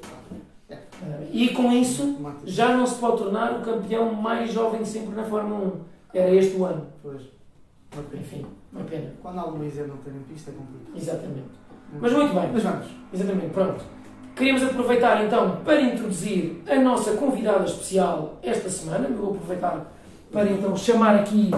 É. 0.68 0.74
Uh, 0.74 0.78
e 1.32 1.48
com 1.50 1.72
isso, 1.72 2.16
já 2.44 2.76
não 2.76 2.86
se 2.86 2.96
pode 2.96 3.18
tornar 3.18 3.52
o 3.52 3.62
campeão 3.62 4.12
mais 4.12 4.52
jovem 4.52 4.84
sempre 4.84 5.14
na 5.14 5.24
Fórmula 5.24 5.72
1. 6.12 6.18
Era 6.18 6.30
este 6.30 6.56
o 6.56 6.64
ano. 6.64 6.86
Pois. 7.02 7.22
Enfim, 8.12 8.44
uma 8.72 8.84
pena. 8.84 9.12
Quando 9.22 9.38
há 9.38 9.44
Luís 9.44 9.76
não 9.76 9.96
tem 9.98 10.12
pista 10.28 10.50
é 10.50 10.54
complicado. 10.54 10.96
Exatamente. 10.96 11.64
Mas 12.00 12.12
muito 12.12 12.34
bem. 12.34 12.50
Mas 12.52 12.62
vamos. 12.62 12.86
Exatamente, 13.12 13.50
pronto. 13.50 13.84
Queríamos 14.34 14.64
aproveitar 14.64 15.24
então 15.24 15.60
para 15.64 15.80
introduzir 15.80 16.60
a 16.68 16.74
nossa 16.76 17.12
convidada 17.12 17.64
especial 17.64 18.38
esta 18.42 18.68
semana. 18.68 19.08
Vou 19.08 19.30
aproveitar 19.30 19.92
para 20.32 20.50
então 20.50 20.76
chamar 20.76 21.14
aqui, 21.14 21.52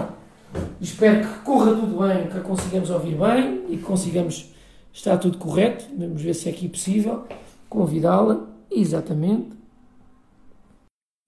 espero 0.81 1.27
que 1.27 1.39
corra 1.43 1.73
tudo 1.75 1.99
bem, 1.99 2.29
que 2.29 2.37
a 2.37 2.41
consigamos 2.41 2.89
ouvir 2.89 3.17
bem 3.17 3.65
e 3.69 3.77
que 3.77 3.83
consigamos 3.83 4.53
estar 4.93 5.17
tudo 5.17 5.37
correto. 5.37 5.85
Vamos 5.97 6.21
ver 6.21 6.33
se 6.33 6.49
é 6.49 6.51
aqui 6.51 6.67
possível 6.69 7.27
convidá-la. 7.69 8.47
Exatamente. 8.69 9.55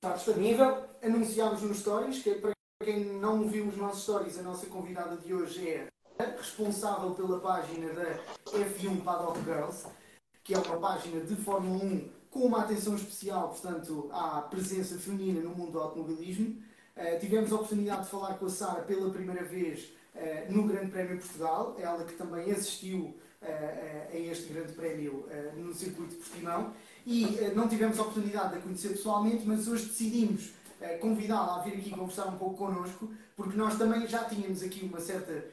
Está 0.04 0.16
disponível. 0.16 0.78
Anunciámos 1.04 1.62
nos 1.62 1.80
stories, 1.80 2.22
que 2.22 2.30
é 2.32 2.36
para 2.36 2.52
quem 2.84 3.06
não 3.20 3.48
viu 3.48 3.68
os 3.68 3.78
nossos 3.78 4.04
stories, 4.04 4.38
a 4.40 4.44
nossa 4.44 4.66
convidada 4.68 5.18
de 5.18 5.34
hoje 5.34 5.68
é 5.68 5.88
responsável 6.38 7.12
pela 7.12 7.40
página 7.40 7.94
da 7.94 8.20
F1 8.52 9.02
Paddock 9.04 9.40
Girls 9.44 9.86
que 10.50 10.56
é 10.56 10.58
uma 10.58 10.80
página 10.80 11.22
de 11.22 11.36
Fórmula 11.36 11.84
1 11.84 12.10
com 12.32 12.40
uma 12.40 12.62
atenção 12.62 12.96
especial, 12.96 13.50
portanto, 13.50 14.10
à 14.12 14.42
presença 14.42 14.98
feminina 14.98 15.42
no 15.42 15.52
mundo 15.52 15.74
do 15.74 15.80
automobilismo. 15.80 16.60
Uh, 17.00 17.18
tivemos 17.18 17.50
a 17.54 17.56
oportunidade 17.56 18.04
de 18.04 18.10
falar 18.10 18.34
com 18.34 18.46
a 18.46 18.50
Sara 18.50 18.82
pela 18.82 19.10
primeira 19.10 19.42
vez 19.46 19.86
uh, 20.16 20.52
no 20.52 20.68
Grande 20.68 20.92
Prémio 20.92 21.18
Portugal, 21.18 21.78
ela 21.80 22.04
que 22.04 22.14
também 22.14 22.52
assistiu 22.52 23.16
uh, 23.42 23.46
a 24.12 24.18
este 24.18 24.52
Grande 24.52 24.74
Prémio 24.74 25.26
no 25.56 25.74
circuito 25.74 26.16
de 26.16 26.18
Portimão. 26.18 26.74
E 27.06 27.26
não 27.56 27.70
tivemos 27.70 27.98
a 27.98 28.02
oportunidade 28.02 28.50
de 28.50 28.60
a 28.60 28.62
conhecer 28.62 28.90
pessoalmente, 28.90 29.48
mas 29.48 29.68
hoje 29.68 29.86
decidimos 29.86 30.52
convidá-la 31.00 31.56
a 31.56 31.62
vir 31.64 31.76
aqui 31.76 31.90
conversar 31.90 32.28
um 32.28 32.38
pouco 32.38 32.58
connosco, 32.58 33.10
porque 33.36 33.58
nós 33.58 33.78
também 33.78 34.06
já 34.06 34.26
tínhamos 34.26 34.62
aqui 34.62 34.86
uma 34.86 35.00
certa 35.00 35.44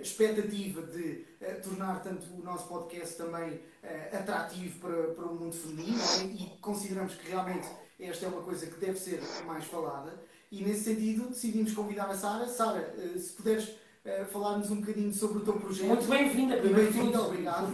expectativa 0.00 0.82
de 0.82 1.26
uh, 1.40 1.60
tornar 1.62 2.02
tanto 2.02 2.26
o 2.32 2.42
nosso 2.42 2.68
podcast 2.68 3.16
também 3.16 3.54
uh, 3.54 4.16
atrativo 4.16 4.78
para, 4.78 5.14
para 5.14 5.24
o 5.26 5.34
mundo 5.34 5.52
feminino 5.52 6.00
é? 6.00 6.24
e 6.24 6.58
consideramos 6.60 7.14
que 7.14 7.28
realmente 7.28 7.68
esta 7.98 8.26
é 8.26 8.28
uma 8.28 8.42
coisa 8.42 8.66
que 8.66 8.78
deve 8.78 8.98
ser 8.98 9.20
mais 9.44 9.64
falada. 9.64 10.12
E 10.52 10.64
nesse 10.64 10.82
sentido 10.82 11.28
decidimos 11.28 11.72
convidar 11.72 12.10
a 12.10 12.14
Sara. 12.14 12.44
Sara, 12.48 12.92
se 13.16 13.32
puderes 13.34 13.68
uh, 13.68 14.24
falar-nos 14.32 14.68
um 14.72 14.80
bocadinho 14.80 15.14
sobre 15.14 15.38
o 15.38 15.44
teu 15.44 15.52
projeto. 15.54 15.86
Muito 15.86 16.08
bem-vinda, 16.08 16.56
bem-vinda, 16.56 17.22
obrigado. 17.22 17.72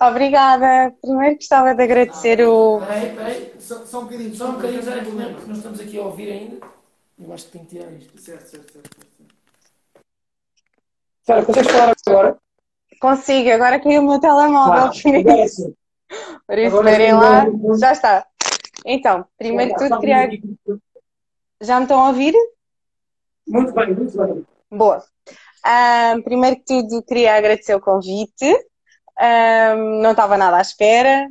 Obrigada. 0.00 0.92
Primeiro 1.00 1.36
gostava 1.36 1.72
de 1.72 1.84
agradecer 1.84 2.40
ah, 2.40 2.50
o. 2.50 2.80
Peraí, 2.80 3.10
peraí. 3.14 3.52
Só, 3.60 3.86
só 3.86 4.00
um 4.00 4.04
bocadinho. 4.06 4.34
Só 4.34 4.48
um 4.48 4.52
bocadinho, 4.54 4.82
já 4.82 4.96
é 4.96 5.02
nós 5.02 5.58
estamos 5.58 5.78
aqui 5.78 5.98
a 5.98 6.02
ouvir 6.02 6.32
ainda. 6.32 6.66
Eu 7.16 7.32
acho 7.32 7.46
que 7.46 7.52
tenho 7.52 7.64
que 7.64 7.76
tirar 7.76 7.92
isto. 7.92 8.20
Certo, 8.20 8.48
certo, 8.48 8.72
certo. 8.72 9.06
Sara, 11.22 11.44
consegues 11.44 11.70
falar 11.70 11.94
agora? 12.08 12.38
Consigo, 13.00 13.50
agora 13.50 13.80
caiu 13.80 14.02
o 14.02 14.04
meu 14.04 14.18
telemóvel. 14.18 14.90
Claro, 14.90 15.18
agora 15.20 15.48
sim. 15.48 15.74
Por 16.44 16.58
isso, 16.58 16.76
esperem 16.76 17.12
lá. 17.12 17.44
Já 17.78 17.92
está. 17.92 18.26
Então, 18.84 19.24
primeiro 19.38 19.76
de 19.76 19.78
tudo, 19.78 20.00
queria. 20.00 20.28
Já 21.60 21.78
me 21.78 21.84
estão 21.84 22.00
a 22.00 22.08
ouvir? 22.08 22.34
Muito 23.46 23.72
bem, 23.72 23.94
muito 23.94 24.16
bem. 24.16 24.46
Boa. 24.70 25.02
Um, 25.64 26.22
primeiro 26.22 26.56
que 26.56 26.64
tudo, 26.64 27.02
queria 27.02 27.34
agradecer 27.34 27.74
o 27.74 27.80
convite. 27.80 28.46
Um, 29.18 30.00
não 30.02 30.10
estava 30.10 30.36
nada 30.36 30.58
à 30.58 30.60
espera. 30.60 31.26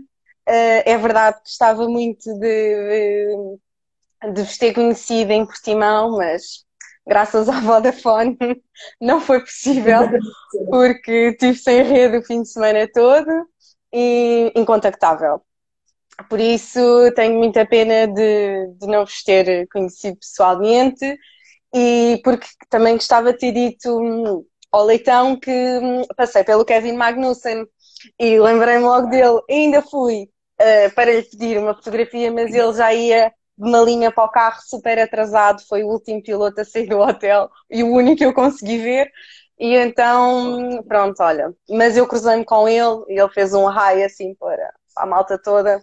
Uh, 0.48 0.82
é 0.86 0.98
verdade 0.98 1.38
que 1.38 1.44
gostava 1.44 1.88
muito 1.88 2.34
de, 2.40 3.60
de, 4.24 4.32
de 4.34 4.44
vos 4.44 4.58
ter 4.58 4.74
conhecido 4.74 5.32
em 5.32 5.46
Portimão, 5.46 6.18
mas 6.18 6.66
graças 7.08 7.48
à 7.50 7.60
Vodafone 7.60 8.38
não 9.00 9.22
foi 9.22 9.40
possível 9.40 10.02
porque 10.70 11.30
estive 11.30 11.58
sem 11.58 11.84
rede 11.84 12.18
o 12.18 12.24
fim 12.24 12.42
de 12.42 12.50
semana 12.50 12.88
todo 12.92 13.48
e 13.94 14.52
incontactável. 14.56 15.42
Por 16.30 16.40
isso 16.40 16.80
tenho 17.16 17.38
muita 17.38 17.66
pena 17.66 18.08
de, 18.08 18.68
de 18.80 18.88
não 18.88 19.06
vos 19.06 19.24
ter 19.24 19.68
conhecido 19.68 20.18
pessoalmente 20.18 21.18
e 21.74 22.22
porque 22.24 22.48
também 22.70 22.94
gostava 22.96 23.34
de 23.34 23.40
ter 23.40 23.52
dito 23.52 24.00
hum, 24.00 24.46
ao 24.72 24.86
Leitão 24.86 25.38
que 25.40 25.52
hum, 25.52 26.04
passei 26.16 26.44
pelo 26.44 26.66
Kevin 26.66 26.94
Magnussen 26.94 27.66
e 28.20 28.40
lembrei-me 28.40 28.84
logo 28.84 29.10
dele. 29.10 29.42
Ainda 29.50 29.82
fui 29.82 30.30
uh, 30.62 30.96
para 30.96 31.12
lhe 31.12 31.24
pedir 31.24 31.58
uma 31.58 31.76
fotografia, 31.76 32.32
mas 32.32 32.54
ele 32.54 32.74
já 32.74 32.94
ia 32.94 33.32
de 33.58 33.68
uma 33.70 33.80
linha 33.82 34.12
para 34.12 34.26
o 34.26 34.32
carro 34.32 34.62
super 34.66 35.00
atrasado, 35.00 35.62
foi 35.68 35.84
o 35.84 35.88
último 35.88 36.22
piloto 36.22 36.62
a 36.62 36.66
sair 36.66 36.88
do 36.88 37.00
hotel 37.00 37.50
e 37.70 37.84
o 37.84 37.92
único 37.94 38.18
que 38.18 38.26
eu 38.26 38.34
consegui 38.34 38.78
ver. 38.78 39.12
E 39.60 39.76
então, 39.76 40.84
pronto, 40.88 41.22
olha. 41.22 41.54
Mas 41.70 41.96
eu 41.98 42.08
cruzei-me 42.08 42.44
com 42.46 42.68
ele 42.68 43.04
e 43.10 43.20
ele 43.20 43.30
fez 43.30 43.54
um 43.54 43.66
raio 43.66 44.06
assim 44.06 44.36
para 44.36 44.74
a 44.96 45.06
malta 45.06 45.38
toda. 45.38 45.82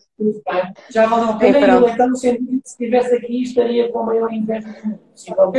Já 0.90 1.06
valeu 1.06 1.30
a 1.30 1.36
pena 1.36 1.58
e, 1.58 1.92
então, 1.92 2.08
no 2.08 2.16
sentido 2.16 2.62
que 2.62 2.68
se 2.68 2.72
estivesse 2.72 3.14
aqui 3.14 3.42
estaria 3.42 3.90
com 3.92 4.00
a 4.00 4.04
maior 4.04 4.32
inveja 4.32 4.68
possível. 5.12 5.52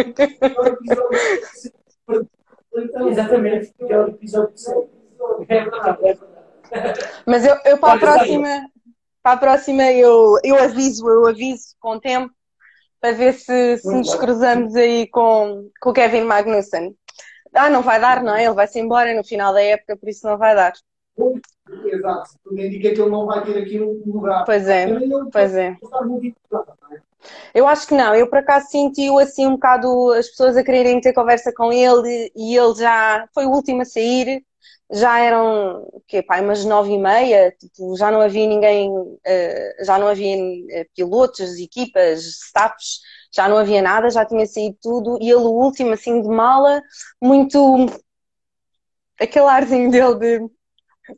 Exatamente, 3.07 3.73
porque 3.77 3.93
é 3.93 3.99
o 3.99 4.07
episódio 4.07 4.55
É 5.41 5.45
verdade, 5.45 6.07
é 6.71 6.79
verdade. 6.81 6.99
Mas 7.25 7.45
eu, 7.45 7.55
eu 7.65 7.77
para 7.77 7.93
a 7.93 7.99
próxima, 7.99 8.69
para 9.21 9.31
a 9.33 9.37
próxima 9.37 9.83
eu, 9.91 10.39
eu 10.43 10.55
aviso, 10.57 11.07
eu 11.07 11.27
aviso 11.27 11.75
com 11.79 11.91
o 11.91 11.99
tempo 11.99 12.33
para 12.99 13.11
ver 13.11 13.33
se, 13.33 13.77
se 13.77 13.93
nos 13.93 14.15
cruzamos 14.15 14.75
aí 14.75 15.07
com, 15.07 15.69
com 15.81 15.89
o 15.89 15.93
Kevin 15.93 16.23
Magnussen. 16.23 16.95
Ah, 17.53 17.69
não 17.69 17.83
vai 17.83 17.99
dar, 17.99 18.23
não 18.23 18.35
é? 18.35 18.45
Ele 18.45 18.53
vai-se 18.53 18.79
embora 18.79 19.13
no 19.13 19.23
final 19.23 19.53
da 19.53 19.61
época, 19.61 19.95
por 19.97 20.09
isso 20.09 20.25
não 20.25 20.37
vai 20.37 20.55
dar. 20.55 20.73
Exato, 21.85 22.31
tudo 22.43 22.59
indica 22.59 22.93
que 22.93 23.01
ele 23.01 23.09
não 23.09 23.25
vai 23.25 23.43
ter 23.43 23.57
aqui 23.57 23.79
um 23.79 24.01
lugar. 24.05 24.43
Pois 24.45 24.67
é, 24.67 24.87
pois 25.31 25.55
é. 25.55 25.77
Eu 27.53 27.67
acho 27.67 27.87
que 27.87 27.93
não, 27.93 28.13
eu 28.13 28.27
por 28.27 28.39
acaso 28.39 28.67
senti-o 28.69 29.19
assim 29.19 29.47
um 29.47 29.51
bocado 29.51 30.11
as 30.11 30.27
pessoas 30.29 30.57
a 30.57 30.63
quererem 30.63 30.99
ter 30.99 31.13
conversa 31.13 31.53
com 31.55 31.71
ele 31.71 32.31
e 32.35 32.57
ele 32.57 32.75
já 32.75 33.27
foi 33.33 33.45
o 33.45 33.51
último 33.51 33.81
a 33.81 33.85
sair. 33.85 34.43
Já 34.91 35.19
eram 35.19 35.87
que 36.07 36.21
pá, 36.21 36.39
umas 36.41 36.65
nove 36.65 36.91
e 36.91 36.97
meia, 36.99 37.51
tipo, 37.57 37.95
já 37.95 38.11
não 38.11 38.21
havia 38.21 38.45
ninguém, 38.45 38.91
uh, 38.91 39.85
já 39.85 39.97
não 39.97 40.07
havia 40.07 40.35
uh, 40.37 40.85
pilotos, 40.93 41.57
equipas, 41.57 42.21
staffs, 42.21 42.99
já 43.33 43.47
não 43.49 43.57
havia 43.57 43.81
nada, 43.81 44.09
já 44.11 44.23
tinha 44.23 44.45
saído 44.45 44.77
tudo, 44.81 45.17
e 45.19 45.31
ele 45.31 45.41
o 45.41 45.51
último 45.51 45.93
assim 45.93 46.21
de 46.21 46.27
mala, 46.27 46.81
muito 47.19 47.87
aquele 49.19 49.45
arzinho 49.45 49.89
dele 49.89 50.15
de 50.15 50.49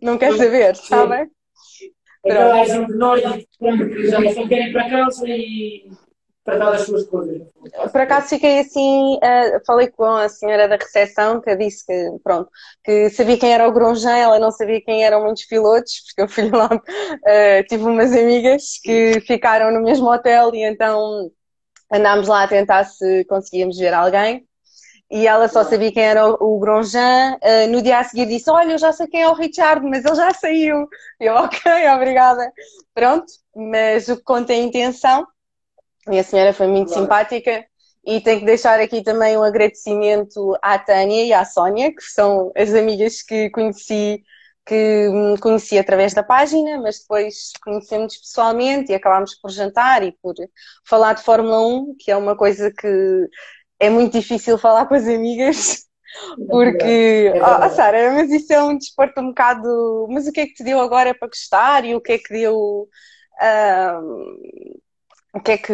não 0.02 0.18
quer 0.18 0.34
saber, 0.36 0.76
sabem? 0.76 1.30
Aquele 2.24 2.40
arzinho 2.40 2.88
de 2.88 2.96
nós, 2.96 3.22
já 3.22 4.34
só 4.34 4.48
querem 4.48 4.72
para 4.72 4.90
casa 4.90 5.28
e 5.28 5.90
tratar 6.46 6.72
das 6.72 6.86
suas 6.86 7.04
coisas. 7.06 7.42
Por 7.92 8.02
acaso 8.02 8.30
fiquei 8.30 8.60
assim, 8.60 9.16
uh, 9.16 9.60
falei 9.66 9.88
com 9.90 10.06
a 10.06 10.30
senhora 10.30 10.68
da 10.68 10.76
recepção 10.76 11.42
que 11.42 11.56
disse 11.56 11.86
que, 11.86 12.12
pronto, 12.24 12.50
que 12.84 13.10
sabia 13.10 13.38
quem 13.38 13.52
era 13.52 13.68
o 13.68 13.72
Grosjean, 13.72 14.16
ela 14.16 14.40
não 14.40 14.52
sabia 14.52 14.80
quem 14.82 15.04
eram 15.04 15.24
muitos 15.24 15.46
pilotos, 15.46 16.04
porque 16.06 16.22
eu 16.22 16.30
fui 16.30 16.50
lá, 16.50 16.70
uh, 16.72 17.64
tive 17.68 17.84
umas 17.84 18.12
amigas 18.12 18.80
que 18.84 19.20
ficaram 19.22 19.72
no 19.72 19.82
mesmo 19.82 20.08
hotel 20.08 20.54
e 20.54 20.64
então 20.64 21.32
andámos 21.92 22.28
lá 22.28 22.44
a 22.44 22.48
tentar 22.48 22.84
se 22.86 23.26
conseguíamos 23.26 23.78
ver 23.78 23.94
alguém. 23.94 24.48
E 25.12 25.28
ela 25.28 25.48
só 25.48 25.64
sabia 25.64 25.92
quem 25.92 26.04
era 26.04 26.28
o, 26.28 26.60
Grosjean. 26.60 27.38
Uh, 27.42 27.72
no 27.72 27.82
dia 27.82 28.00
a 28.00 28.04
seguir 28.04 28.26
disse: 28.26 28.50
Olha, 28.50 28.72
eu 28.72 28.78
já 28.78 28.92
sei 28.92 29.08
quem 29.08 29.22
é 29.22 29.30
o 29.30 29.34
Richard, 29.34 29.86
mas 29.86 30.04
ele 30.04 30.16
já 30.16 30.34
saiu. 30.34 30.88
Eu, 31.20 31.36
ok, 31.46 31.90
obrigada. 31.96 32.52
Pronto, 32.94 33.26
mas 33.56 34.08
o 34.08 34.18
que 34.18 34.24
conta 34.24 34.54
é 34.54 34.58
a 34.58 34.60
intenção 34.60 35.28
e 36.10 36.20
a 36.20 36.24
senhora 36.24 36.54
foi 36.54 36.68
muito 36.68 36.88
claro. 36.88 37.04
simpática. 37.04 37.66
E 38.06 38.22
tenho 38.22 38.40
que 38.40 38.46
deixar 38.46 38.80
aqui 38.80 39.02
também 39.04 39.36
um 39.36 39.44
agradecimento 39.44 40.56
à 40.62 40.78
Tânia 40.78 41.26
e 41.26 41.34
à 41.34 41.44
Sónia, 41.44 41.92
que 41.94 42.04
são 42.04 42.52
as 42.56 42.72
amigas 42.72 43.24
que 43.24 43.50
conheci, 43.50 44.24
que 44.64 45.10
conheci 45.42 45.80
através 45.80 46.14
da 46.14 46.22
página, 46.22 46.80
mas 46.80 47.00
depois 47.00 47.52
conhecemos 47.64 48.16
pessoalmente 48.18 48.92
e 48.92 48.96
acabámos 48.96 49.34
por 49.34 49.50
jantar 49.50 50.04
e 50.04 50.12
por 50.22 50.36
falar 50.88 51.14
de 51.14 51.24
Fórmula 51.24 51.60
1, 51.66 51.96
que 51.98 52.12
é 52.12 52.16
uma 52.16 52.38
coisa 52.38 52.72
que 52.72 53.28
é 53.80 53.90
muito 53.90 54.14
difícil 54.14 54.58
falar 54.58 54.86
com 54.86 54.96
as 54.96 55.08
amigas, 55.08 55.86
porque, 56.50 57.32
é 57.34 57.42
oh, 57.42 57.70
Sara, 57.70 58.14
mas 58.14 58.32
isso 58.32 58.52
é 58.54 58.64
um 58.64 58.78
desporto 58.78 59.22
um 59.22 59.30
bocado. 59.30 60.08
Mas 60.10 60.28
o 60.28 60.32
que 60.32 60.42
é 60.42 60.46
que 60.48 60.54
te 60.54 60.64
deu 60.64 60.80
agora 60.80 61.14
para 61.14 61.28
gostar 61.28 61.86
e 61.86 61.96
o 61.96 62.02
que 62.02 62.14
é 62.14 62.18
que 62.18 62.34
deu 62.34 62.88
o 65.34 65.42
que 65.42 65.52
é 65.52 65.58
que 65.58 65.74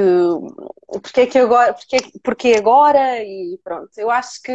porque 1.04 1.22
é 1.22 1.28
que 1.28 1.38
agora 1.38 1.74
porque, 1.74 1.98
porque 2.24 2.54
agora 2.54 3.24
e 3.24 3.60
pronto. 3.64 3.92
Eu 3.96 4.10
acho 4.10 4.42
que 4.42 4.52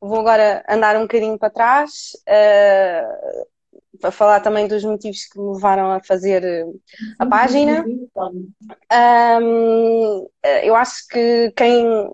vou 0.00 0.20
agora 0.20 0.64
andar 0.68 0.96
um 0.96 1.02
bocadinho 1.02 1.38
para 1.38 1.50
trás 1.50 2.10
uh, 2.28 3.46
para 4.00 4.10
falar 4.10 4.40
também 4.40 4.66
dos 4.66 4.84
motivos 4.84 5.24
que 5.26 5.38
me 5.38 5.54
levaram 5.54 5.92
a 5.92 6.02
fazer 6.02 6.66
a 7.18 7.26
página. 7.26 7.84
um, 9.40 10.28
eu 10.64 10.74
acho 10.74 11.06
que 11.08 11.52
quem 11.56 12.10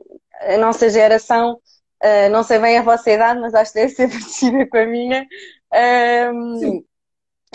a 0.47 0.59
nossa 0.59 0.89
geração 0.89 1.55
uh, 2.03 2.31
não 2.31 2.43
sei 2.43 2.59
bem 2.59 2.79
a 2.79 2.83
vossa 2.83 3.11
idade 3.11 3.41
mas 3.41 3.55
acho 3.55 3.73
que 3.73 3.81
deve 3.81 3.95
ser 3.95 4.09
parecida 4.11 4.67
com 4.69 4.77
a 4.79 4.87
minha. 4.87 5.27
Um, 6.33 6.83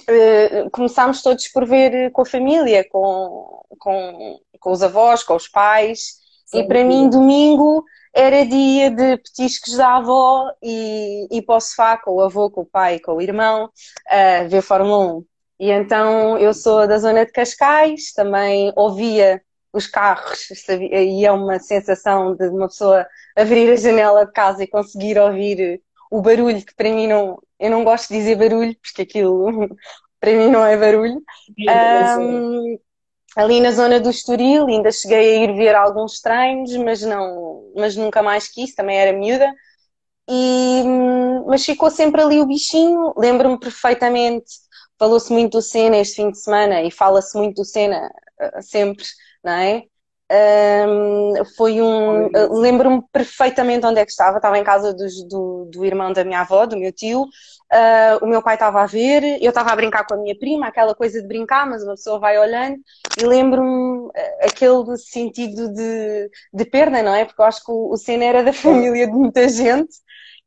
Uh, 0.10 0.70
começámos 0.72 1.22
todos 1.24 1.48
por 1.48 1.66
ver 1.66 2.12
com 2.12 2.22
a 2.22 2.26
família, 2.26 2.88
com, 2.88 3.62
com, 3.80 4.40
com 4.60 4.72
os 4.72 4.84
avós, 4.84 5.24
com 5.24 5.36
os 5.36 5.48
pais, 5.48 6.18
Sim, 6.46 6.60
e 6.60 6.68
para 6.68 6.84
mim 6.84 7.10
domingo 7.10 7.84
era 8.14 8.46
dia 8.46 8.90
de 8.90 9.18
petiscos 9.18 9.76
da 9.76 9.98
avó 9.98 10.50
e, 10.64 11.28
e 11.30 11.42
para 11.42 11.58
o 11.58 11.60
sofá 11.60 11.98
com 11.98 12.12
o 12.12 12.22
avô, 12.22 12.50
com 12.50 12.62
o 12.62 12.66
pai, 12.66 13.00
com 13.00 13.14
o 13.14 13.22
irmão, 13.22 13.66
uh, 13.66 14.50
ver 14.50 14.62
Fórmula 14.62 15.16
1. 15.16 15.26
E 15.60 15.72
então 15.72 16.38
eu 16.38 16.54
sou 16.54 16.88
da 16.88 17.00
zona 17.00 17.26
de 17.26 17.32
Cascais, 17.32 18.14
também 18.14 18.72
ouvia 18.76 19.42
os 19.74 19.88
carros 19.88 20.48
e 20.70 21.26
é 21.26 21.32
uma 21.32 21.60
sensação 21.60 22.36
de 22.36 22.48
uma 22.50 22.68
pessoa 22.68 23.08
abrir 23.36 23.72
a 23.72 23.76
janela 23.76 24.26
de 24.26 24.32
casa 24.32 24.64
e 24.64 24.68
conseguir 24.68 25.20
ouvir 25.20 25.82
o 26.10 26.22
barulho, 26.22 26.66
que 26.66 26.76
para 26.76 26.90
mim 26.90 27.08
não, 27.08 27.38
eu 27.60 27.70
não 27.70 27.84
gosto 27.84 28.10
de 28.10 28.20
dizer 28.20 28.36
barulho, 28.36 28.76
porque 28.82 29.02
aquilo 29.02 29.70
para 30.20 30.32
mim 30.32 30.50
não 30.50 30.66
é 30.66 30.78
barulho. 30.78 31.22
Um, 32.20 32.80
ali 33.36 33.60
na 33.60 33.72
zona 33.72 34.00
do 34.00 34.10
Estoril, 34.10 34.68
ainda 34.68 34.92
cheguei 34.92 35.38
a 35.38 35.44
ir 35.44 35.54
ver 35.56 35.76
alguns 35.76 36.20
treinos, 36.22 36.76
mas 36.78 37.02
não, 37.02 37.72
mas 37.76 37.96
nunca 37.96 38.24
mais 38.24 38.48
quis, 38.48 38.74
também 38.74 38.98
era 38.98 39.18
miúda. 39.18 39.54
E, 40.30 40.84
mas 41.46 41.64
ficou 41.64 41.90
sempre 41.90 42.22
ali 42.22 42.40
o 42.40 42.46
bichinho. 42.46 43.14
Lembro-me 43.16 43.60
perfeitamente, 43.60 44.52
falou-se 44.98 45.32
muito 45.32 45.54
do 45.58 45.62
Senna 45.62 45.98
este 45.98 46.16
fim 46.16 46.32
de 46.32 46.40
semana 46.40 46.82
e 46.82 46.92
fala-se 46.92 47.38
muito 47.38 47.58
do 47.58 47.66
Senna 47.66 48.10
uh, 48.42 48.62
sempre, 48.62 49.06
não 49.48 49.54
é? 49.54 49.84
Um, 50.30 51.46
foi 51.56 51.82
um. 51.82 52.30
Lembro-me 52.60 53.02
perfeitamente 53.14 53.86
onde 53.86 54.00
é 54.00 54.06
que 54.06 54.12
estava. 54.12 54.38
Estava 54.38 54.58
em 54.58 54.64
casa 54.64 54.94
dos, 54.94 55.26
do, 55.28 55.70
do 55.72 55.86
irmão 55.86 56.12
da 56.12 56.26
minha 56.26 56.42
avó, 56.42 56.66
do 56.66 56.78
meu 56.78 56.92
tio. 56.92 57.22
Uh, 57.22 58.24
o 58.24 58.28
meu 58.28 58.42
pai 58.42 58.56
estava 58.56 58.82
a 58.82 58.86
ver, 58.86 59.24
eu 59.42 59.50
estava 59.50 59.72
a 59.72 59.76
brincar 59.76 60.06
com 60.06 60.16
a 60.16 60.18
minha 60.18 60.38
prima, 60.38 60.68
aquela 60.68 60.96
coisa 60.96 61.22
de 61.22 61.28
brincar, 61.28 61.68
mas 61.68 61.84
uma 61.84 61.96
pessoa 61.96 62.20
vai 62.20 62.38
olhando. 62.38 62.78
E 63.18 63.26
lembro-me 63.26 64.10
ah, 64.16 64.46
aquele 64.48 64.98
sentido 64.98 65.74
de, 65.74 66.30
de 66.54 66.66
perda, 66.66 67.02
não 67.02 67.16
é? 67.16 67.26
Porque 67.26 67.42
eu 67.42 67.46
acho 67.46 67.64
que 67.64 67.72
o, 67.72 67.92
o 67.92 67.98
Senna 67.98 68.26
era 68.26 68.44
da 68.44 68.52
família 68.54 69.08
de 69.08 69.14
muita 69.14 69.48
gente 69.50 69.96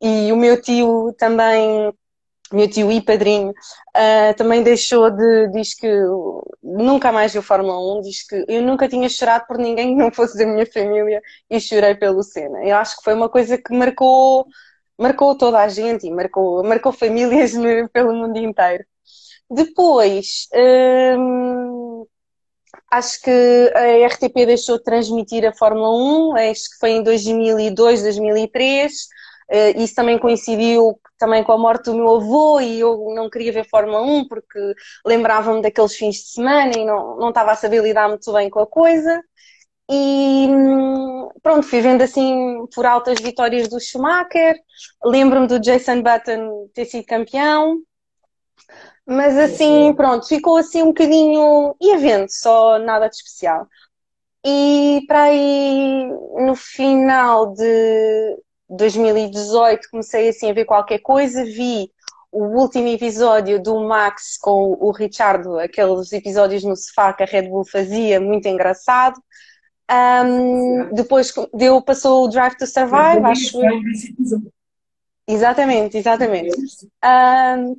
e 0.01 0.33
o 0.33 0.37
meu 0.37 0.61
tio 0.61 1.15
também 1.19 1.93
meu 2.53 2.69
tio 2.69 2.91
e 2.91 3.01
padrinho, 3.01 3.51
uh, 3.51 4.35
também 4.37 4.63
deixou 4.63 5.11
de. 5.11 5.49
diz 5.49 5.75
que 5.75 5.89
nunca 6.63 7.13
mais 7.13 7.33
viu 7.33 7.43
Fórmula 7.43 7.79
1, 7.99 8.01
diz 8.03 8.27
que 8.27 8.45
eu 8.49 8.63
nunca 8.63 8.89
tinha 8.89 9.09
chorado 9.09 9.47
por 9.47 9.59
ninguém 9.59 9.89
que 9.97 10.03
não 10.03 10.11
fosse 10.13 10.37
da 10.37 10.47
minha 10.47 10.67
família 10.67 11.23
e 11.49 11.61
chorei 11.61 11.95
pelo 11.95 12.23
Senna. 12.23 12.65
Eu 12.65 12.77
acho 12.77 12.97
que 12.97 13.05
foi 13.05 13.15
uma 13.15 13.29
coisa 13.29 13.57
que 13.57 13.73
marcou, 13.75 14.47
marcou 14.99 15.37
toda 15.37 15.61
a 15.61 15.69
gente 15.69 16.07
e 16.07 16.11
marcou, 16.11 16.63
marcou 16.65 16.93
famílias 16.93 17.55
no, 17.55 17.89
pelo 17.91 18.13
mundo 18.15 18.39
inteiro. 18.39 18.85
Depois, 19.51 20.49
hum, 21.19 22.07
acho 22.91 23.21
que 23.23 23.73
a 23.75 24.07
RTP 24.07 24.47
deixou 24.47 24.79
de 24.79 24.85
transmitir 24.85 25.45
a 25.47 25.53
Fórmula 25.53 25.91
1, 26.35 26.37
acho 26.51 26.71
que 26.71 26.79
foi 26.81 26.91
em 26.93 27.03
2002, 27.03 28.03
2003. 28.03 28.93
Uh, 29.51 29.83
isso 29.83 29.97
também 29.97 30.17
coincidiu 30.17 31.01
também 31.19 31.43
com 31.43 31.51
a 31.51 31.59
morte 31.59 31.87
do 31.87 31.97
meu 31.97 32.17
avô 32.17 32.61
e 32.61 32.79
eu 32.79 33.13
não 33.15 33.29
queria 33.29 33.53
ver 33.53 33.69
Fórmula 33.69 34.01
1 34.01 34.29
porque 34.29 34.59
lembrava-me 35.05 35.61
daqueles 35.61 35.97
fins 35.97 36.17
de 36.17 36.29
semana 36.31 36.73
e 36.79 36.85
não, 36.85 37.17
não 37.17 37.31
estava 37.31 37.51
a 37.51 37.57
saber 37.57 37.83
lidar 37.83 38.09
muito 38.09 38.33
bem 38.33 38.49
com 38.49 38.61
a 38.61 38.67
coisa. 38.67 39.21
E 39.91 40.49
pronto, 41.43 41.67
fui 41.67 41.81
vendo 41.81 42.03
assim 42.03 42.65
por 42.73 42.87
altas 42.87 43.21
vitórias 43.21 43.67
do 43.69 43.81
Schumacher. 43.81 44.55
Lembro-me 45.05 45.49
do 45.49 45.59
Jason 45.59 46.01
Button 46.01 46.69
ter 46.73 46.85
sido 46.85 47.05
campeão. 47.05 47.77
Mas 49.05 49.37
assim, 49.37 49.93
pronto, 49.95 50.29
ficou 50.29 50.59
assim 50.59 50.83
um 50.83 50.87
bocadinho. 50.87 51.75
ia 51.81 51.99
vendo, 51.99 52.29
só 52.31 52.79
nada 52.79 53.09
de 53.09 53.17
especial. 53.17 53.67
E 54.47 55.01
para 55.09 55.25
aí, 55.25 56.09
no 56.47 56.55
final 56.55 57.53
de 57.53 58.39
2018 58.71 59.91
comecei 59.91 60.29
assim 60.29 60.51
a 60.51 60.55
ver 60.55 60.65
qualquer 60.65 60.99
coisa, 61.01 61.45
vi 61.45 61.91
o 62.33 62.45
último 62.61 62.87
episódio 62.87 63.61
do 63.61 63.81
Max 63.81 64.39
com 64.41 64.77
o 64.81 64.93
Richardo, 64.93 65.59
aqueles 65.59 66.13
episódios 66.13 66.63
no 66.63 66.77
sofá 66.77 67.13
que 67.13 67.25
a 67.25 67.27
Red 67.27 67.49
Bull 67.49 67.65
fazia, 67.65 68.21
muito 68.21 68.47
engraçado. 68.47 69.21
Um, 69.91 70.95
depois 70.95 71.35
deu, 71.53 71.83
passou 71.83 72.25
o 72.25 72.29
Drive 72.29 72.57
to 72.57 72.67
Survive, 72.67 73.25
acho. 73.25 73.59
Exatamente, 75.27 75.99
exatamente. 75.99 76.57
Um, 77.05 77.77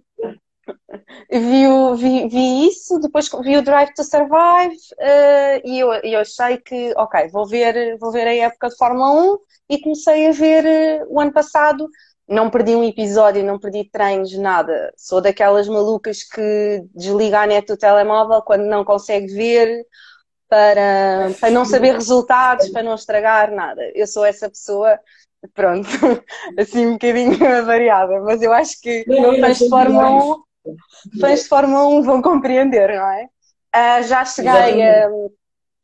vi, 1.29 1.65
vi, 1.97 2.27
vi, 2.27 2.67
isso, 2.67 2.99
depois 2.99 3.29
vi 3.43 3.57
o 3.57 3.61
Drive 3.61 3.93
to 3.93 4.03
Survive 4.03 4.75
uh, 4.99 5.61
e 5.63 5.79
eu, 5.79 5.91
eu 5.93 6.19
achei 6.19 6.57
que, 6.57 6.93
ok, 6.95 7.29
vou 7.29 7.47
ver, 7.47 7.97
vou 7.97 8.11
ver 8.11 8.27
a 8.27 8.35
época 8.35 8.69
de 8.69 8.77
Fórmula 8.77 9.11
1 9.11 9.37
e 9.69 9.81
comecei 9.81 10.27
a 10.27 10.31
ver 10.31 10.65
uh, 11.03 11.13
o 11.13 11.19
ano 11.19 11.31
passado. 11.31 11.87
Não 12.27 12.49
perdi 12.49 12.75
um 12.75 12.83
episódio, 12.83 13.43
não 13.43 13.59
perdi 13.59 13.89
treinos, 13.91 14.31
nada. 14.37 14.93
Sou 14.95 15.19
daquelas 15.19 15.67
malucas 15.67 16.23
que 16.23 16.83
desliga 16.95 17.41
a 17.41 17.47
net 17.47 17.67
do 17.67 17.75
telemóvel 17.75 18.41
quando 18.41 18.63
não 18.63 18.85
consegue 18.85 19.33
ver 19.33 19.85
para, 20.47 21.31
para 21.39 21.51
não 21.51 21.65
saber 21.65 21.93
resultados, 21.93 22.69
para 22.69 22.83
não 22.83 22.95
estragar 22.95 23.51
nada. 23.51 23.81
Eu 23.93 24.07
sou 24.07 24.23
essa 24.23 24.49
pessoa 24.49 24.97
pronto, 25.53 25.87
assim 26.57 26.87
um 26.87 26.93
bocadinho 26.93 27.37
variada, 27.65 28.19
mas 28.21 28.41
eu 28.41 28.53
acho 28.53 28.79
que 28.81 29.03
de 29.05 29.69
Fórmula 29.69 30.09
1 30.09 30.43
fãs 31.19 31.43
de 31.43 31.47
Fórmula 31.47 31.87
1 31.87 32.03
vão 32.03 32.21
compreender, 32.21 32.95
não 32.95 33.09
é? 33.09 33.25
Uh, 33.73 34.03
já 34.03 34.25
cheguei 34.25 34.83
a, 34.83 35.07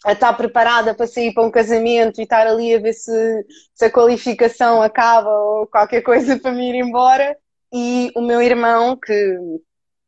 a, 0.06 0.12
estar 0.14 0.34
preparada 0.34 0.94
para 0.94 1.08
sair 1.08 1.34
para 1.34 1.44
um 1.44 1.52
casamento 1.52 2.20
e 2.20 2.24
estar 2.24 2.46
ali 2.46 2.76
a 2.76 2.80
ver 2.80 2.94
se, 2.94 3.46
se 3.74 3.86
a 3.86 3.92
qualificação 3.92 4.82
acaba 4.82 5.30
ou 5.30 5.68
qualquer 5.68 6.02
coisa 6.02 6.38
para 6.38 6.52
me 6.52 6.70
ir 6.70 6.76
embora. 6.76 7.38
E 7.74 8.12
o 8.16 8.22
meu 8.22 8.42
irmão, 8.42 8.98
que 8.98 9.38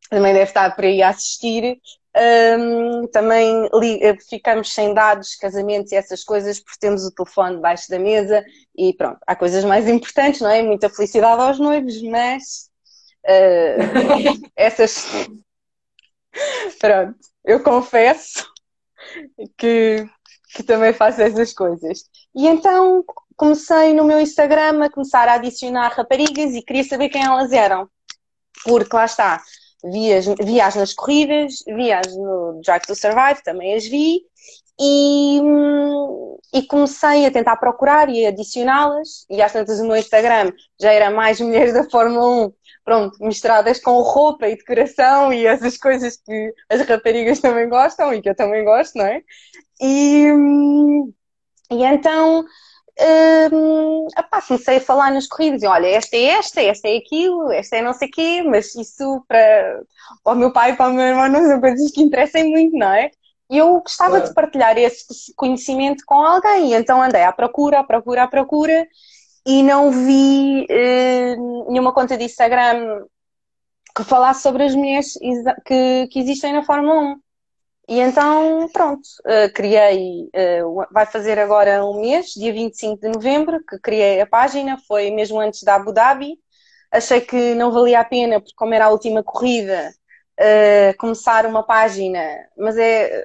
também 0.09 0.33
deve 0.33 0.45
estar 0.45 0.75
por 0.75 0.85
aí 0.85 1.01
a 1.01 1.09
assistir, 1.09 1.79
um, 2.59 3.07
também 3.07 3.69
li, 3.73 3.99
ficamos 4.29 4.73
sem 4.73 4.93
dados, 4.93 5.35
casamentos 5.35 5.91
e 5.91 5.95
essas 5.95 6.23
coisas, 6.23 6.59
porque 6.59 6.79
temos 6.79 7.05
o 7.05 7.11
telefone 7.11 7.55
debaixo 7.55 7.89
da 7.89 7.99
mesa 7.99 8.43
e 8.75 8.93
pronto, 8.93 9.19
há 9.27 9.35
coisas 9.35 9.63
mais 9.63 9.87
importantes, 9.87 10.41
não 10.41 10.49
é? 10.49 10.61
Muita 10.63 10.89
felicidade 10.89 11.41
aos 11.41 11.59
noivos, 11.59 12.01
mas 12.03 12.68
Uh, 13.25 14.49
essas. 14.55 15.07
Pronto, 16.79 17.15
eu 17.45 17.61
confesso 17.61 18.47
que, 19.57 20.07
que 20.53 20.63
também 20.63 20.93
faço 20.93 21.21
essas 21.21 21.53
coisas. 21.53 22.03
E 22.35 22.47
então 22.47 23.03
comecei 23.35 23.93
no 23.93 24.03
meu 24.03 24.19
Instagram 24.19 24.83
a 24.83 24.89
começar 24.89 25.27
a 25.27 25.35
adicionar 25.35 25.93
raparigas 25.93 26.53
e 26.53 26.61
queria 26.61 26.83
saber 26.83 27.09
quem 27.09 27.23
elas 27.23 27.51
eram. 27.51 27.89
Porque 28.63 28.95
lá 28.95 29.05
está, 29.05 29.41
vi 29.83 30.61
as 30.61 30.75
nas 30.75 30.93
corridas, 30.93 31.63
vi 31.65 31.91
as 31.91 32.15
no 32.15 32.59
Drive 32.63 32.81
to 32.85 32.95
Survive, 32.95 33.43
também 33.43 33.75
as 33.75 33.85
vi, 33.85 34.21
e, 34.79 35.41
e 36.53 36.63
comecei 36.63 37.25
a 37.25 37.31
tentar 37.31 37.57
procurar 37.57 38.09
e 38.09 38.25
adicioná-las, 38.25 39.25
e 39.29 39.41
às 39.41 39.51
tantas 39.51 39.79
o 39.79 39.85
meu 39.85 39.97
Instagram 39.97 40.51
já 40.79 40.91
era 40.91 41.11
mais 41.11 41.39
mulheres 41.39 41.73
da 41.73 41.89
Fórmula 41.89 42.47
1 42.47 42.53
pronto, 42.89 43.23
misturadas 43.23 43.79
com 43.79 44.01
roupa 44.01 44.47
e 44.47 44.55
decoração 44.55 45.31
e 45.31 45.45
essas 45.45 45.77
coisas 45.77 46.17
que 46.17 46.53
as 46.67 46.81
raparigas 46.81 47.39
também 47.39 47.69
gostam 47.69 48.11
e 48.11 48.19
que 48.19 48.27
eu 48.27 48.35
também 48.35 48.65
gosto, 48.65 48.97
não 48.97 49.05
é? 49.05 49.21
E, 49.79 50.25
e 51.69 51.83
então 51.83 52.43
um, 53.53 54.07
apá, 54.15 54.41
comecei 54.41 54.77
a 54.77 54.81
falar 54.81 55.11
nas 55.11 55.27
corridas, 55.27 55.61
e, 55.61 55.67
olha, 55.67 55.85
esta 55.85 56.15
é 56.15 56.23
esta, 56.31 56.63
esta 56.63 56.87
é 56.87 56.97
aquilo, 56.97 57.51
esta 57.51 57.75
é 57.77 57.81
não 57.83 57.93
sei 57.93 58.07
o 58.07 58.11
quê, 58.11 58.41
mas 58.41 58.73
isso 58.73 59.23
para, 59.27 59.83
para 60.23 60.33
o 60.33 60.35
meu 60.35 60.51
pai 60.51 60.71
e 60.71 60.75
para 60.75 60.89
o 60.89 60.93
meu 60.93 61.05
irmão 61.05 61.29
não 61.29 61.47
são 61.47 61.61
coisas 61.61 61.91
que 61.91 62.01
interessem 62.01 62.49
muito, 62.49 62.75
não 62.75 62.91
é? 62.91 63.11
E 63.51 63.57
eu 63.59 63.79
gostava 63.81 64.15
claro. 64.15 64.27
de 64.27 64.33
partilhar 64.33 64.77
esse 64.79 65.31
conhecimento 65.35 66.03
com 66.07 66.15
alguém, 66.15 66.73
então 66.73 66.99
andei 66.99 67.21
à 67.21 67.31
procura, 67.31 67.81
à 67.81 67.83
procura, 67.83 68.23
à 68.23 68.27
procura, 68.27 68.87
e 69.45 69.63
não 69.63 69.91
vi 69.91 70.65
uh, 70.69 71.71
nenhuma 71.71 71.93
conta 71.93 72.17
de 72.17 72.23
Instagram 72.23 73.05
que 73.95 74.03
falasse 74.03 74.41
sobre 74.41 74.63
as 74.63 74.75
mulheres 74.75 75.17
que, 75.65 76.07
que 76.07 76.19
existem 76.19 76.53
na 76.53 76.63
Fórmula 76.63 77.13
1. 77.13 77.19
e 77.89 77.99
então, 77.99 78.69
pronto, 78.71 79.01
uh, 79.25 79.51
criei, 79.53 80.29
uh, 80.63 80.85
vai 80.91 81.05
fazer 81.05 81.39
agora 81.39 81.85
um 81.85 82.01
mês, 82.01 82.27
dia 82.27 82.53
25 82.53 83.01
de 83.01 83.09
novembro, 83.09 83.59
que 83.67 83.79
criei 83.79 84.21
a 84.21 84.27
página, 84.27 84.77
foi 84.87 85.09
mesmo 85.11 85.39
antes 85.39 85.63
da 85.63 85.75
Abu 85.75 85.91
Dhabi. 85.91 86.37
Achei 86.91 87.21
que 87.21 87.53
não 87.55 87.71
valia 87.71 87.99
a 87.99 88.05
pena, 88.05 88.39
porque 88.39 88.55
como 88.55 88.73
era 88.73 88.85
a 88.85 88.89
última 88.89 89.23
corrida, 89.23 89.91
começar 90.97 91.45
uma 91.45 91.61
página, 91.61 92.19
mas 92.57 92.77
é 92.77 93.23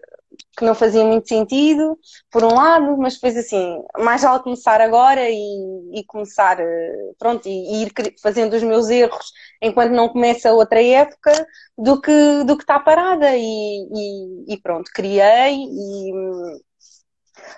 que 0.56 0.64
não 0.64 0.74
fazia 0.74 1.04
muito 1.04 1.28
sentido, 1.28 1.98
por 2.30 2.44
um 2.44 2.54
lado, 2.54 2.96
mas 2.96 3.14
depois 3.14 3.36
assim, 3.36 3.82
mais 3.98 4.22
vale 4.22 4.42
começar 4.42 4.80
agora 4.80 5.28
e, 5.28 6.00
e 6.00 6.04
começar, 6.06 6.60
eh, 6.60 7.12
pronto, 7.18 7.48
e, 7.48 7.50
e, 7.50 7.82
ir 7.84 7.92
fazendo 8.22 8.54
os 8.54 8.62
meus 8.62 8.88
erros 8.88 9.32
enquanto 9.62 9.92
não 9.92 10.08
começa 10.08 10.52
outra 10.52 10.82
época, 10.82 11.46
do 11.76 12.00
que 12.00 12.44
do 12.44 12.56
que 12.56 12.62
está 12.62 12.78
parada. 12.78 13.36
E, 13.36 14.44
e, 14.48 14.56
pronto, 14.60 14.90
criei 14.94 15.56
e 15.56 16.12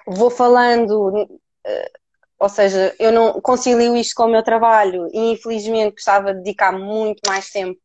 vou 0.06 0.30
falando, 0.30 1.28
eh, 1.66 1.90
ou 2.38 2.48
seja, 2.48 2.94
eu 2.98 3.12
não 3.12 3.40
concilio 3.40 3.96
isto 3.96 4.14
com 4.14 4.24
o 4.24 4.30
meu 4.30 4.42
trabalho 4.42 5.08
e 5.12 5.32
infelizmente 5.32 5.94
gostava 5.94 6.34
de 6.34 6.42
dedicar 6.42 6.72
muito 6.72 7.20
mais 7.26 7.50
tempo 7.50 7.80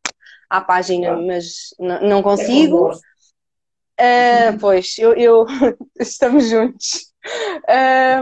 à 0.50 0.62
página, 0.62 1.16
mas 1.16 1.74
não 1.80 2.22
consigo. 2.22 2.92
É 2.92 3.11
Uh, 4.02 4.58
pois, 4.60 4.98
eu, 4.98 5.14
eu 5.14 5.46
estamos 6.00 6.50
juntos. 6.50 7.12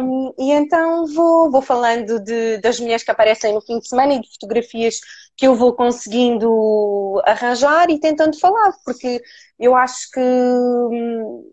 Um, 0.04 0.34
e 0.38 0.52
então 0.52 1.06
vou, 1.08 1.50
vou 1.50 1.62
falando 1.62 2.20
de, 2.20 2.58
das 2.58 2.82
mulheres 2.82 3.02
que 3.02 3.12
aparecem 3.12 3.54
no 3.54 3.62
fim 3.62 3.80
de 3.80 3.88
semana 3.88 4.14
e 4.14 4.20
de 4.22 4.30
fotografias 4.34 5.00
que 5.38 5.48
eu 5.48 5.56
vou 5.56 5.74
conseguindo 5.74 7.22
arranjar 7.24 7.90
e 7.90 7.98
tentando 7.98 8.38
falar, 8.38 8.74
porque 8.84 9.22
eu 9.58 9.74
acho 9.74 10.12
que 10.12 10.20
hum, 10.20 11.50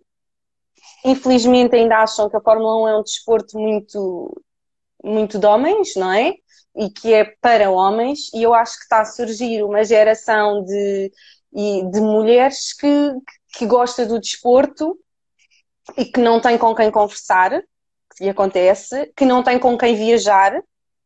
infelizmente 1.04 1.76
ainda 1.76 1.98
acham 1.98 2.28
que 2.28 2.36
a 2.36 2.40
Fórmula 2.40 2.82
1 2.82 2.88
é 2.88 2.98
um 2.98 3.02
desporto 3.04 3.56
muito, 3.56 4.42
muito 5.04 5.38
de 5.38 5.46
homens, 5.46 5.94
não 5.94 6.12
é? 6.12 6.34
E 6.76 6.90
que 6.90 7.14
é 7.14 7.24
para 7.40 7.70
homens, 7.70 8.28
e 8.34 8.42
eu 8.42 8.52
acho 8.52 8.76
que 8.76 8.82
está 8.82 9.02
a 9.02 9.04
surgir 9.04 9.62
uma 9.62 9.84
geração 9.84 10.64
de, 10.64 11.12
de 11.90 12.00
mulheres 12.00 12.74
que, 12.74 13.12
que 13.54 13.66
gosta 13.66 14.04
do 14.04 14.20
desporto 14.20 14.98
e 15.96 16.04
que 16.04 16.20
não 16.20 16.40
tem 16.40 16.58
com 16.58 16.74
quem 16.74 16.90
conversar, 16.90 17.62
que 18.16 18.28
acontece, 18.28 19.12
que 19.16 19.24
não 19.24 19.42
tem 19.42 19.58
com 19.58 19.76
quem 19.76 19.94
viajar, 19.94 20.62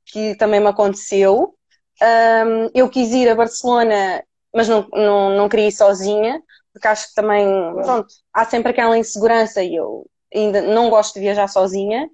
que 0.07 0.35
também 0.37 0.61
me 0.61 0.67
aconteceu. 0.67 1.55
Um, 2.03 2.71
eu 2.75 2.89
quis 2.89 3.13
ir 3.13 3.29
a 3.29 3.35
Barcelona, 3.35 4.25
mas 4.53 4.69
não, 4.69 4.89
não, 4.93 5.37
não 5.37 5.49
queria 5.49 5.69
ir 5.69 5.73
sozinha, 5.73 6.43
porque 6.73 6.89
acho 6.89 7.09
que 7.09 7.15
também, 7.15 7.47
pronto, 7.75 8.09
há 8.33 8.45
sempre 8.45 8.73
aquela 8.73 8.99
insegurança 8.99 9.63
e 9.63 9.77
eu 9.77 10.07
ainda 10.35 10.63
não 10.63 10.91
gosto 10.91 11.15
de 11.15 11.21
viajar 11.21 11.49
sozinha. 11.49 12.09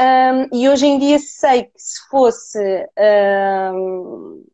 Um, 0.00 0.56
e 0.56 0.68
hoje 0.68 0.86
em 0.86 0.98
dia 0.98 1.18
sei 1.18 1.64
que 1.64 1.72
se 1.76 2.08
fosse, 2.08 2.58
um, 3.74 4.44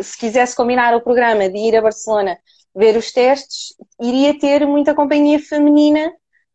se 0.00 0.18
quisesse 0.18 0.54
combinar 0.54 0.94
o 0.94 1.00
programa 1.00 1.48
de 1.48 1.58
ir 1.58 1.76
a 1.76 1.82
Barcelona 1.82 2.38
ver 2.74 2.96
os 2.96 3.12
testes, 3.12 3.74
iria 4.00 4.38
ter 4.38 4.66
muita 4.66 4.94
companhia 4.94 5.38
feminina 5.38 6.12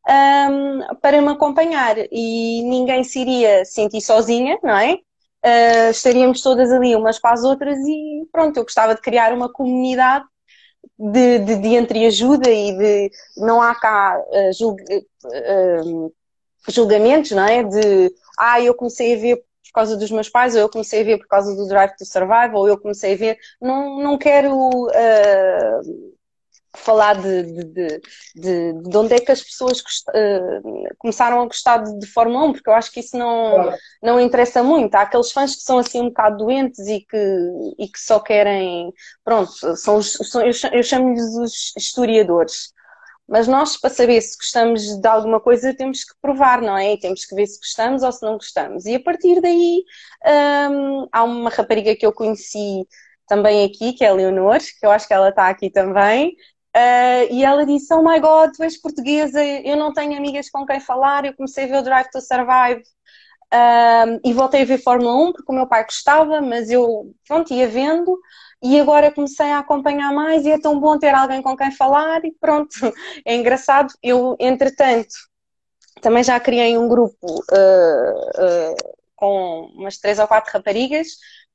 um, 0.07 0.95
para 1.01 1.21
me 1.21 1.29
acompanhar 1.29 1.95
e 2.11 2.61
ninguém 2.63 3.03
se 3.03 3.19
iria 3.19 3.65
sentir 3.65 4.01
sozinha, 4.01 4.57
não 4.63 4.77
é? 4.77 4.93
Uh, 5.45 5.91
estaríamos 5.91 6.41
todas 6.41 6.71
ali 6.71 6.95
umas 6.95 7.19
para 7.19 7.33
as 7.33 7.43
outras 7.43 7.77
e 7.77 8.27
pronto, 8.31 8.57
eu 8.57 8.63
gostava 8.63 8.95
de 8.95 9.01
criar 9.01 9.31
uma 9.31 9.51
comunidade 9.51 10.25
de, 10.97 11.39
de, 11.39 11.55
de 11.57 11.75
entreajuda 11.75 12.49
e 12.49 12.75
de 12.77 13.11
não 13.37 13.61
há 13.61 13.75
cá 13.75 14.17
uh, 14.17 14.53
julg, 14.53 14.81
uh, 14.91 16.13
julgamentos, 16.69 17.31
não 17.31 17.45
é? 17.45 17.63
De 17.63 18.11
ah, 18.39 18.59
eu 18.61 18.73
comecei 18.73 19.15
a 19.15 19.19
ver 19.19 19.43
causa 19.75 19.97
dos 19.97 20.11
meus 20.11 20.29
pais, 20.29 20.55
ou 20.55 20.61
eu 20.61 20.69
comecei 20.69 21.01
a 21.01 21.03
ver 21.03 21.17
por 21.17 21.27
causa 21.27 21.55
do 21.55 21.67
Drive 21.67 21.95
to 21.97 22.05
Survive, 22.05 22.55
ou 22.55 22.67
eu 22.67 22.79
comecei 22.79 23.13
a 23.13 23.17
ver. 23.17 23.37
Não, 23.61 24.01
não 24.01 24.17
quero 24.17 24.55
uh, 24.57 26.15
falar 26.75 27.15
de, 27.15 27.43
de, 27.43 28.01
de, 28.35 28.73
de, 28.73 28.97
onde 28.97 29.13
é 29.13 29.19
que 29.19 29.31
as 29.31 29.41
pessoas 29.41 29.79
uh, 29.79 30.95
começaram 30.97 31.41
a 31.41 31.45
gostar 31.45 31.77
de, 31.77 31.97
de 31.99 32.07
Fórmula 32.07 32.45
1, 32.45 32.53
porque 32.53 32.69
eu 32.69 32.73
acho 32.73 32.91
que 32.91 32.99
isso 32.99 33.17
não, 33.17 33.73
não 34.01 34.19
interessa 34.19 34.61
muito. 34.63 34.95
Há 34.95 35.01
aqueles 35.01 35.31
fãs 35.31 35.55
que 35.55 35.61
são 35.61 35.77
assim 35.77 36.01
um 36.01 36.07
bocado 36.09 36.37
doentes 36.37 36.79
e 36.87 37.01
que, 37.01 37.51
e 37.79 37.87
que 37.87 37.99
só 37.99 38.19
querem. 38.19 38.93
Pronto, 39.23 39.51
são, 39.77 40.01
são 40.01 40.41
eu 40.41 40.83
chamo-lhes 40.83 41.35
os 41.35 41.73
historiadores. 41.77 42.74
Mas 43.27 43.47
nós, 43.47 43.77
para 43.77 43.89
saber 43.89 44.21
se 44.21 44.37
gostamos 44.37 44.99
de 44.99 45.07
alguma 45.07 45.39
coisa, 45.39 45.73
temos 45.75 46.03
que 46.03 46.13
provar, 46.21 46.61
não 46.61 46.77
é? 46.77 46.95
Temos 46.97 47.25
que 47.25 47.35
ver 47.35 47.47
se 47.47 47.59
gostamos 47.59 48.03
ou 48.03 48.11
se 48.11 48.21
não 48.23 48.33
gostamos. 48.33 48.85
E 48.85 48.95
a 48.95 48.99
partir 48.99 49.41
daí, 49.41 49.83
hum, 50.71 51.07
há 51.11 51.23
uma 51.23 51.49
rapariga 51.49 51.95
que 51.95 52.05
eu 52.05 52.13
conheci 52.13 52.87
também 53.27 53.65
aqui, 53.65 53.93
que 53.93 54.03
é 54.05 54.09
a 54.09 54.13
Leonor, 54.13 54.59
que 54.59 54.85
eu 54.85 54.91
acho 54.91 55.07
que 55.07 55.13
ela 55.13 55.29
está 55.29 55.49
aqui 55.49 55.69
também. 55.71 56.35
Uh, 56.75 57.31
e 57.31 57.43
ela 57.43 57.65
disse: 57.65 57.93
Oh 57.93 58.03
my 58.03 58.19
god, 58.19 58.51
tu 58.55 58.63
és 58.63 58.79
portuguesa, 58.79 59.43
eu 59.43 59.77
não 59.77 59.93
tenho 59.93 60.17
amigas 60.17 60.49
com 60.49 60.65
quem 60.65 60.79
falar. 60.79 61.25
Eu 61.25 61.33
comecei 61.35 61.63
a 61.65 61.67
ver 61.67 61.77
o 61.77 61.81
Drive 61.81 62.09
to 62.11 62.21
Survive 62.21 62.83
uh, 63.53 64.19
e 64.23 64.33
voltei 64.33 64.63
a 64.63 64.65
ver 64.65 64.77
Fórmula 64.79 65.15
1 65.29 65.33
porque 65.33 65.51
o 65.51 65.55
meu 65.55 65.67
pai 65.67 65.83
gostava, 65.85 66.41
mas 66.41 66.69
eu, 66.69 67.13
pronto, 67.27 67.53
ia 67.53 67.67
vendo 67.67 68.19
e 68.61 68.79
agora 68.79 69.11
comecei 69.11 69.51
a 69.51 69.59
acompanhar 69.59 70.13
mais 70.13 70.45
e 70.45 70.51
é 70.51 70.59
tão 70.59 70.79
bom 70.79 70.97
ter 70.97 71.13
alguém 71.13 71.41
com 71.41 71.55
quem 71.55 71.71
falar 71.71 72.23
e 72.25 72.31
pronto, 72.31 72.75
é 73.25 73.35
engraçado. 73.35 73.93
Eu, 74.01 74.35
entretanto, 74.39 75.13
também 76.01 76.23
já 76.23 76.39
criei 76.39 76.77
um 76.77 76.87
grupo 76.87 77.25
uh, 77.25 78.71
uh, 78.71 78.95
com 79.15 79.71
umas 79.75 79.97
três 79.97 80.19
ou 80.19 80.27
quatro 80.27 80.51
raparigas 80.51 81.07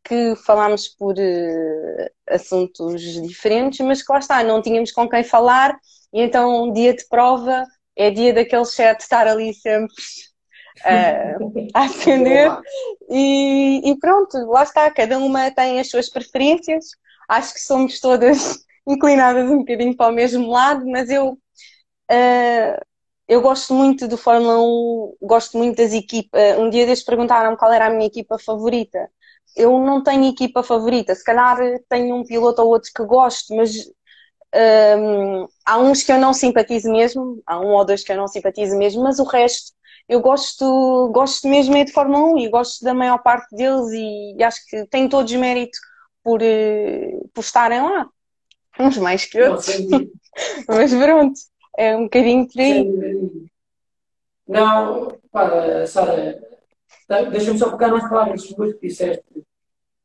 que 0.05 0.35
falámos 0.47 0.89
por 0.89 1.15
uh, 1.15 2.11
assuntos 2.29 3.03
diferentes, 3.23 3.81
mas 3.81 4.03
que 4.03 4.13
lá 4.13 4.19
está, 4.19 4.43
não 4.43 4.63
tínhamos 4.63 4.93
com 4.93 5.09
quem 5.09 5.23
falar 5.23 5.79
e 6.13 6.23
então 6.23 6.65
um 6.65 6.73
dia 6.73 6.95
de 6.95 7.07
prova 7.09 7.65
é 7.97 8.11
dia 8.11 8.33
daquele 8.33 8.65
chat 8.65 9.01
estar 9.01 9.27
ali 9.27 9.53
sempre 9.55 9.95
a 11.75 11.85
atender 11.85 12.51
e, 13.09 13.91
e, 13.91 13.99
pronto, 13.99 14.37
lá 14.47 14.63
está, 14.63 14.91
cada 14.91 15.19
uma 15.19 15.51
tem 15.51 15.81
as 15.81 15.89
suas 15.89 16.09
preferências, 16.09 16.87
acho 17.29 17.55
que 17.55 17.61
somos 17.61 18.01
todas 18.01 18.65
inclinadas 18.87 19.51
um 19.51 19.59
bocadinho 19.59 19.97
para 19.97 20.11
o 20.11 20.15
mesmo 20.15 20.51
lado, 20.51 20.87
mas 20.87 21.11
eu 21.11 21.33
uh, 21.33 22.91
eu 23.31 23.41
gosto 23.41 23.73
muito 23.73 24.09
do 24.09 24.17
Fórmula 24.17 24.61
1, 24.61 25.17
gosto 25.23 25.57
muito 25.57 25.77
das 25.77 25.93
equipas. 25.93 26.59
Um 26.59 26.69
dia 26.69 26.85
destes 26.85 27.07
perguntaram 27.07 27.57
qual 27.57 27.73
era 27.73 27.87
a 27.87 27.91
minha 27.91 28.09
equipa 28.09 28.37
favorita. 28.41 29.09
Eu 29.57 29.79
não 29.79 30.03
tenho 30.03 30.29
equipa 30.29 30.65
favorita, 30.65 31.15
se 31.15 31.23
calhar 31.23 31.57
tenho 31.89 32.17
um 32.17 32.25
piloto 32.25 32.61
ou 32.61 32.69
outro 32.69 32.91
que 32.93 33.05
gosto, 33.05 33.55
mas 33.55 33.71
um, 34.99 35.47
há 35.65 35.79
uns 35.79 36.03
que 36.03 36.11
eu 36.11 36.19
não 36.19 36.33
simpatizo 36.33 36.91
mesmo, 36.91 37.41
há 37.47 37.61
um 37.61 37.69
ou 37.69 37.85
dois 37.85 38.03
que 38.03 38.11
eu 38.11 38.17
não 38.17 38.27
simpatizo 38.27 38.77
mesmo, 38.77 39.03
mas 39.05 39.21
o 39.21 39.25
resto 39.25 39.73
eu 40.11 40.21
gosto, 40.21 41.09
gosto 41.15 41.47
mesmo 41.47 41.77
é 41.77 41.85
de 41.85 41.93
Fórmula 41.93 42.35
1 42.35 42.39
e 42.39 42.49
gosto 42.49 42.85
da 42.85 42.93
maior 42.93 43.23
parte 43.23 43.55
deles 43.55 43.93
e, 43.93 44.43
acho 44.43 44.67
que 44.67 44.85
têm 44.87 45.09
todos 45.09 45.33
mérito 45.33 45.79
por, 46.25 46.43
eh, 46.43 47.21
por 47.33 47.43
estarem 47.43 47.81
lá. 47.81 48.09
Uns 48.81 48.99
mais 48.99 49.25
que 49.25 49.41
outros. 49.41 49.69
Mas 50.67 50.93
pronto, 50.93 51.39
é 51.79 51.97
um 51.97 52.05
bocadinho 52.05 52.49
por 52.49 52.61
aí. 52.61 53.49
Não, 54.49 55.17
para, 55.31 55.87
Sara, 55.87 56.43
deixa-me 57.31 57.59
só 57.59 57.71
pegar 57.71 57.95
umas 57.95 58.09
palavras 58.09 58.43
suas 58.43 58.75
que 58.75 58.89
disseste 58.89 59.25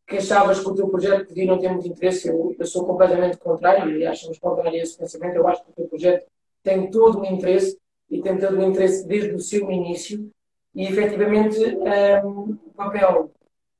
que 0.07 0.17
achavas 0.17 0.59
que 0.59 0.67
o 0.67 0.75
teu 0.75 0.87
projeto 0.87 1.29
podia 1.29 1.47
não 1.47 1.57
ter 1.57 1.69
muito 1.69 1.87
interesse. 1.87 2.27
Eu, 2.27 2.55
eu 2.59 2.65
sou 2.67 2.85
completamente 2.85 3.37
contrário 3.37 3.89
e 3.97 4.05
acho-nos 4.05 4.37
contrário 4.37 4.79
a 4.79 4.83
esse 4.83 4.95
pensamento. 4.95 5.35
Eu 5.35 5.47
acho 5.47 5.63
que 5.63 5.71
o 5.71 5.73
teu 5.73 5.87
projeto 5.87 6.27
tem 6.61 6.91
todo 6.91 7.21
o 7.21 7.25
interesse 7.25 7.75
e 8.09 8.21
tem 8.21 8.37
todo 8.37 8.57
o 8.57 8.63
interesse 8.63 9.07
desde 9.07 9.33
o 9.33 9.39
seu 9.39 9.69
início 9.71 10.29
e 10.73 10.85
efetivamente 10.85 11.59
um, 12.25 12.57
o 12.65 12.73
papel 12.75 13.31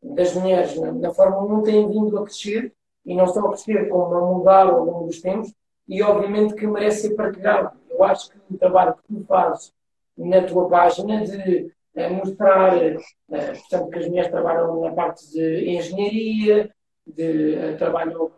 das 0.01 0.34
mulheres 0.34 0.80
na, 0.80 0.91
na 0.91 1.13
Fórmula 1.13 1.59
1 1.59 1.63
tem 1.63 1.89
vindo 1.89 2.17
a 2.17 2.23
crescer 2.23 2.73
e 3.05 3.15
não 3.15 3.28
só 3.28 3.41
a 3.41 3.49
crescer 3.49 3.89
como 3.89 4.15
a 4.15 4.34
mudar 4.34 4.67
ao 4.67 4.84
longo 4.84 5.07
dos 5.07 5.21
tempos 5.21 5.53
e 5.88 6.01
obviamente 6.01 6.55
que 6.55 6.65
merece 6.65 7.09
ser 7.09 7.15
partilhado. 7.15 7.71
Eu 7.89 8.03
acho 8.03 8.32
que 8.32 8.38
o 8.49 8.57
trabalho 8.57 8.95
que 8.95 9.13
tu 9.13 9.26
fazes 9.26 9.73
na 10.17 10.41
tua 10.43 10.67
página 10.69 11.23
de 11.23 11.71
uh, 11.95 12.13
mostrar, 12.13 12.76
uh, 12.76 12.97
portanto, 13.28 13.89
que 13.89 13.99
as 13.99 14.07
mulheres 14.07 14.32
trabalham 14.32 14.82
na 14.82 14.91
parte 14.91 15.30
de 15.32 15.69
engenharia, 15.69 16.73
de 17.05 17.55
uh, 17.55 17.78
trabalham 17.78 18.32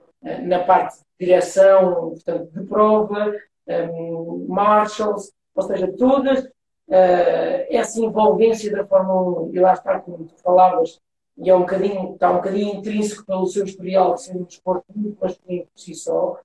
na 0.44 0.60
parte 0.64 0.98
de 0.98 1.26
direção, 1.26 2.10
portanto, 2.10 2.52
de 2.52 2.64
prova, 2.66 3.34
um, 3.68 4.46
marshals, 4.50 5.32
ou 5.58 5.64
seja, 5.64 5.92
toda 5.98 6.50
essa 7.70 8.00
envolvência 8.00 8.72
da 8.72 8.86
Fórmula 8.86 9.42
1, 9.50 9.54
e 9.54 9.60
lá 9.60 9.74
está, 9.74 10.00
como 10.00 10.26
tu 10.26 10.36
falavas, 10.42 11.02
e 11.38 11.50
é 11.50 11.56
um 11.56 11.62
bocadinho, 11.62 12.14
está 12.14 12.32
um 12.32 12.36
bocadinho 12.36 12.76
intrínseco 12.76 13.26
pelo 13.26 13.46
seu 13.48 13.66
historial 13.66 14.14
de 14.14 14.22
ser 14.22 14.38
um 14.38 14.44
desporto 14.44 14.86
muito 14.96 15.20
masculino 15.20 15.66
por 15.66 15.80
si 15.80 15.94
só, 15.94 16.40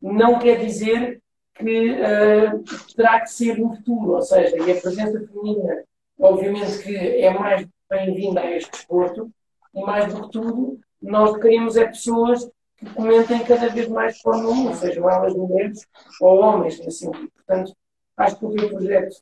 não 0.00 0.38
quer 0.38 0.58
dizer 0.58 1.20
que 1.56 1.90
uh, 1.90 2.94
terá 2.94 3.20
que 3.20 3.30
ser 3.30 3.58
no 3.58 3.74
futuro, 3.74 4.12
ou 4.12 4.22
seja, 4.22 4.56
e 4.56 4.70
a 4.70 4.80
presença 4.80 5.26
feminina, 5.26 5.82
obviamente 6.18 6.78
que 6.82 6.96
é 6.96 7.30
mais 7.36 7.66
bem-vinda 7.90 8.40
a 8.40 8.56
este 8.56 8.70
desporto, 8.70 9.30
e 9.74 9.80
mais 9.82 10.12
do 10.14 10.22
que 10.22 10.30
tudo, 10.30 10.78
nós 11.02 11.36
queremos 11.38 11.76
é 11.76 11.86
pessoas 11.86 12.48
que 12.76 12.86
comentem 12.94 13.44
cada 13.44 13.68
vez 13.68 13.88
mais 13.88 14.20
Fórmula 14.20 14.54
1, 14.70 14.74
sejam 14.74 15.10
elas 15.10 15.34
mulheres 15.34 15.84
ou 16.20 16.38
homens, 16.40 16.80
assim. 16.86 17.10
Portanto, 17.10 17.72
acho 18.18 18.36
que 18.36 18.44
o 18.44 18.50
projeto 18.50 19.16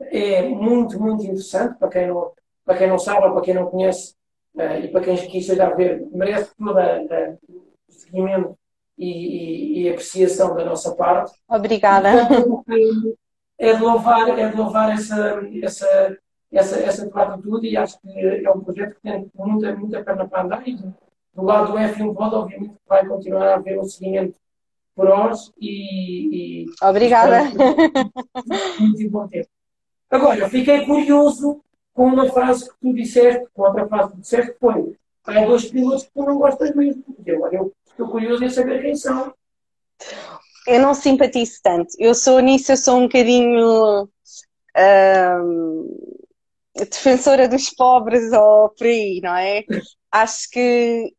é 0.00 0.48
muito, 0.48 1.00
muito 1.00 1.24
interessante 1.24 1.78
para 1.78 1.88
quem 1.88 2.06
não, 2.08 2.32
para 2.64 2.78
quem 2.78 2.88
não 2.88 2.98
sabe 2.98 3.26
ou 3.26 3.32
para 3.32 3.42
quem 3.42 3.54
não 3.54 3.66
conhece 3.66 4.14
uh, 4.54 4.84
e 4.84 4.88
para 4.88 5.00
quem 5.02 5.16
quis 5.16 5.42
esteja 5.42 5.66
a 5.66 5.74
ver, 5.74 6.06
merece 6.12 6.54
todo 6.56 6.78
o 6.78 7.92
seguimento 7.92 8.58
e, 8.96 9.08
e, 9.08 9.82
e, 9.82 9.88
apreciação 9.90 10.54
da 10.54 10.64
nossa 10.64 10.94
parte. 10.94 11.32
Obrigada. 11.48 12.26
Portanto, 12.26 13.18
é 13.58 13.74
de 13.74 13.82
louvar, 13.82 14.38
é 14.38 14.48
de 14.48 14.56
louvar 14.56 14.92
essa, 14.92 15.40
essa, 15.62 16.18
essa, 16.52 16.78
essa 16.80 17.10
tua 17.10 17.22
atitude 17.22 17.68
e 17.68 17.76
acho 17.76 18.00
que 18.00 18.10
é 18.18 18.50
um 18.50 18.60
projeto 18.60 18.94
que 18.94 19.02
tem 19.02 19.30
muita, 19.34 19.74
muita 19.74 20.04
perna 20.04 20.28
para 20.28 20.42
andar 20.42 20.68
e 20.68 20.76
do 20.76 21.42
lado 21.42 21.72
do 21.72 21.78
F1 21.78 22.14
Pod, 22.14 22.34
obviamente, 22.34 22.74
vai 22.86 23.06
continuar 23.06 23.48
a 23.48 23.54
haver 23.54 23.78
um 23.78 23.84
seguimento 23.84 24.36
nós 25.04 25.52
e, 25.60 26.64
e 26.64 26.66
Obrigada. 26.82 27.42
Muito 28.78 29.02
importante. 29.02 29.48
Agora, 30.10 30.48
fiquei 30.48 30.84
curioso 30.84 31.62
com 31.94 32.06
uma 32.06 32.30
frase 32.30 32.68
que 32.68 32.74
tu 32.80 32.94
disseste, 32.94 33.46
com 33.54 33.62
outra 33.62 33.86
frase 33.86 34.10
que 34.10 34.16
tu 34.16 34.20
disseste, 34.20 34.56
foi 34.60 34.96
há 35.26 35.44
dois 35.44 35.70
pilotos 35.70 36.04
que 36.04 36.10
tu 36.12 36.24
não 36.24 36.38
gostas 36.38 36.74
mesmo. 36.74 37.04
Eu, 37.24 37.46
eu 37.52 37.72
estou 37.86 38.08
curioso 38.08 38.44
em 38.44 38.50
saber 38.50 38.82
quem 38.82 38.96
são. 38.96 39.32
Eu 40.66 40.80
não 40.80 40.94
simpatizo 40.94 41.60
tanto. 41.62 41.88
Eu 41.98 42.14
sou 42.14 42.40
nisso, 42.40 42.72
eu 42.72 42.76
sou 42.76 42.98
um 42.98 43.02
bocadinho 43.02 44.08
hum, 44.76 46.20
defensora 46.74 47.48
dos 47.48 47.70
pobres 47.70 48.32
ou 48.32 48.70
por 48.70 48.86
aí, 48.86 49.20
não 49.22 49.36
é? 49.36 49.64
Acho 50.10 50.50
que 50.50 51.12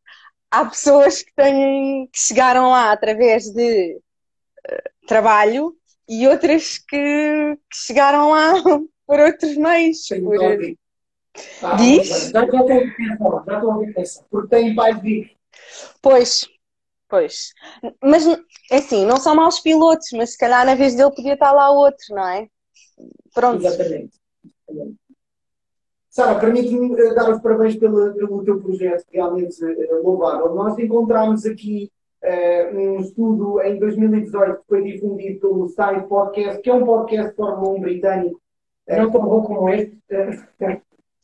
há 0.51 0.65
pessoas 0.65 1.23
que 1.23 1.33
têm 1.33 2.07
que 2.11 2.19
chegaram 2.19 2.69
lá 2.69 2.91
através 2.91 3.49
de 3.51 3.95
uh, 3.95 5.07
trabalho 5.07 5.75
e 6.07 6.27
outras 6.27 6.77
que, 6.77 7.57
que, 7.69 7.75
chegaram 7.75 8.31
lá 8.31 8.53
por 9.07 9.19
outros 9.19 9.55
meios. 9.55 10.05
Sim, 10.05 10.23
por... 10.23 10.37
Ah, 11.63 11.75
Diz? 11.75 12.29
Já 12.29 12.43
estou 12.43 12.59
a 12.59 12.65
pensar, 12.65 13.43
já 13.47 13.55
estou 13.55 13.71
a 13.71 13.93
pensar, 13.93 14.23
porque 14.29 14.47
tem 14.49 14.75
pais 14.75 15.01
de 15.01 15.31
Pois, 16.01 16.47
pois. 17.07 17.53
Mas, 18.01 18.25
é 18.69 18.77
assim, 18.77 19.05
não 19.05 19.17
são 19.17 19.35
maus 19.35 19.59
pilotos, 19.59 20.09
mas 20.13 20.31
se 20.31 20.37
calhar 20.37 20.65
na 20.65 20.75
vez 20.75 20.95
dele 20.95 21.15
podia 21.15 21.33
estar 21.33 21.51
lá 21.51 21.71
outro, 21.71 22.15
não 22.15 22.27
é? 22.27 22.47
Pronto. 23.33 23.65
Exatamente. 23.65 24.19
Sara, 26.11 26.37
permite-me 26.37 26.93
eh, 26.99 27.13
dar 27.13 27.31
os 27.31 27.41
parabéns 27.41 27.77
pelo, 27.77 28.13
pelo 28.13 28.43
teu 28.43 28.59
projeto, 28.61 29.05
realmente 29.13 29.63
uh, 29.63 30.03
louvável. 30.03 30.53
Nós 30.53 30.77
encontramos 30.77 31.45
aqui 31.45 31.89
uh, 32.21 32.77
um 32.77 32.99
estudo 32.99 33.61
em 33.61 33.79
2018 33.79 34.57
que 34.57 34.67
foi 34.67 34.83
difundido 34.83 35.39
pelo 35.39 35.69
Side 35.69 36.05
Podcast, 36.09 36.61
que 36.61 36.69
é 36.69 36.73
um 36.73 36.85
podcast 36.85 37.29
de 37.29 37.37
Fórmula 37.37 37.77
1 37.77 37.79
britânico, 37.79 38.41
uh, 38.89 38.97
não 38.97 39.09
tão 39.09 39.21
bom 39.21 39.41
como 39.41 39.69
este. 39.69 39.97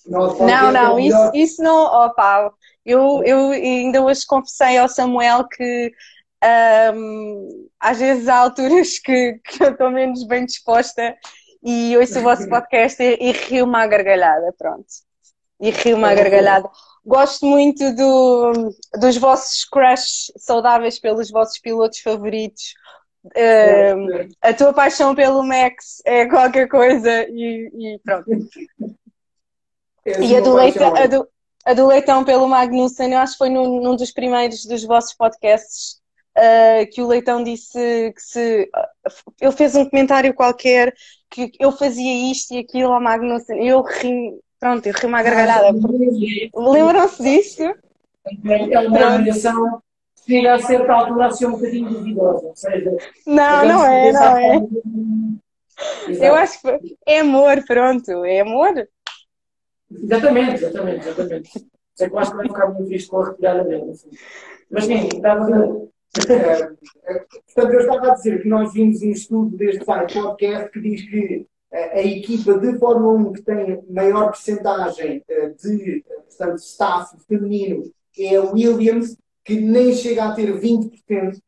não, 0.08 0.72
não, 0.72 0.98
é 0.98 1.02
isso, 1.02 1.32
isso 1.34 1.62
não. 1.62 2.06
Opa, 2.06 2.54
eu, 2.86 3.22
eu 3.26 3.50
ainda 3.50 4.02
hoje 4.02 4.26
confessei 4.26 4.78
ao 4.78 4.88
Samuel 4.88 5.50
que 5.50 5.92
um, 6.96 7.68
às 7.78 8.00
vezes 8.00 8.30
há 8.30 8.38
alturas 8.38 9.00
que, 9.00 9.34
que 9.44 9.64
eu 9.66 9.72
estou 9.72 9.92
menos 9.92 10.26
bem 10.26 10.46
disposta 10.46 11.14
e 11.68 11.97
ouço 11.97 12.20
o 12.20 12.24
vosso 12.24 12.47
podcast 12.49 13.03
e, 13.03 13.18
e 13.20 13.32
rio-me 13.34 13.76
à 13.76 13.86
gargalhada, 13.86 14.53
pronto. 14.57 14.86
E 15.59 15.70
rio-me 15.70 16.05
à 16.05 16.15
gargalhada. 16.15 16.70
Gosto 17.05 17.45
muito 17.45 17.93
do, 17.93 18.74
dos 18.99 19.18
vossos 19.18 19.65
crushes 19.65 20.32
saudáveis 20.38 20.97
pelos 20.97 21.30
vossos 21.30 21.59
pilotos 21.59 21.99
favoritos. 21.99 22.74
Uh, 23.26 24.30
a 24.41 24.53
tua 24.53 24.72
paixão 24.72 25.13
pelo 25.13 25.43
Max 25.43 26.01
é 26.05 26.26
qualquer 26.28 26.70
coisa 26.70 27.26
e, 27.30 27.70
e 27.74 27.99
pronto. 27.99 28.30
É 30.05 30.22
e 30.22 30.38
a 30.38 30.39
do, 30.39 30.53
Leitão, 30.53 30.95
a, 30.95 31.05
do, 31.05 31.28
a 31.65 31.74
do 31.74 31.88
Leitão 31.88 32.24
pelo 32.24 32.47
Magnussen, 32.47 33.11
eu 33.11 33.20
acho 33.20 33.34
que 33.34 33.39
foi 33.39 33.49
num, 33.49 33.82
num 33.82 33.95
dos 33.97 34.11
primeiros 34.11 34.65
dos 34.65 34.86
vossos 34.86 35.13
podcasts 35.13 35.99
uh, 36.38 36.90
que 36.92 37.02
o 37.02 37.08
Leitão 37.08 37.44
disse 37.44 38.14
que 38.16 38.22
se. 38.22 38.70
Ele 39.42 39.52
fez 39.52 39.76
um 39.76 39.90
comentário 39.90 40.34
qualquer 40.34 40.94
que 41.30 41.52
eu 41.60 41.72
fazia 41.72 42.32
isto 42.32 42.54
e 42.54 42.60
aquilo 42.60 42.94
ao 42.94 43.02
Magnussen. 43.02 43.66
Eu 43.66 43.82
ri, 43.82 44.40
pronto, 44.60 44.86
eu 44.86 44.94
ri 44.94 45.06
uma 45.06 45.24
gargalhada. 45.24 45.78
Lembram-se 46.56 47.24
disso? 47.24 47.64
É 47.64 48.80
uma 48.88 49.06
avaliação 49.06 49.82
chega 50.28 50.56
a 50.56 50.60
certa 50.60 50.94
altura 50.94 51.28
a 51.28 51.32
ser 51.32 51.48
um 51.48 51.52
bocadinho 51.52 51.90
duvidosa. 51.90 52.52
Seja, 52.54 52.98
não, 53.26 53.66
não 53.66 53.86
é, 53.86 54.12
não 54.12 54.38
é. 54.38 54.56
Exato. 56.08 56.24
Eu 56.26 56.36
acho 56.36 56.62
que 56.62 56.98
é 57.06 57.20
amor, 57.20 57.64
pronto, 57.66 58.26
é 58.26 58.42
amor. 58.42 58.88
Exatamente, 59.90 60.56
exatamente, 60.56 61.08
exatamente. 61.08 61.50
Sei 61.96 62.10
que 62.10 62.14
eu 62.14 62.20
acho 62.20 62.32
que 62.32 62.38
vai 62.38 62.48
ficar 62.48 62.68
muito 62.68 62.88
triste 62.88 63.10
com 63.10 63.22
a 63.22 63.30
retirada 63.30 63.64
dele. 63.64 63.92
Assim. 63.92 64.10
Mas 64.70 64.86
sim, 64.86 65.08
estava 65.08 65.88
portanto, 66.26 67.74
eu 67.74 67.80
estava 67.80 68.11
a 68.11 68.15
dizer 68.15 68.41
que 68.41 68.47
nós 68.47 68.74
vimos 68.74 69.01
um 69.01 69.11
estudo 69.11 69.57
deste 69.57 69.86
site 69.86 70.13
podcast 70.13 70.70
que 70.72 70.80
diz 70.80 71.09
que 71.09 71.47
a, 71.72 71.78
a 71.78 72.01
equipa 72.03 72.57
de 72.57 72.78
Fórmula 72.78 73.30
1 73.30 73.34
que 73.34 73.41
tem 73.41 73.84
maior 73.89 74.32
percentagem 74.32 75.24
eh, 75.28 75.49
de 75.49 76.03
portanto, 76.28 76.59
staff 76.59 77.15
feminino 77.28 77.84
é 78.18 78.36
a 78.36 78.43
Williams, 78.43 79.18
que 79.43 79.59
nem 79.59 79.93
chega 79.93 80.26
a 80.26 80.34
ter 80.34 80.59
20%, 80.59 80.91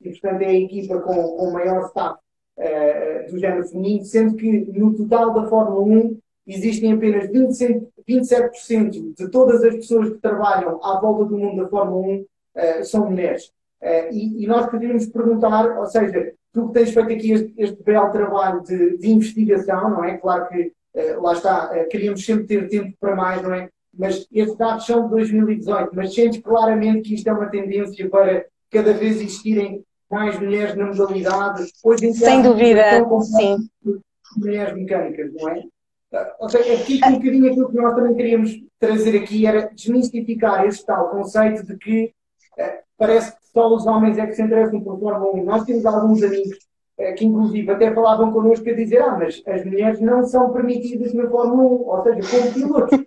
e 0.02 0.10
portanto 0.12 0.42
é 0.42 0.48
a 0.48 0.54
equipa 0.54 1.00
com, 1.00 1.36
com 1.36 1.52
maior 1.52 1.88
staff 1.88 2.20
uh, 2.58 3.32
do 3.32 3.40
género 3.40 3.68
feminino, 3.68 4.06
sendo 4.06 4.36
que 4.36 4.52
no 4.72 4.96
total 4.96 5.34
da 5.34 5.48
Fórmula 5.48 5.82
1 5.82 6.20
existem 6.48 6.94
apenas 6.94 7.30
20%, 7.30 7.88
27% 8.08 9.14
de 9.16 9.30
todas 9.30 9.64
as 9.64 9.76
pessoas 9.76 10.10
que 10.10 10.18
trabalham 10.18 10.84
à 10.84 11.00
volta 11.00 11.26
do 11.26 11.38
mundo 11.38 11.64
da 11.64 11.70
Fórmula 11.70 12.08
1 12.08 12.16
uh, 12.16 12.26
eh, 12.56 12.84
são 12.84 13.10
mulheres. 13.10 13.52
Uh, 13.82 14.12
e, 14.12 14.44
e, 14.44 14.48
nós 14.48 14.70
queríamos 14.70 15.06
perguntar, 15.06 15.78
ou 15.78 15.86
seja, 15.86 16.34
tu 16.54 16.68
que 16.68 16.74
tens 16.74 16.92
feito 16.92 17.14
aqui 17.14 17.32
este, 17.32 17.54
este 17.58 17.82
belo 17.82 18.12
trabalho 18.12 18.62
de, 18.62 18.98
de, 18.98 19.10
investigação, 19.10 19.90
não 19.92 20.04
é? 20.04 20.18
Claro 20.18 20.50
que 20.50 20.74
uh, 20.96 21.22
lá 21.22 21.34
está, 21.34 21.72
uh, 21.72 21.88
queríamos 21.88 22.26
sempre 22.26 22.46
ter 22.46 22.68
tempo 22.68 22.94
para 23.00 23.16
mais, 23.16 23.42
não 23.42 23.54
é? 23.54 23.70
Mas 23.98 24.28
estes 24.32 24.58
dados 24.58 24.86
são 24.86 25.06
de 25.06 25.12
2018, 25.12 25.92
mas 25.94 26.14
sentes 26.14 26.42
claramente 26.42 27.08
que 27.08 27.16
isto 27.16 27.28
é 27.28 27.34
uma 27.34 27.50
tendência 27.50 28.10
para 28.10 28.46
cada 28.70 28.94
vez 28.94 29.16
existirem 29.16 29.84
mais 30.12 30.38
mulheres 30.40 30.76
na 30.76 30.88
modalidade. 30.88 31.72
Hoje 31.84 32.08
em 32.08 32.14
Sem 32.14 32.42
dúvida, 32.42 32.84
sim. 33.22 33.58
Mulheres 34.38 34.74
mecânicas, 34.76 35.32
não 35.34 35.50
é? 35.50 35.64
Ou 36.40 36.50
seja, 36.50 36.74
aqui 36.74 37.00
um 37.06 37.14
bocadinho 37.14 37.52
aquilo 37.52 37.70
que 37.70 37.76
nós 37.76 37.96
também 37.96 38.16
queríamos 38.16 38.52
trazer 38.80 39.18
aqui 39.18 39.46
era 39.46 39.70
desmistificar 39.74 40.66
este 40.66 40.86
tal 40.86 41.10
conceito 41.10 41.66
de 41.66 41.78
que 41.78 42.14
parece 42.98 43.32
que 43.32 43.39
só 43.54 43.74
os 43.74 43.86
homens 43.86 44.18
é 44.18 44.26
que 44.26 44.34
se 44.34 44.42
interessam 44.42 44.82
por 44.82 45.00
Fórmula 45.00 45.36
1. 45.36 45.44
Nós 45.44 45.64
temos 45.64 45.86
alguns 45.86 46.22
amigos 46.24 46.58
eh, 46.98 47.14
que, 47.14 47.26
inclusive, 47.26 47.72
até 47.72 47.94
falavam 47.94 48.32
connosco 48.32 48.70
a 48.70 48.74
dizer: 48.74 49.02
Ah, 49.02 49.18
mas 49.18 49.42
as 49.48 49.66
mulheres 49.66 50.00
não 50.00 50.24
são 50.24 50.52
permitidas 50.52 51.14
na 51.14 51.30
Fórmula 51.30 51.64
1, 51.64 51.68
ou 51.68 52.04
seja, 52.04 52.30
como 52.30 52.54
pilotos. 52.54 53.00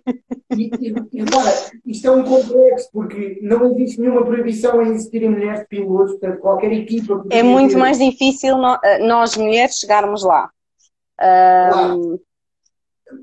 E, 0.55 0.69
e, 0.79 0.93
e 1.13 1.25
claro, 1.25 1.49
isto 1.85 2.07
é 2.07 2.11
um 2.11 2.23
complexo, 2.23 2.89
porque 2.91 3.39
não 3.41 3.71
existe 3.71 3.99
nenhuma 3.99 4.25
proibição 4.25 4.81
em 4.81 4.91
existirem 4.91 5.29
mulheres 5.29 5.65
pilotos, 5.67 6.11
portanto, 6.11 6.39
qualquer 6.39 6.71
equipa. 6.73 7.23
É 7.31 7.41
muito 7.41 7.71
ter... 7.73 7.77
mais 7.79 7.97
difícil 7.97 8.55
eh, 8.83 8.99
nós, 8.99 9.35
mulheres, 9.37 9.79
chegarmos 9.79 10.23
lá. 10.23 10.49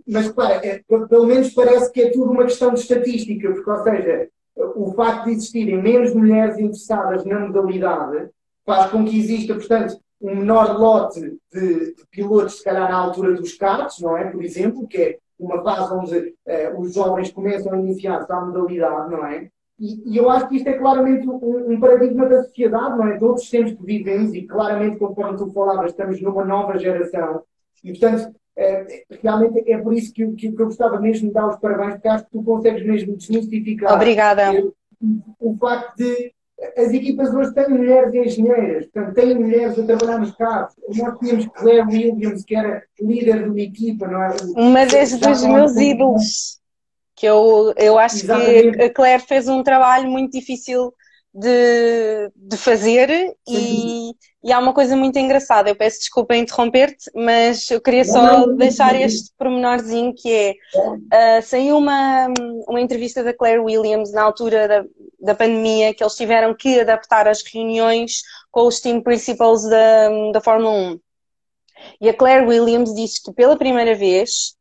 Mas, 0.06 0.28
claro, 0.30 0.60
é, 0.64 0.82
pelo 1.08 1.26
menos 1.26 1.52
parece 1.52 1.92
que 1.92 2.00
é 2.02 2.10
tudo 2.10 2.30
uma 2.30 2.44
questão 2.44 2.72
de 2.72 2.80
estatística, 2.80 3.52
porque, 3.52 3.70
ou 3.70 3.82
seja, 3.82 4.28
o 4.56 4.92
facto 4.92 5.26
de 5.26 5.32
existirem 5.32 5.82
menos 5.82 6.14
mulheres 6.14 6.58
interessadas 6.58 7.24
na 7.24 7.40
modalidade 7.40 8.28
faz 8.64 8.90
com 8.90 9.04
que 9.04 9.18
exista, 9.18 9.54
portanto, 9.54 9.98
um 10.20 10.36
menor 10.36 10.78
lote 10.78 11.20
de, 11.52 11.94
de 11.94 12.06
pilotos, 12.10 12.58
se 12.58 12.64
calhar 12.64 12.90
na 12.90 12.96
altura 12.96 13.32
dos 13.34 13.54
karts, 13.54 14.00
não 14.00 14.16
é? 14.16 14.30
Por 14.30 14.44
exemplo, 14.44 14.86
que 14.86 14.98
é 14.98 15.18
uma 15.38 15.62
fase 15.62 15.94
onde 15.94 16.18
uh, 16.18 16.78
os 16.80 16.92
jovens 16.92 17.32
começam 17.32 17.72
a 17.72 17.78
iniciar-se 17.78 18.30
à 18.30 18.40
modalidade, 18.40 19.10
não 19.10 19.26
é? 19.26 19.48
E, 19.78 20.12
e, 20.12 20.16
eu 20.18 20.28
acho 20.28 20.46
que 20.46 20.56
isto 20.56 20.68
é 20.68 20.74
claramente 20.74 21.26
um, 21.26 21.72
um, 21.72 21.80
paradigma 21.80 22.28
da 22.28 22.42
sociedade, 22.42 22.98
não 22.98 23.08
é? 23.08 23.16
De 23.16 23.24
outros 23.24 23.48
tempos 23.48 23.72
que 23.72 23.82
vivemos 23.82 24.34
e 24.34 24.42
claramente, 24.42 24.98
conforme 24.98 25.38
tu 25.38 25.50
falavas, 25.52 25.92
estamos 25.92 26.20
numa 26.20 26.44
nova 26.44 26.78
geração. 26.78 27.42
E, 27.82 27.90
portanto, 27.92 28.34
é, 28.56 29.04
realmente 29.22 29.70
é 29.70 29.78
por 29.78 29.94
isso 29.94 30.12
que, 30.12 30.26
que, 30.32 30.52
que, 30.52 30.62
eu 30.62 30.66
gostava 30.66 31.00
mesmo 31.00 31.28
de 31.28 31.34
dar 31.34 31.48
os 31.48 31.58
parabéns, 31.58 31.94
porque 31.94 32.08
acho 32.08 32.24
que 32.24 32.30
tu 32.30 32.42
consegues 32.42 32.84
mesmo 32.84 33.16
desmistificar 33.16 33.94
Obrigada. 33.94 34.52
O, 35.00 35.22
o 35.40 35.56
facto 35.56 35.96
de 35.96 36.32
as 36.76 36.92
equipas 36.92 37.32
hoje 37.34 37.54
têm 37.54 37.68
mulheres 37.68 38.12
engenheiras, 38.14 38.86
portanto, 38.86 39.14
têm 39.14 39.34
mulheres 39.34 39.78
a 39.78 39.82
trabalhar 39.86 40.18
nos 40.18 40.32
carros. 40.32 40.74
Nós 40.94 41.18
tínhamos 41.18 41.46
Claire 41.54 41.86
Williams, 41.86 42.44
que 42.44 42.54
era 42.54 42.82
líder 43.00 43.44
de 43.44 43.48
uma 43.48 43.60
equipa, 43.60 44.06
não 44.06 44.22
é? 44.22 44.36
Uma 44.54 44.86
das, 44.86 45.18
dos 45.18 45.42
meus 45.44 45.76
ídolos. 45.76 46.60
Que 47.16 47.26
eu, 47.26 47.72
eu 47.76 47.98
acho 47.98 48.16
Exatamente. 48.16 48.78
que 48.78 48.82
a 48.82 48.92
Claire 48.92 49.22
fez 49.22 49.48
um 49.48 49.62
trabalho 49.62 50.08
muito 50.10 50.32
difícil 50.32 50.92
de, 51.34 52.30
de 52.34 52.56
fazer 52.56 53.10
e, 53.48 54.12
e 54.42 54.52
há 54.52 54.58
uma 54.58 54.72
coisa 54.72 54.96
muito 54.96 55.18
engraçada. 55.18 55.68
Eu 55.68 55.76
peço 55.76 55.98
desculpa 55.98 56.34
interromper-te, 56.34 57.10
mas 57.14 57.70
eu 57.70 57.80
queria 57.80 58.04
só 58.04 58.46
deixar 58.46 58.94
este 58.94 59.30
pormenorzinho 59.36 60.14
que 60.14 60.32
é 60.32 60.54
uh, 61.38 61.42
saiu 61.42 61.76
uma, 61.76 62.28
uma 62.66 62.80
entrevista 62.80 63.22
da 63.22 63.34
Claire 63.34 63.60
Williams 63.60 64.12
na 64.12 64.22
altura 64.22 64.66
da, 64.66 64.84
da 65.20 65.34
pandemia 65.34 65.92
que 65.92 66.02
eles 66.02 66.14
tiveram 66.14 66.54
que 66.54 66.80
adaptar 66.80 67.28
as 67.28 67.42
reuniões 67.42 68.22
com 68.50 68.66
os 68.66 68.80
team 68.80 69.02
principals 69.02 69.62
da, 69.68 70.30
da 70.32 70.40
Fórmula 70.40 70.74
1. 70.74 71.00
E 72.00 72.08
a 72.08 72.14
Claire 72.14 72.46
Williams 72.46 72.94
disse 72.94 73.22
que 73.22 73.32
pela 73.32 73.56
primeira 73.56 73.94
vez 73.94 74.54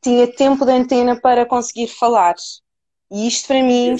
tinha 0.00 0.26
tempo 0.28 0.64
de 0.64 0.72
antena 0.72 1.20
para 1.20 1.44
conseguir 1.44 1.88
falar. 1.88 2.36
E 3.10 3.26
isto 3.26 3.48
para 3.48 3.62
mim 3.62 3.96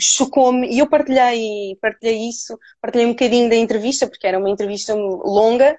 chocou-me, 0.00 0.68
e 0.68 0.78
eu 0.78 0.88
partilhei, 0.88 1.76
partilhei 1.82 2.28
isso, 2.28 2.58
partilhei 2.80 3.06
um 3.06 3.10
bocadinho 3.10 3.48
da 3.50 3.56
entrevista, 3.56 4.06
porque 4.06 4.26
era 4.26 4.38
uma 4.38 4.48
entrevista 4.48 4.94
longa, 4.94 5.78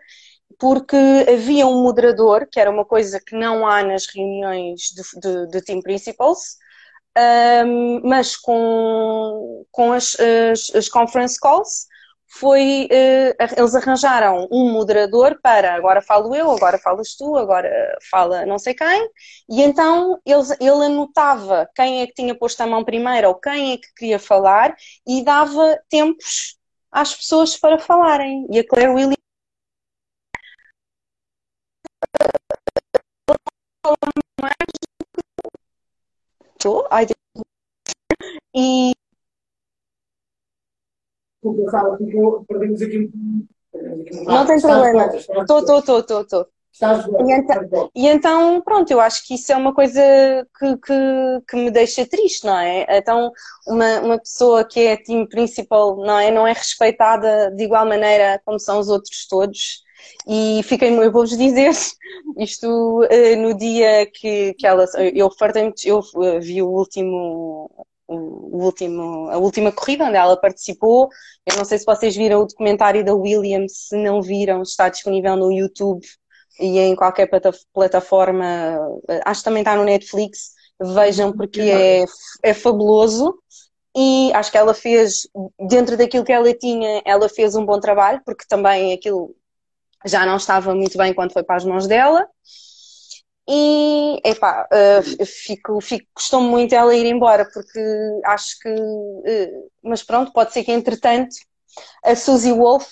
porque 0.59 0.95
havia 1.27 1.65
um 1.65 1.81
moderador, 1.81 2.47
que 2.51 2.59
era 2.59 2.69
uma 2.69 2.85
coisa 2.85 3.19
que 3.19 3.35
não 3.35 3.65
há 3.67 3.81
nas 3.83 4.05
reuniões 4.07 4.81
de, 4.91 5.47
de, 5.47 5.61
Team 5.63 5.81
Principals, 5.81 6.57
um, 7.65 8.01
mas 8.07 8.35
com, 8.35 9.65
com 9.71 9.91
as, 9.93 10.15
as, 10.19 10.75
as 10.75 10.89
conference 10.89 11.39
calls, 11.39 11.87
foi 12.29 12.87
uh, 12.91 13.59
eles 13.59 13.75
arranjaram 13.75 14.47
um 14.51 14.71
moderador 14.71 15.39
para 15.41 15.73
agora 15.75 16.01
falo 16.01 16.35
eu, 16.35 16.51
agora 16.51 16.77
falas 16.77 17.15
tu, 17.15 17.35
agora 17.35 17.69
fala 18.09 18.45
não 18.45 18.59
sei 18.59 18.73
quem, 18.73 19.09
e 19.49 19.61
então 19.61 20.19
eles, 20.25 20.51
ele 20.59 20.85
anotava 20.85 21.69
quem 21.75 22.01
é 22.01 22.07
que 22.07 22.13
tinha 22.13 22.35
posto 22.35 22.61
a 22.61 22.67
mão 22.67 22.83
primeiro 22.83 23.29
ou 23.29 23.35
quem 23.35 23.73
é 23.73 23.77
que 23.77 23.93
queria 23.95 24.19
falar 24.19 24.75
e 25.07 25.23
dava 25.23 25.79
tempos 25.89 26.57
às 26.91 27.15
pessoas 27.15 27.55
para 27.57 27.77
falarem. 27.79 28.47
E 28.51 28.59
a 28.59 28.67
Claire 28.67 28.91
Williams 28.93 29.19
e 38.55 38.93
Sara, 41.69 41.97
ficou, 41.97 42.43
perdemos 42.45 42.81
aqui 42.81 43.09
Não 44.25 44.45
tem 44.45 44.59
problema. 44.59 45.05
Estou, 45.15 45.59
estou, 45.59 45.79
estou, 45.79 45.99
estou, 45.99 46.21
estou. 46.21 46.47
E 46.81 47.33
então, 47.33 47.89
e 47.93 48.07
então, 48.07 48.61
pronto, 48.61 48.89
eu 48.89 49.01
acho 49.01 49.27
que 49.27 49.35
isso 49.35 49.51
é 49.51 49.57
uma 49.57 49.73
coisa 49.73 50.01
que, 50.57 50.77
que, 50.77 50.93
que 51.49 51.55
me 51.57 51.71
deixa 51.71 52.05
triste, 52.05 52.45
não 52.45 52.57
é? 52.57 52.85
Então, 52.89 53.31
uma, 53.67 53.99
uma 53.99 54.19
pessoa 54.19 54.63
que 54.63 54.79
é 54.79 54.95
team 54.95 55.27
principal, 55.27 55.97
não 55.97 56.17
é? 56.17 56.31
Não 56.31 56.47
é 56.47 56.53
respeitada 56.53 57.51
de 57.51 57.63
igual 57.65 57.85
maneira 57.85 58.41
como 58.45 58.57
são 58.59 58.79
os 58.79 58.87
outros 58.87 59.27
todos. 59.27 59.83
E 60.25 60.61
fiquei, 60.63 60.89
eu 60.89 61.11
vou-vos 61.11 61.37
dizer, 61.37 61.71
isto 62.37 63.03
uh, 63.03 63.35
no 63.41 63.53
dia 63.57 64.05
que, 64.05 64.53
que 64.53 64.65
ela, 64.65 64.85
eu 65.13 65.29
fartei 65.37 65.73
eu 65.83 65.99
uh, 65.99 66.39
vi 66.39 66.61
o 66.61 66.69
último, 66.69 67.69
o 68.15 68.63
último, 68.63 69.29
a 69.29 69.37
última 69.37 69.71
corrida 69.71 70.05
onde 70.05 70.17
ela 70.17 70.35
participou. 70.35 71.09
Eu 71.45 71.57
não 71.57 71.65
sei 71.65 71.77
se 71.77 71.85
vocês 71.85 72.15
viram 72.15 72.41
o 72.41 72.47
documentário 72.47 73.05
da 73.05 73.13
Williams, 73.13 73.87
se 73.87 73.97
não 73.97 74.21
viram, 74.21 74.63
está 74.63 74.89
disponível 74.89 75.35
no 75.35 75.51
YouTube 75.51 76.05
e 76.59 76.79
em 76.79 76.95
qualquer 76.95 77.29
plataforma, 77.73 78.77
acho 79.23 79.41
que 79.41 79.45
também 79.45 79.61
está 79.61 79.75
no 79.75 79.83
Netflix. 79.83 80.51
Vejam 80.81 81.31
porque 81.33 81.61
é, 81.61 82.05
é 82.43 82.53
fabuloso 82.53 83.37
e 83.95 84.31
acho 84.33 84.51
que 84.51 84.57
ela 84.57 84.73
fez, 84.73 85.27
dentro 85.67 85.97
daquilo 85.97 86.23
que 86.23 86.31
ela 86.31 86.53
tinha, 86.53 87.01
ela 87.05 87.27
fez 87.27 87.55
um 87.55 87.65
bom 87.65 87.79
trabalho, 87.79 88.21
porque 88.25 88.45
também 88.47 88.93
aquilo 88.93 89.35
já 90.05 90.25
não 90.25 90.37
estava 90.37 90.73
muito 90.73 90.97
bem 90.97 91.13
quando 91.13 91.33
foi 91.33 91.43
para 91.43 91.57
as 91.57 91.65
mãos 91.65 91.85
dela. 91.85 92.25
E, 93.51 94.21
epá, 94.23 94.67
uh, 94.71 95.25
fico, 95.25 95.81
fico, 95.81 96.05
gostou 96.15 96.39
muito 96.39 96.75
ela 96.75 96.93
ir 96.93 97.07
embora, 97.07 97.49
porque 97.51 97.79
acho 98.25 98.59
que. 98.59 98.69
Uh, 98.69 99.71
mas 99.81 100.03
pronto, 100.03 100.31
pode 100.31 100.53
ser 100.53 100.63
que 100.63 100.71
entretanto 100.71 101.35
a 102.05 102.15
Suzy 102.15 102.51
Wolf 102.51 102.87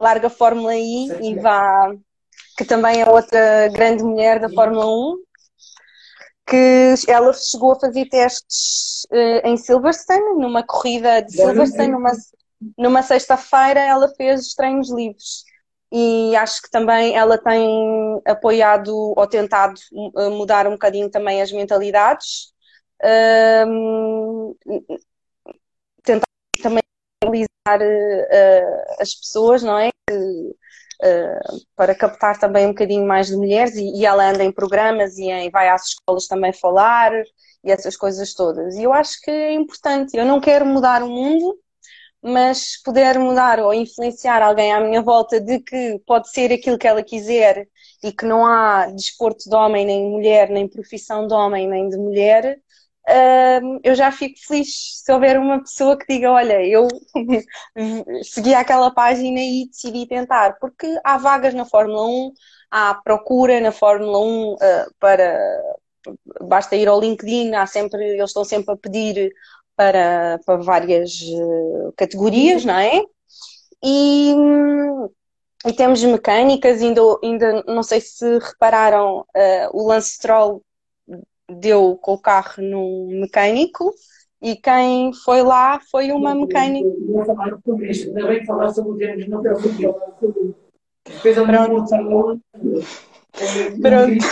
larga 0.00 0.28
a 0.28 0.30
Fórmula 0.30 0.74
I 0.74 1.08
Sim, 1.08 1.18
e 1.20 1.34
vá. 1.38 1.94
que 2.56 2.64
também 2.64 3.02
é 3.02 3.10
outra 3.10 3.68
grande 3.68 4.02
mulher 4.02 4.40
da 4.40 4.48
Fórmula 4.48 4.86
1, 4.86 5.16
que 6.46 6.94
ela 7.06 7.34
chegou 7.34 7.72
a 7.72 7.80
fazer 7.80 8.06
testes 8.06 9.06
uh, 9.12 9.46
em 9.46 9.58
Silverstone, 9.58 10.40
numa 10.40 10.62
corrida 10.62 11.20
de 11.20 11.32
Silverstone, 11.32 11.88
numa, 11.88 12.12
numa 12.78 13.02
sexta-feira, 13.02 13.80
ela 13.80 14.08
fez 14.16 14.54
treinos 14.54 14.90
livres 14.90 15.44
e 15.92 16.34
acho 16.36 16.62
que 16.62 16.70
também 16.70 17.16
ela 17.16 17.38
tem 17.38 18.20
apoiado 18.26 18.92
ou 19.16 19.26
tentado 19.26 19.74
eh, 20.18 20.28
mudar 20.30 20.66
um 20.66 20.72
bocadinho 20.72 21.10
também 21.10 21.40
as 21.40 21.52
mentalidades, 21.52 22.52
um, 23.66 24.54
tentar 26.02 26.26
também 26.62 26.82
analisar 27.22 27.80
uh, 27.80 29.02
as 29.02 29.14
pessoas, 29.14 29.62
não 29.62 29.78
é? 29.78 29.90
Uh, 30.10 31.60
para 31.76 31.94
captar 31.94 32.38
também 32.38 32.64
um 32.66 32.70
bocadinho 32.70 33.06
mais 33.06 33.26
de 33.26 33.36
mulheres 33.36 33.76
e, 33.76 34.00
e, 34.00 34.06
ela 34.06 34.30
anda 34.30 34.42
em 34.42 34.50
programas 34.50 35.18
e 35.18 35.24
em, 35.30 35.50
vai 35.50 35.68
às 35.68 35.88
escolas 35.88 36.26
também 36.26 36.54
falar 36.54 37.12
e 37.62 37.70
essas 37.70 37.96
coisas 37.96 38.32
todas. 38.32 38.76
E 38.76 38.82
eu 38.84 38.92
acho 38.92 39.20
que 39.20 39.30
é 39.30 39.52
importante. 39.52 40.16
Eu 40.16 40.24
não 40.24 40.40
quero 40.40 40.64
mudar 40.64 41.02
o 41.02 41.08
mundo, 41.08 41.58
mas 42.22 42.80
puder 42.82 43.18
mudar 43.18 43.60
ou 43.60 43.72
influenciar 43.72 44.42
alguém 44.42 44.72
à 44.72 44.80
minha 44.80 45.02
volta 45.02 45.40
de 45.40 45.60
que 45.60 46.00
pode 46.06 46.30
ser 46.30 46.52
aquilo 46.52 46.78
que 46.78 46.88
ela 46.88 47.02
quiser 47.02 47.68
e 48.02 48.12
que 48.12 48.24
não 48.24 48.44
há 48.44 48.86
desporto 48.86 49.48
de 49.48 49.54
homem, 49.54 49.86
nem 49.86 50.10
mulher, 50.10 50.50
nem 50.50 50.68
profissão 50.68 51.26
de 51.26 51.34
homem, 51.34 51.68
nem 51.68 51.88
de 51.88 51.96
mulher, 51.96 52.58
uh, 53.08 53.80
eu 53.82 53.94
já 53.94 54.10
fico 54.10 54.38
feliz 54.46 55.02
se 55.04 55.12
houver 55.12 55.38
uma 55.38 55.60
pessoa 55.60 55.96
que 55.96 56.06
diga: 56.08 56.30
Olha, 56.30 56.64
eu 56.64 56.88
segui 58.22 58.54
aquela 58.54 58.90
página 58.90 59.40
e 59.40 59.68
decidi 59.68 60.06
tentar, 60.06 60.58
porque 60.60 60.86
há 61.04 61.16
vagas 61.18 61.54
na 61.54 61.64
Fórmula 61.64 62.06
1, 62.06 62.32
há 62.70 62.94
procura 62.94 63.60
na 63.60 63.72
Fórmula 63.72 64.18
1 64.18 64.52
uh, 64.52 64.56
ah, 64.60 64.86
para. 64.98 65.62
Basta 66.42 66.76
ir 66.76 66.86
ao 66.86 67.00
LinkedIn, 67.00 67.54
há 67.56 67.66
sempre, 67.66 68.00
eles 68.10 68.30
estão 68.30 68.44
sempre 68.44 68.72
a 68.72 68.76
pedir 68.76 69.32
para, 69.76 70.40
para 70.44 70.56
várias 70.56 71.20
eh, 71.22 71.92
categorias, 71.96 72.64
não 72.64 72.74
é? 72.74 73.02
E, 73.84 74.34
e 75.66 75.72
temos 75.72 76.02
mecânicas, 76.02 76.82
ainda, 76.82 77.00
ainda 77.22 77.62
não 77.64 77.82
sei 77.82 78.00
se 78.00 78.38
repararam, 78.38 79.20
uh, 79.20 79.68
o 79.72 79.86
Lance 79.86 80.14
Stroll 80.14 80.62
deu 81.48 81.96
com 82.00 82.14
o 82.14 82.20
carro 82.20 82.62
num 82.62 83.20
mecânico 83.20 83.94
e 84.42 84.56
quem 84.56 85.12
foi 85.12 85.42
lá 85.42 85.78
foi 85.90 86.10
uma 86.10 86.34
mecânica. 86.34 86.88
Não 87.00 87.24
falaram 87.24 87.60
sobre 87.64 87.90
isto, 87.90 88.08
ainda 88.08 88.26
bem 88.26 88.40
que 88.40 88.46
falaste 88.46 88.76
sobre 88.76 88.92
o 88.92 88.96
termos, 88.96 89.28
não 89.28 89.42
preocupe, 89.42 90.54
Depois 91.04 91.38
a 91.38 91.42
Pronto. 93.82 94.24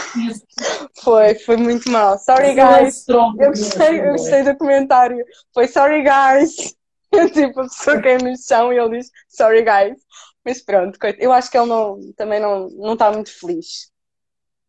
Foi, 1.02 1.34
foi 1.34 1.56
muito 1.56 1.90
mal. 1.90 2.18
Sorry, 2.18 2.54
guys. 2.54 3.06
Eu 3.08 3.48
gostei, 3.48 4.00
eu 4.00 4.12
gostei 4.12 4.42
do 4.42 4.56
comentário. 4.56 5.24
Foi 5.52 5.68
sorry, 5.68 6.02
guys. 6.02 6.74
tipo, 7.32 7.60
a 7.60 7.64
pessoa 7.64 8.00
caiu 8.00 8.18
no 8.18 8.36
chão 8.36 8.72
e 8.72 8.78
ele 8.78 8.98
diz 8.98 9.10
sorry, 9.28 9.62
guys. 9.62 9.98
Mas 10.44 10.62
pronto, 10.62 10.98
eu 11.18 11.32
acho 11.32 11.50
que 11.50 11.56
ele 11.56 11.66
não, 11.66 11.98
também 12.16 12.40
não, 12.40 12.68
não 12.70 12.92
está 12.94 13.10
muito 13.10 13.30
feliz. 13.38 13.90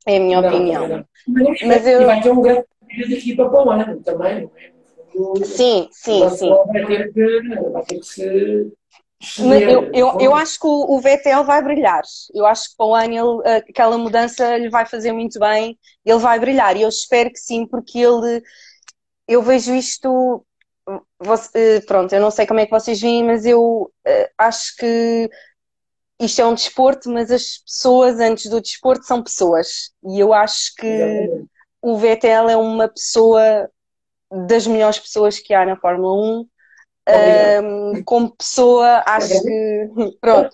É 0.06 0.18
a 0.18 0.20
minha 0.20 0.42
não, 0.42 0.50
opinião. 0.50 0.88
Não. 0.88 1.06
Mas 1.66 1.86
eu... 1.86 2.02
E 2.02 2.06
vai 2.06 2.22
ter 2.22 2.32
um 2.32 2.42
grande 2.42 2.66
de 3.08 3.16
equipa 3.16 3.50
para 3.50 3.64
o 3.64 3.70
ano 3.72 4.02
também, 4.04 4.44
não 4.44 4.52
é? 4.56 4.76
Sim, 5.46 5.88
sim, 5.92 6.30
sim. 6.30 6.50
Vai 6.50 6.86
ter 6.86 7.14
que, 7.14 7.42
vai 7.72 7.86
ter 7.86 8.00
que 8.00 8.06
se 8.06 8.72
eu, 9.40 9.92
eu, 9.94 10.20
eu, 10.20 10.36
acho 10.36 10.60
que 10.60 10.68
o, 10.68 11.00
Vettel 11.00 11.44
vai 11.44 11.62
brilhar. 11.62 12.04
Eu 12.34 12.46
acho 12.46 12.70
que 12.70 12.76
para 12.78 12.86
o 12.86 12.96
ano 12.96 13.42
ele, 13.44 13.58
aquela 13.70 13.98
mudança 13.98 14.58
lhe 14.58 14.70
vai 14.70 14.86
fazer 14.86 15.12
muito 15.12 15.40
bem. 15.40 15.78
Ele 16.06 16.20
vai 16.20 16.40
brilhar. 16.40 16.76
E 16.76 16.82
eu 16.82 16.90
espero 16.90 17.32
que 17.32 17.40
sim, 17.40 17.66
porque 17.66 18.00
ele. 18.00 18.44
Eu 19.28 19.42
vejo 19.42 19.74
isto. 19.74 20.46
Você, 21.20 21.78
eh, 21.78 21.82
pronto, 21.82 22.14
eu 22.14 22.22
não 22.22 22.30
sei 22.30 22.46
como 22.46 22.60
é 22.60 22.66
que 22.66 22.72
vocês 22.72 23.02
veem, 23.02 23.24
mas 23.24 23.46
eu 23.46 23.92
eh, 24.06 24.30
acho 24.38 24.76
que 24.78 25.30
isto 26.20 26.42
é 26.42 26.46
um 26.46 26.54
desporto, 26.54 27.10
mas 27.10 27.32
as 27.32 27.58
pessoas 27.58 28.20
antes 28.20 28.50
do 28.50 28.62
desporto 28.62 29.06
são 29.06 29.24
pessoas. 29.24 29.92
E 30.04 30.20
eu 30.20 30.32
acho 30.34 30.76
que 30.76 31.48
o 31.82 31.98
Vettel 31.98 32.50
é 32.50 32.58
uma 32.58 32.88
pessoa 32.88 33.70
das 34.48 34.68
melhores 34.68 35.00
pessoas 35.00 35.40
que 35.40 35.54
há 35.54 35.66
na 35.66 35.78
Fórmula 35.78 36.14
1 36.42 36.48
Um, 37.08 38.04
como 38.04 38.36
pessoa, 38.36 39.04
acho 39.06 39.42
que. 39.42 39.90
Pronto. 40.20 40.50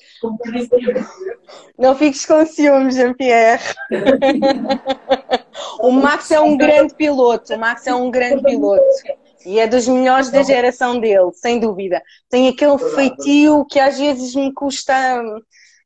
Não 1.78 1.95
fiques 1.95 2.26
com 2.26 2.45
ciúmes, 2.45 2.95
Jean-Pierre. 2.95 3.64
o 5.80 5.91
Max 5.91 6.30
é 6.32 6.39
um 6.39 6.58
grande 6.58 6.93
piloto. 6.95 7.54
O 7.54 7.60
Max 7.60 7.88
é 7.88 7.95
um 7.95 8.12
grande 8.12 8.43
piloto. 8.43 8.84
E 9.45 9.60
é 9.60 9.68
dos 9.68 9.88
melhores 9.88 10.30
da 10.30 10.43
geração 10.43 10.99
dele, 10.99 11.32
sem 11.34 11.60
dúvida. 11.60 12.02
Tem 12.30 12.49
aquele 12.49 12.78
feitio 12.78 13.66
que 13.66 13.80
às 13.80 13.97
vezes 13.97 14.36
me 14.36 14.54
custa. 14.54 14.93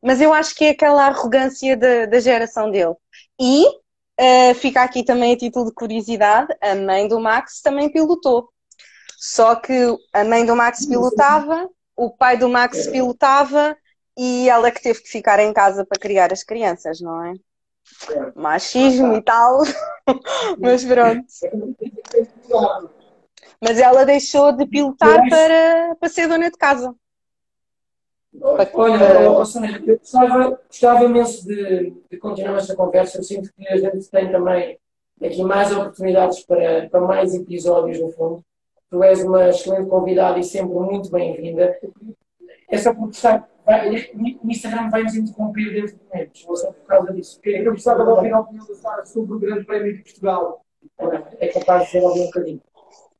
Mas 0.03 0.19
eu 0.19 0.33
acho 0.33 0.55
que 0.55 0.65
é 0.65 0.69
aquela 0.69 1.05
arrogância 1.07 1.77
da, 1.77 2.05
da 2.07 2.19
geração 2.19 2.71
dele. 2.71 2.95
E 3.39 3.65
uh, 3.67 4.55
fica 4.55 4.81
aqui 4.81 5.03
também 5.03 5.33
a 5.33 5.37
título 5.37 5.65
de 5.65 5.73
curiosidade: 5.73 6.53
a 6.59 6.75
mãe 6.75 7.07
do 7.07 7.19
Max 7.19 7.61
também 7.61 7.89
pilotou. 7.91 8.49
Só 9.27 9.55
que 9.55 9.73
a 10.13 10.23
mãe 10.23 10.45
do 10.45 10.55
Max 10.55 10.85
pilotava, 10.85 11.67
o 11.95 12.11
pai 12.11 12.37
do 12.37 12.47
Max 12.47 12.85
pilotava 12.85 13.75
e 14.15 14.47
ela 14.47 14.69
que 14.69 14.79
teve 14.79 15.01
que 15.01 15.09
ficar 15.09 15.39
em 15.39 15.51
casa 15.51 15.83
para 15.83 15.99
criar 15.99 16.31
as 16.31 16.43
crianças, 16.43 17.01
não 17.01 17.25
é? 17.25 17.33
Machismo 18.35 19.15
e 19.15 19.21
tal, 19.23 19.61
mas 20.61 20.85
pronto. 20.85 21.25
Mas 23.59 23.79
ela 23.79 24.05
deixou 24.05 24.51
de 24.51 24.67
pilotar 24.67 25.27
para, 25.27 25.95
para 25.99 26.09
ser 26.09 26.27
dona 26.27 26.51
de 26.51 26.57
casa. 26.57 26.93
Olha, 28.39 29.21
eu 29.21 29.33
gostava, 29.33 30.59
gostava 30.67 31.03
imenso 31.03 31.47
de, 31.47 31.95
de 32.11 32.17
continuar 32.19 32.57
esta 32.57 32.75
conversa. 32.75 33.17
Eu 33.17 33.23
sinto 33.23 33.51
que 33.55 33.67
a 33.67 33.77
gente 33.77 34.07
tem 34.07 34.31
também 34.31 34.77
aqui 35.19 35.43
mais 35.43 35.71
oportunidades 35.71 36.45
para, 36.45 36.87
para 36.89 37.01
mais 37.01 37.33
episódios, 37.33 37.99
no 37.99 38.11
fundo. 38.11 38.45
Tu 38.95 39.03
és 39.03 39.21
uma 39.23 39.49
excelente 39.49 39.89
convidada 39.89 40.39
e 40.39 40.43
sempre 40.43 40.73
muito 40.73 41.11
bem-vinda. 41.11 41.77
É 42.69 42.77
só 42.77 42.93
porque 42.93 43.17
sabe, 43.17 43.43
vai, 43.65 43.89
o 43.89 44.49
Instagram 44.49 44.89
vai 44.89 45.03
nos 45.03 45.15
interromper 45.15 45.73
dentro 45.73 45.97
de 45.97 46.03
momentos, 46.05 46.45
ou 46.47 46.55
só 46.55 46.71
por 46.71 46.85
causa 46.85 47.11
disso. 47.11 47.37
Eu 47.43 47.73
gostava 47.73 48.05
de 48.05 48.09
ouvir 48.09 48.31
a 48.31 48.39
opinião 48.39 48.65
da 48.65 48.73
Sara 48.75 49.05
sobre 49.05 49.33
o 49.33 49.39
Grande 49.39 49.65
Prémio 49.65 49.97
de 49.97 50.01
Portugal. 50.01 50.65
É 51.41 51.49
capaz 51.49 51.83
de 51.83 51.91
ser 51.91 52.05
algum 52.05 52.23
bocadinho. 52.23 52.61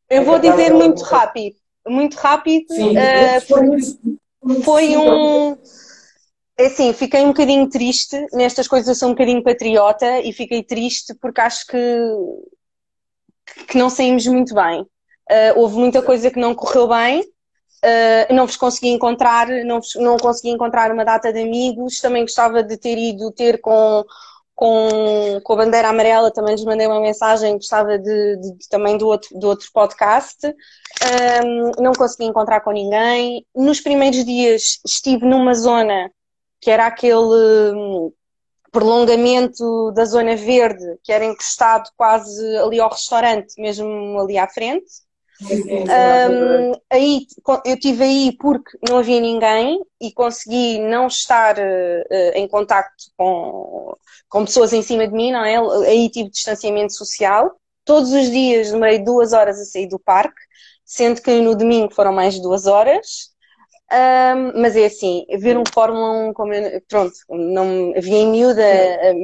Eu 0.10 0.24
vou 0.24 0.40
dizer 0.40 0.74
muito 0.74 1.04
rápido. 1.04 1.58
Muito 1.86 2.16
rápido. 2.16 2.74
Sim, 2.74 2.96
uh, 2.98 4.62
foi 4.64 4.96
um. 4.96 5.58
É 6.58 6.68
assim, 6.68 6.94
fiquei 6.94 7.22
um 7.22 7.34
bocadinho 7.34 7.68
triste. 7.68 8.16
Nestas 8.32 8.66
coisas 8.66 8.88
eu 8.88 8.96
sou 8.96 9.10
um 9.10 9.12
bocadinho 9.12 9.44
patriota 9.44 10.22
e 10.22 10.32
fiquei 10.32 10.64
triste 10.64 11.14
porque 11.16 11.42
acho 11.42 11.68
que, 11.68 12.00
que 13.68 13.78
não 13.78 13.90
saímos 13.90 14.26
muito 14.26 14.56
bem. 14.56 14.88
Uh, 15.30 15.60
houve 15.60 15.76
muita 15.78 16.02
coisa 16.02 16.30
que 16.30 16.40
não 16.40 16.54
correu 16.54 16.88
bem. 16.88 17.22
Uh, 17.22 18.34
não 18.34 18.48
vos 18.48 18.58
consegui 18.58 18.90
encontrar, 18.90 19.48
não, 19.66 19.80
vos, 19.80 19.96
não 19.96 20.18
consegui 20.18 20.50
encontrar 20.50 20.92
uma 20.92 21.06
data 21.06 21.32
de 21.32 21.42
amigos. 21.42 22.00
Também 22.00 22.24
gostava 22.24 22.64
de 22.64 22.78
ter 22.78 22.98
ido 22.98 23.32
ter 23.32 23.60
com 23.62 24.04
com, 24.56 25.42
com 25.44 25.54
a 25.54 25.56
bandeira 25.58 25.90
amarela, 25.90 26.32
também 26.32 26.56
lhes 26.56 26.64
mandei 26.64 26.88
uma 26.88 27.02
mensagem, 27.02 27.56
gostava 27.56 28.00
de, 28.00 28.38
de, 28.38 28.70
também 28.70 28.98
do 28.98 29.06
outro, 29.06 29.38
do 29.38 29.48
outro 29.50 29.70
podcast. 29.74 30.48
Um, 30.48 31.84
não 31.84 31.92
consegui 31.92 32.24
encontrar 32.24 32.62
com 32.62 32.72
ninguém. 32.72 33.46
Nos 33.54 33.82
primeiros 33.82 34.24
dias 34.24 34.80
estive 34.86 35.26
numa 35.26 35.54
zona 35.54 36.10
que 36.62 36.72
era 36.72 36.88
aquele 36.88 38.14
prolongamento 38.72 39.92
da 39.92 40.06
zona 40.06 40.36
verde, 40.36 40.98
que 41.04 41.12
era 41.12 41.26
encostado 41.26 41.90
quase 41.96 42.58
ali 42.58 42.80
ao 42.80 42.90
restaurante, 42.90 43.54
mesmo 43.62 44.20
ali 44.20 44.38
à 44.38 44.48
frente. 44.48 44.86
Um, 45.42 46.80
aí, 46.90 47.28
eu 47.66 47.80
tive 47.80 48.04
aí 48.04 48.38
porque 48.38 48.78
não 48.88 48.98
havia 49.00 49.20
ninguém 49.20 49.82
e 50.00 50.12
consegui 50.14 50.80
não 50.80 51.08
estar 51.08 51.58
uh, 51.58 52.32
em 52.34 52.48
contacto 52.48 53.06
com, 53.18 53.94
com 54.30 54.46
pessoas 54.46 54.72
em 54.72 54.82
cima 54.82 55.08
de 55.08 55.14
mim, 55.14 55.32
não 55.32 55.44
é? 55.44 55.58
Aí 55.88 56.10
tive 56.10 56.30
distanciamento 56.30 56.94
social. 56.94 57.56
Todos 57.84 58.12
os 58.12 58.30
dias 58.32 58.72
demorei 58.72 59.00
duas 59.00 59.34
horas 59.34 59.60
a 59.60 59.66
sair 59.66 59.88
do 59.88 60.00
parque, 60.00 60.40
sendo 60.86 61.22
que 61.22 61.42
no 61.42 61.56
domingo 61.56 61.94
foram 61.94 62.14
mais 62.14 62.34
de 62.34 62.42
duas 62.42 62.66
horas. 62.66 63.35
Um, 63.92 64.62
mas 64.62 64.76
é 64.76 64.86
assim, 64.86 65.26
ver 65.40 65.58
um 65.58 65.64
Fórmula 65.72 66.30
1 66.30 66.34
como 66.34 66.52
eu, 66.54 66.82
pronto, 66.90 67.14
não 67.30 67.94
havia 67.96 68.18
em 68.18 68.32
miúda, 68.32 68.64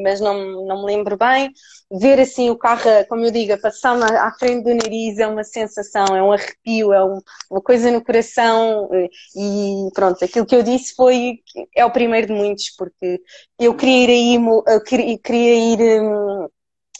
mas 0.03 0.21
não, 0.21 0.65
não 0.67 0.85
me 0.85 0.93
lembro 0.95 1.17
bem. 1.17 1.51
Ver 1.91 2.19
assim 2.19 2.49
o 2.49 2.57
carro, 2.57 2.83
como 3.09 3.25
eu 3.25 3.31
digo, 3.31 3.59
passar 3.59 3.97
à 4.01 4.31
frente 4.37 4.63
do 4.63 4.73
nariz 4.75 5.17
é 5.17 5.27
uma 5.27 5.43
sensação, 5.43 6.05
é 6.15 6.21
um 6.21 6.31
arrepio, 6.31 6.93
é 6.93 7.03
um, 7.03 7.19
uma 7.49 7.61
coisa 7.61 7.91
no 7.91 8.03
coração. 8.03 8.87
E 9.35 9.89
pronto, 9.93 10.23
aquilo 10.23 10.45
que 10.45 10.55
eu 10.55 10.63
disse 10.63 10.93
foi 10.95 11.39
é 11.75 11.83
o 11.83 11.91
primeiro 11.91 12.27
de 12.27 12.33
muitos, 12.33 12.69
porque 12.77 13.19
eu 13.59 13.75
queria 13.75 14.05
ir 14.05 14.09
aí, 14.09 14.45
eu 14.67 14.83
queria, 14.83 15.55
ir 15.55 16.01
um, 16.01 16.47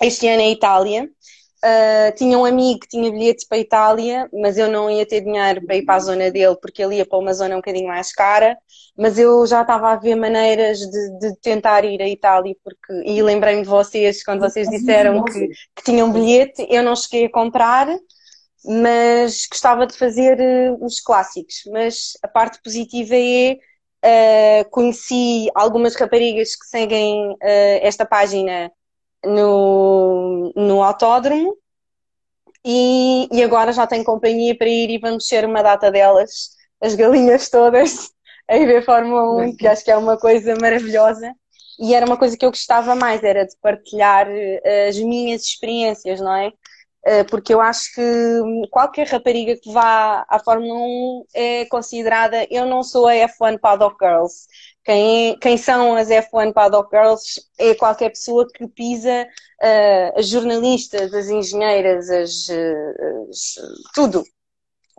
este 0.01 0.27
ano 0.27 0.41
à 0.43 0.47
Itália. 0.47 1.09
Uh, 1.63 2.11
tinha 2.15 2.39
um 2.39 2.43
amigo 2.43 2.79
que 2.79 2.87
tinha 2.87 3.11
bilhetes 3.11 3.45
para 3.47 3.59
a 3.59 3.61
Itália, 3.61 4.27
mas 4.33 4.57
eu 4.57 4.67
não 4.67 4.89
ia 4.89 5.05
ter 5.05 5.21
dinheiro 5.21 5.63
para 5.63 5.75
ir 5.75 5.85
para 5.85 5.95
a 5.95 5.99
zona 5.99 6.31
dele, 6.31 6.57
porque 6.59 6.81
ele 6.81 6.95
ia 6.95 7.05
para 7.05 7.19
uma 7.19 7.33
zona 7.35 7.53
um 7.53 7.59
bocadinho 7.59 7.87
mais 7.87 8.11
cara. 8.11 8.57
Mas 8.97 9.19
eu 9.19 9.45
já 9.45 9.61
estava 9.61 9.91
a 9.91 9.95
ver 9.95 10.15
maneiras 10.15 10.79
de, 10.79 11.19
de 11.19 11.35
tentar 11.39 11.85
ir 11.85 12.01
à 12.01 12.09
Itália, 12.09 12.55
porque, 12.63 12.93
e 13.05 13.21
lembrei-me 13.21 13.61
de 13.61 13.67
vocês 13.67 14.23
quando 14.23 14.39
vocês 14.39 14.67
disseram 14.69 15.23
que, 15.23 15.49
que 15.75 15.83
tinham 15.83 16.11
bilhete, 16.11 16.65
eu 16.67 16.81
não 16.81 16.95
cheguei 16.95 17.25
a 17.25 17.31
comprar, 17.31 17.87
mas 18.65 19.45
gostava 19.49 19.85
de 19.85 19.95
fazer 19.95 20.39
uh, 20.39 20.83
os 20.83 20.99
clássicos. 20.99 21.61
Mas 21.71 22.13
a 22.23 22.27
parte 22.27 22.59
positiva 22.63 23.15
é. 23.15 23.57
Uh, 24.03 24.67
conheci 24.71 25.47
algumas 25.53 25.95
raparigas 25.95 26.55
que 26.55 26.65
seguem 26.65 27.35
esta 27.83 28.03
página 28.03 28.71
no, 29.25 30.51
no 30.55 30.83
autódromo 30.83 31.55
e, 32.63 33.27
e 33.31 33.43
agora 33.43 33.73
já 33.73 33.87
tenho 33.87 34.03
companhia 34.03 34.55
para 34.55 34.67
ir 34.67 34.89
e 34.91 34.97
vamos 34.99 35.27
ser 35.27 35.45
uma 35.45 35.61
data 35.61 35.91
delas, 35.91 36.51
as 36.81 36.95
galinhas 36.95 37.49
todas, 37.49 38.11
a 38.47 38.57
ver 38.57 38.85
Fórmula 38.85 39.43
1, 39.43 39.55
que 39.55 39.67
acho 39.67 39.83
que 39.83 39.91
é 39.91 39.97
uma 39.97 40.17
coisa 40.17 40.55
maravilhosa. 40.61 41.33
E 41.79 41.95
era 41.95 42.05
uma 42.05 42.17
coisa 42.17 42.37
que 42.37 42.45
eu 42.45 42.51
gostava 42.51 42.93
mais, 42.93 43.23
era 43.23 43.45
de 43.45 43.55
partilhar 43.59 44.27
uh, 44.27 44.87
as 44.89 44.99
minhas 44.99 45.43
experiências, 45.43 46.19
não 46.21 46.35
é? 46.35 46.49
Uh, 47.03 47.25
porque 47.31 47.51
eu 47.51 47.59
acho 47.59 47.91
que 47.95 48.67
qualquer 48.69 49.07
rapariga 49.07 49.57
que 49.59 49.71
vá 49.71 50.23
à 50.29 50.37
Fórmula 50.37 50.75
1 50.75 51.25
é 51.33 51.65
considerada. 51.65 52.45
Eu 52.51 52.67
não 52.67 52.83
sou 52.83 53.07
a 53.07 53.13
F1 53.13 53.59
Paddock 53.59 53.95
Girls, 53.99 54.45
quem, 54.83 55.37
quem 55.37 55.57
são 55.57 55.95
as 55.95 56.09
F1 56.09 56.53
Paddock 56.53 56.89
Girls 56.95 57.41
é 57.57 57.75
qualquer 57.75 58.09
pessoa 58.09 58.47
que 58.47 58.67
pisa 58.67 59.27
uh, 59.61 60.19
as 60.19 60.27
jornalistas, 60.27 61.13
as 61.13 61.29
engenheiras, 61.29 62.09
as, 62.09 62.49
as, 63.29 63.55
tudo. 63.93 64.23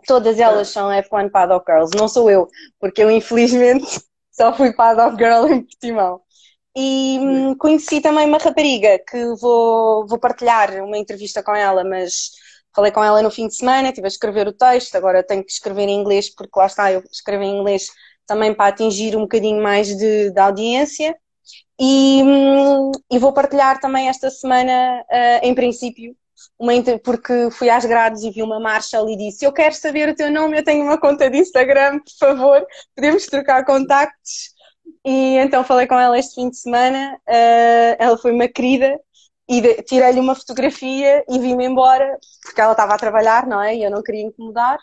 Todas 0.07 0.39
elas 0.39 0.69
são 0.69 0.89
F1 0.89 1.31
Paddock 1.31 1.65
Girls, 1.69 1.95
não 1.97 2.07
sou 2.07 2.29
eu, 2.29 2.47
porque 2.79 3.03
eu 3.03 3.11
infelizmente 3.11 4.01
só 4.31 4.53
fui 4.55 4.73
Paddock 4.73 5.17
Girl 5.17 5.47
em 5.47 5.63
Portimão. 5.63 6.21
E 6.75 7.19
hum, 7.21 7.55
conheci 7.57 8.01
também 8.01 8.27
uma 8.27 8.39
rapariga 8.39 8.99
que 8.99 9.35
vou, 9.35 10.07
vou 10.07 10.19
partilhar 10.19 10.83
uma 10.83 10.97
entrevista 10.97 11.43
com 11.43 11.55
ela, 11.55 11.83
mas 11.83 12.31
falei 12.75 12.91
com 12.91 13.03
ela 13.03 13.21
no 13.21 13.29
fim 13.29 13.47
de 13.47 13.55
semana, 13.55 13.89
estive 13.89 14.07
a 14.07 14.09
escrever 14.09 14.47
o 14.47 14.53
texto, 14.53 14.95
agora 14.95 15.23
tenho 15.23 15.43
que 15.43 15.51
escrever 15.51 15.87
em 15.87 15.99
inglês, 15.99 16.33
porque 16.33 16.57
lá 16.57 16.65
está, 16.65 16.91
eu 16.91 17.03
escrevo 17.11 17.43
em 17.43 17.59
inglês 17.59 17.87
também 18.27 18.53
para 18.53 18.67
atingir 18.67 19.15
um 19.15 19.21
bocadinho 19.21 19.61
mais 19.61 19.87
de, 19.95 20.31
de 20.31 20.39
audiência. 20.39 21.15
E, 21.79 22.21
e, 23.11 23.19
vou 23.19 23.33
partilhar 23.33 23.79
também 23.79 24.07
esta 24.07 24.29
semana, 24.29 25.01
uh, 25.01 25.45
em 25.45 25.53
princípio, 25.55 26.15
uma, 26.57 26.73
porque 27.03 27.49
fui 27.51 27.69
às 27.69 27.83
grades 27.85 28.23
e 28.23 28.31
vi 28.31 28.43
uma 28.43 28.59
Marshall 28.59 29.09
e 29.09 29.17
disse: 29.17 29.45
Eu 29.45 29.51
quero 29.51 29.73
saber 29.75 30.09
o 30.09 30.15
teu 30.15 30.31
nome, 30.31 30.57
eu 30.57 30.63
tenho 30.63 30.83
uma 30.83 30.99
conta 30.99 31.29
de 31.29 31.37
Instagram, 31.37 31.99
por 31.99 32.17
favor, 32.19 32.65
podemos 32.95 33.25
trocar 33.25 33.65
contactos. 33.65 34.53
E 35.05 35.37
então 35.37 35.63
falei 35.63 35.87
com 35.87 35.99
ela 35.99 36.17
este 36.17 36.35
fim 36.35 36.49
de 36.49 36.57
semana, 36.57 37.17
uh, 37.27 37.95
ela 37.99 38.17
foi 38.17 38.31
uma 38.31 38.47
querida 38.47 38.97
e 39.49 39.83
tirei-lhe 39.83 40.19
uma 40.19 40.35
fotografia 40.35 41.23
e 41.29 41.39
vim-me 41.39 41.65
embora, 41.65 42.17
porque 42.41 42.61
ela 42.61 42.71
estava 42.71 42.93
a 42.93 42.97
trabalhar, 42.97 43.45
não 43.45 43.61
é? 43.61 43.75
E 43.75 43.83
eu 43.83 43.91
não 43.91 44.01
queria 44.01 44.23
incomodar. 44.23 44.79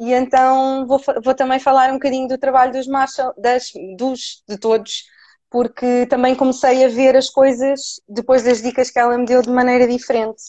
E 0.00 0.14
então 0.14 0.86
vou, 0.86 0.98
vou 1.22 1.34
também 1.34 1.60
falar 1.60 1.90
um 1.90 1.94
bocadinho 1.94 2.26
do 2.26 2.38
trabalho 2.38 2.72
dos 2.72 2.86
Marshall, 2.86 3.34
das, 3.36 3.70
dos, 3.98 4.42
de 4.48 4.56
todos, 4.56 5.04
porque 5.50 6.06
também 6.06 6.34
comecei 6.34 6.82
a 6.82 6.88
ver 6.88 7.14
as 7.14 7.28
coisas 7.28 8.00
depois 8.08 8.42
das 8.42 8.62
dicas 8.62 8.90
que 8.90 8.98
ela 8.98 9.18
me 9.18 9.26
deu 9.26 9.42
de 9.42 9.50
maneira 9.50 9.86
diferente. 9.86 10.42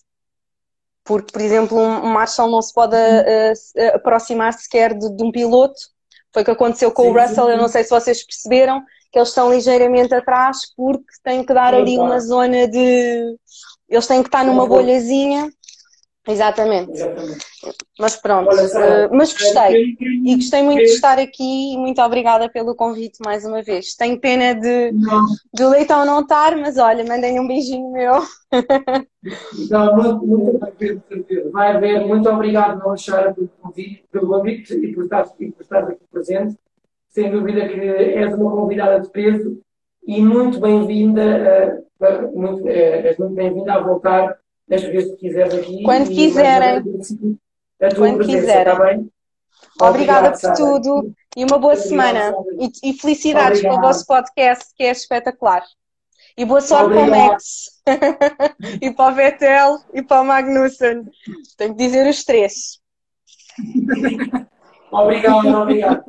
Porque, 1.04 1.34
por 1.34 1.42
exemplo, 1.42 1.78
um 1.78 2.14
Marshall 2.14 2.50
não 2.50 2.62
se 2.62 2.74
pode 2.74 2.96
uh, 2.96 3.96
aproximar 3.96 4.54
sequer 4.54 4.94
de, 4.94 5.14
de, 5.14 5.22
um 5.22 5.34
piloto. 5.34 5.82
Foi 6.32 6.44
o 6.44 6.46
que 6.46 6.52
aconteceu 6.52 6.90
com 6.90 7.04
sim, 7.04 7.10
o 7.10 7.14
Russell, 7.14 7.46
sim. 7.46 7.52
eu 7.52 7.58
não 7.58 7.68
sei 7.68 7.84
se 7.84 7.90
vocês 7.90 8.24
perceberam, 8.24 8.82
que 9.12 9.20
eles 9.20 9.30
estão 9.30 9.52
ligeiramente 9.52 10.16
atrás 10.16 10.60
porque 10.78 11.04
têm 11.26 11.46
que 11.46 11.54
dar 11.54 11.74
ali 11.74 11.98
uma 11.98 12.22
zona 12.22 12.70
de. 12.70 13.36
Eles 13.90 14.08
têm 14.08 14.24
que 14.24 14.30
estar 14.30 14.46
numa 14.46 14.66
bolhazinha 14.66 15.52
Exatamente. 16.28 16.92
Exatamente. 16.92 17.46
Mas 18.00 18.16
pronto, 18.16 18.50
Olha, 18.50 18.68
Sara, 18.68 18.86
eh, 19.04 19.10
mas 19.12 19.34
gostei. 19.34 19.92
eu 19.94 19.98
queria- 19.98 20.32
E 20.32 20.36
gostei 20.36 20.62
muito 20.64 20.80
de 20.80 20.86
estar 20.92 21.18
aqui 21.20 21.74
e 21.74 21.78
muito 21.78 22.00
obrigada 22.02 22.48
pelo 22.50 22.76
convite 22.76 23.18
mais 23.26 23.44
uma 23.44 23.62
vez. 23.64 23.96
Tenho 23.96 24.20
pena 24.20 24.54
de, 24.54 24.92
Não, 24.92 25.26
de 25.54 25.66
Leitão 25.66 26.06
não 26.06 26.22
estar, 26.22 26.56
mas 26.58 26.78
olha, 26.78 27.04
mandem 27.04 27.40
um 27.40 27.48
beijinho 27.48 27.92
meu. 27.92 28.14
não, 29.70 29.96
muito, 29.96 30.28
muito 30.28 30.60
certeza. 31.08 31.50
Vai 31.52 31.72
haver. 31.76 32.06
Muito 32.06 32.30
obrigado, 32.30 32.82
Alexandre, 32.88 33.34
pelo 33.34 33.50
convite, 33.62 34.04
pelo 34.12 34.28
convite 34.28 34.74
e 34.74 34.94
por 34.94 35.04
estar, 35.06 35.28
e 35.40 35.52
por 35.52 35.62
estar 35.62 35.84
aqui 35.84 36.04
presente. 36.12 36.56
Sem 37.10 37.32
dúvida 37.32 37.68
que 37.68 37.74
és 37.80 38.34
uma 38.36 38.52
convidada 38.52 39.00
de 39.00 39.10
peso 39.10 39.60
e 40.06 40.22
muito 40.22 40.60
bem-vinda, 40.60 41.22
eh, 41.22 41.82
para- 42.00 42.28
muito, 42.32 42.68
eh, 42.68 43.08
és 43.10 43.18
muito 43.18 43.34
bem-vinda 43.36 43.74
a 43.74 43.80
voltar 43.80 44.38
das 44.72 44.84
vezes 44.84 45.12
que 45.12 45.18
quiseres 45.18 45.54
aqui. 45.54 45.84
Quando 45.84 46.08
quiserem. 46.08 46.84
Quando 47.96 48.18
presença, 48.18 48.40
quiserem. 48.40 48.74
está 48.74 48.86
bem? 48.86 49.12
Obrigada 49.82 50.32
por 50.32 50.40
Sara. 50.40 50.56
tudo 50.56 51.14
e 51.36 51.44
uma 51.44 51.60
boa 51.60 51.74
Obrigado, 51.74 51.90
semana. 51.90 52.34
E, 52.60 52.90
e 52.90 52.94
felicidades 52.94 53.60
Obrigado. 53.60 53.74
pelo 53.74 53.88
vosso 53.88 54.06
podcast, 54.06 54.74
que 54.76 54.84
é 54.84 54.92
espetacular. 54.92 55.64
E 56.38 56.46
boa 56.46 56.62
sorte 56.62 56.94
para 56.94 57.04
o. 57.04 57.10
Max, 57.10 57.82
e 58.82 58.92
para 58.92 59.12
o 59.12 59.16
Vettel 59.16 59.80
e 59.94 60.02
para 60.02 60.22
o 60.22 60.26
Magnussen. 60.26 61.04
Tenho 61.58 61.76
que 61.76 61.84
dizer 61.84 62.08
os 62.08 62.24
três. 62.24 62.80
Obrigado, 64.92 65.48
obrigado. 65.48 66.04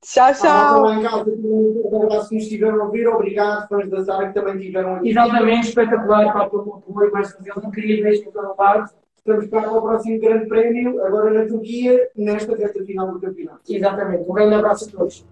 Tchau. 0.00 0.32
Tchau, 0.32 0.86
Ah, 0.86 0.94
em 0.94 1.02
casa, 1.02 1.24
que 1.24 1.36
nos 1.36 2.30
estiveram 2.32 2.80
a 2.80 2.84
ouvir. 2.84 3.08
Obrigado, 3.08 3.68
fãs 3.68 3.90
da 3.90 4.04
Sara, 4.04 4.28
que 4.28 4.34
também 4.34 4.56
estiveram 4.56 4.94
aqui. 4.96 5.10
Exatamente, 5.10 5.68
espetacular, 5.68 6.32
para 6.32 6.44
apoio 6.44 6.82
mais 7.12 7.34
uma 7.34 7.42
vez. 7.42 7.56
Não 7.62 7.70
queria 7.70 8.02
ver 8.02 8.12
isto 8.12 8.28
em 8.28 8.56
parte. 8.56 8.94
Estamos 9.16 9.46
para 9.48 9.70
o 9.70 9.82
próximo 9.82 10.20
grande 10.20 10.46
prémio, 10.46 11.04
agora 11.04 11.30
na 11.30 11.46
Turquia, 11.46 12.08
nesta 12.16 12.56
reta 12.56 12.82
final 12.84 13.12
do 13.12 13.20
campeonato. 13.20 13.60
Exatamente. 13.68 14.24
Um 14.30 14.32
grande 14.32 14.54
abraço 14.54 14.88
a 14.88 14.98
todos. 14.98 15.26